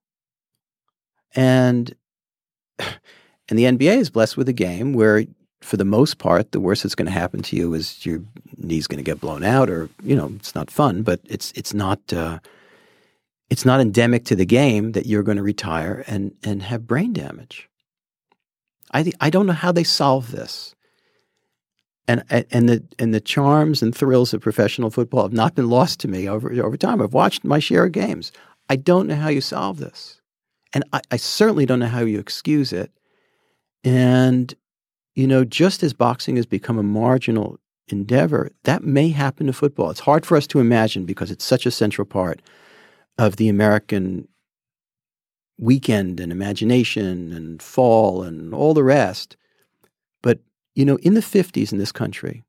and 1.35 1.93
and 2.79 3.59
the 3.59 3.63
NBA 3.63 3.97
is 3.97 4.09
blessed 4.09 4.37
with 4.37 4.49
a 4.49 4.53
game 4.53 4.93
where 4.93 5.25
for 5.63 5.77
the 5.77 5.85
most 5.85 6.17
part, 6.17 6.51
the 6.51 6.59
worst 6.59 6.83
that's 6.83 6.95
going 6.95 7.05
to 7.05 7.11
happen 7.11 7.41
to 7.41 7.55
you 7.55 7.73
is 7.73 8.05
your 8.05 8.21
knee's 8.57 8.87
going 8.87 8.97
to 8.97 9.03
get 9.03 9.21
blown 9.21 9.43
out, 9.43 9.69
or 9.69 9.89
you 10.03 10.15
know, 10.15 10.31
it's 10.35 10.53
not 10.53 10.69
fun, 10.69 11.03
but 11.03 11.21
it's 11.25 11.51
it's 11.55 11.73
not 11.73 12.11
uh, 12.11 12.39
it's 13.49 13.65
not 13.65 13.79
endemic 13.79 14.25
to 14.25 14.35
the 14.35 14.45
game 14.45 14.91
that 14.91 15.05
you're 15.05 15.23
going 15.23 15.37
to 15.37 15.43
retire 15.43 16.03
and 16.07 16.35
and 16.43 16.63
have 16.63 16.87
brain 16.87 17.13
damage. 17.13 17.69
I 18.91 19.03
think 19.03 19.15
I 19.19 19.29
don't 19.29 19.47
know 19.47 19.53
how 19.53 19.71
they 19.71 19.83
solve 19.83 20.31
this, 20.31 20.75
and 22.07 22.23
and 22.29 22.67
the 22.67 22.83
and 22.99 23.13
the 23.13 23.21
charms 23.21 23.81
and 23.81 23.95
thrills 23.95 24.33
of 24.33 24.41
professional 24.41 24.89
football 24.89 25.23
have 25.23 25.33
not 25.33 25.55
been 25.55 25.69
lost 25.69 25.99
to 26.01 26.07
me 26.07 26.27
over 26.27 26.51
over 26.61 26.77
time. 26.77 27.01
I've 27.01 27.13
watched 27.13 27.43
my 27.43 27.59
share 27.59 27.85
of 27.85 27.91
games. 27.91 28.31
I 28.69 28.75
don't 28.75 29.07
know 29.07 29.15
how 29.15 29.29
you 29.29 29.41
solve 29.41 29.77
this. 29.77 30.21
And 30.73 30.83
I, 30.91 31.01
I 31.11 31.17
certainly 31.17 31.65
don't 31.65 31.79
know 31.79 31.87
how 31.87 32.01
you 32.01 32.19
excuse 32.19 32.73
it. 32.73 32.91
And, 33.83 34.53
you 35.15 35.27
know, 35.27 35.43
just 35.43 35.83
as 35.83 35.93
boxing 35.93 36.37
has 36.37 36.45
become 36.45 36.77
a 36.77 36.83
marginal 36.83 37.59
endeavor, 37.89 38.51
that 38.63 38.83
may 38.83 39.09
happen 39.09 39.47
to 39.47 39.53
football. 39.53 39.91
It's 39.91 39.99
hard 39.99 40.25
for 40.25 40.37
us 40.37 40.47
to 40.47 40.59
imagine 40.59 41.05
because 41.05 41.29
it's 41.29 41.45
such 41.45 41.65
a 41.65 41.71
central 41.71 42.05
part 42.05 42.41
of 43.17 43.35
the 43.35 43.49
American 43.49 44.27
weekend 45.59 46.19
and 46.19 46.31
imagination 46.31 47.31
and 47.31 47.61
fall 47.61 48.23
and 48.23 48.53
all 48.53 48.73
the 48.73 48.83
rest. 48.83 49.37
You 50.75 50.85
know, 50.85 50.97
in 50.97 51.13
the 51.13 51.21
50s 51.21 51.71
in 51.71 51.77
this 51.77 51.91
country, 51.91 52.43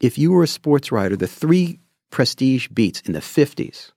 if 0.00 0.18
you 0.18 0.32
were 0.32 0.42
a 0.42 0.48
sports 0.48 0.90
writer, 0.90 1.16
the 1.16 1.26
three 1.26 1.80
prestige 2.10 2.68
beats 2.68 3.00
in 3.02 3.12
the 3.12 3.20
50s 3.20 3.92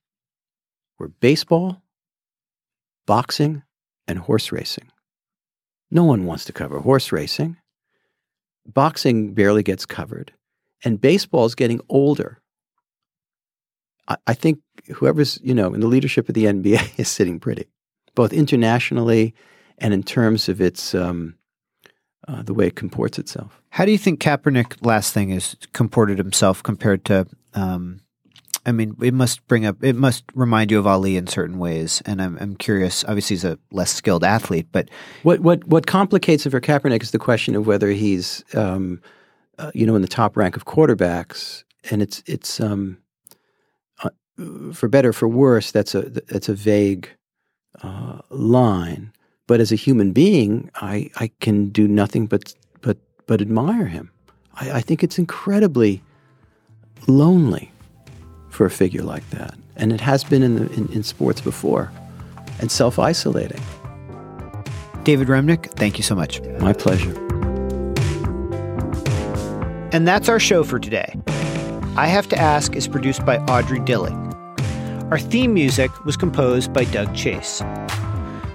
were 0.97 1.07
baseball, 1.07 1.81
boxing, 3.05 3.63
and 4.07 4.19
horse 4.19 4.51
racing. 4.51 4.91
No 5.91 6.03
one 6.03 6.25
wants 6.25 6.45
to 6.45 6.53
cover 6.53 6.79
horse 6.79 7.11
racing. 7.11 7.57
Boxing 8.65 9.33
barely 9.33 9.63
gets 9.63 9.85
covered. 9.85 10.33
And 10.83 11.01
baseball 11.01 11.45
is 11.45 11.55
getting 11.55 11.81
older. 11.89 12.41
I, 14.07 14.17
I 14.27 14.33
think 14.33 14.59
whoever's, 14.95 15.39
you 15.43 15.53
know, 15.53 15.73
in 15.73 15.79
the 15.79 15.87
leadership 15.87 16.29
of 16.29 16.35
the 16.35 16.45
NBA 16.45 16.93
is 16.99 17.07
sitting 17.07 17.39
pretty, 17.39 17.67
both 18.15 18.33
internationally 18.33 19.33
and 19.77 19.93
in 19.93 20.03
terms 20.03 20.49
of 20.49 20.61
its 20.61 20.93
um, 20.93 21.35
uh, 22.29 22.43
the 22.43 22.53
way 22.53 22.67
it 22.67 22.75
comports 22.75 23.17
itself. 23.17 23.61
How 23.69 23.85
do 23.85 23.91
you 23.91 23.97
think 23.97 24.19
Kaepernick, 24.21 24.85
last 24.85 25.13
thing, 25.13 25.31
is 25.31 25.55
comported 25.73 26.17
himself 26.17 26.61
compared 26.61 27.03
to? 27.05 27.27
Um, 27.53 28.01
I 28.65 28.71
mean, 28.71 28.95
it 29.01 29.13
must 29.13 29.47
bring 29.47 29.65
up, 29.65 29.83
it 29.83 29.95
must 29.95 30.23
remind 30.35 30.69
you 30.69 30.77
of 30.77 30.85
Ali 30.85 31.17
in 31.17 31.27
certain 31.27 31.57
ways, 31.57 32.03
and 32.05 32.21
I'm, 32.21 32.37
I'm 32.39 32.55
curious. 32.55 33.03
Obviously, 33.05 33.35
he's 33.35 33.45
a 33.45 33.57
less 33.71 33.91
skilled 33.91 34.23
athlete, 34.23 34.67
but 34.71 34.89
what 35.23 35.39
what 35.39 35.65
what 35.65 35.87
complicates 35.87 36.45
it 36.45 36.51
for 36.51 36.61
Kaepernick 36.61 37.01
is 37.01 37.11
the 37.11 37.19
question 37.19 37.55
of 37.55 37.65
whether 37.65 37.89
he's, 37.89 38.43
um, 38.53 39.01
uh, 39.57 39.71
you 39.73 39.87
know, 39.87 39.95
in 39.95 40.01
the 40.01 40.07
top 40.07 40.37
rank 40.37 40.55
of 40.55 40.65
quarterbacks, 40.65 41.63
and 41.89 42.01
it's 42.01 42.21
it's 42.27 42.59
um, 42.59 42.97
uh, 44.03 44.09
for 44.73 44.87
better 44.87 45.13
for 45.13 45.27
worse. 45.27 45.71
That's 45.71 45.95
a 45.95 46.01
that's 46.01 46.49
a 46.49 46.53
vague 46.53 47.09
uh, 47.81 48.19
line. 48.29 49.13
But 49.49 49.59
as 49.59 49.71
a 49.71 49.75
human 49.75 50.11
being, 50.11 50.69
I, 50.75 51.09
I 51.15 51.31
can 51.39 51.69
do 51.69 51.87
nothing 51.87 52.27
but 52.27 52.53
but 52.81 52.97
but 53.25 53.41
admire 53.41 53.87
him. 53.87 54.11
I, 54.53 54.73
I 54.73 54.81
think 54.81 55.03
it's 55.03 55.17
incredibly 55.17 56.03
lonely 57.07 57.71
for 58.49 58.67
a 58.67 58.69
figure 58.69 59.01
like 59.01 59.27
that, 59.31 59.55
and 59.75 59.91
it 59.91 60.01
has 60.01 60.23
been 60.23 60.43
in, 60.43 60.55
the, 60.57 60.71
in, 60.73 60.87
in 60.93 61.01
sports 61.01 61.41
before, 61.41 61.91
and 62.59 62.71
self 62.71 62.99
isolating. 62.99 63.59
David 65.01 65.29
Remnick, 65.29 65.71
thank 65.71 65.97
you 65.97 66.03
so 66.03 66.13
much. 66.13 66.41
My 66.59 66.71
pleasure. 66.71 67.15
And 69.91 70.07
that's 70.07 70.29
our 70.29 70.39
show 70.39 70.63
for 70.63 70.77
today. 70.77 71.19
I 71.97 72.05
Have 72.05 72.29
to 72.29 72.37
Ask 72.37 72.75
is 72.75 72.87
produced 72.87 73.25
by 73.25 73.39
Audrey 73.45 73.79
Dilling. 73.79 74.31
Our 75.09 75.17
theme 75.17 75.55
music 75.55 75.89
was 76.05 76.15
composed 76.15 76.71
by 76.71 76.83
Doug 76.83 77.15
Chase. 77.15 77.63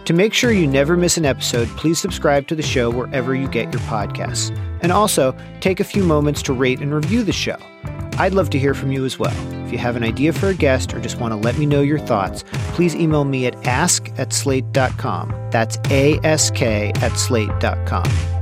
To 0.04 0.12
make 0.12 0.34
sure 0.34 0.52
you 0.52 0.66
never 0.66 0.98
miss 0.98 1.16
an 1.16 1.24
episode, 1.24 1.66
please 1.78 1.98
subscribe 1.98 2.46
to 2.48 2.54
the 2.54 2.62
show 2.62 2.90
wherever 2.90 3.34
you 3.34 3.48
get 3.48 3.72
your 3.72 3.80
podcasts. 3.82 4.54
And 4.82 4.92
also, 4.92 5.34
take 5.60 5.80
a 5.80 5.84
few 5.84 6.04
moments 6.04 6.42
to 6.42 6.52
rate 6.52 6.80
and 6.80 6.92
review 6.92 7.22
the 7.22 7.32
show. 7.32 7.56
I'd 8.18 8.34
love 8.34 8.50
to 8.50 8.58
hear 8.58 8.74
from 8.74 8.92
you 8.92 9.06
as 9.06 9.18
well. 9.18 9.34
If 9.64 9.72
you 9.72 9.78
have 9.78 9.96
an 9.96 10.04
idea 10.04 10.34
for 10.34 10.48
a 10.48 10.54
guest 10.54 10.92
or 10.92 11.00
just 11.00 11.18
want 11.18 11.32
to 11.32 11.36
let 11.36 11.56
me 11.56 11.64
know 11.64 11.80
your 11.80 11.98
thoughts, 11.98 12.44
please 12.74 12.94
email 12.94 13.24
me 13.24 13.46
at 13.46 13.66
ask 13.66 14.10
at 14.18 14.32
slate.com. 14.34 15.34
That's 15.50 15.78
A 15.90 16.20
S 16.22 16.50
K 16.50 16.92
at 16.96 17.18
slate.com. 17.18 18.33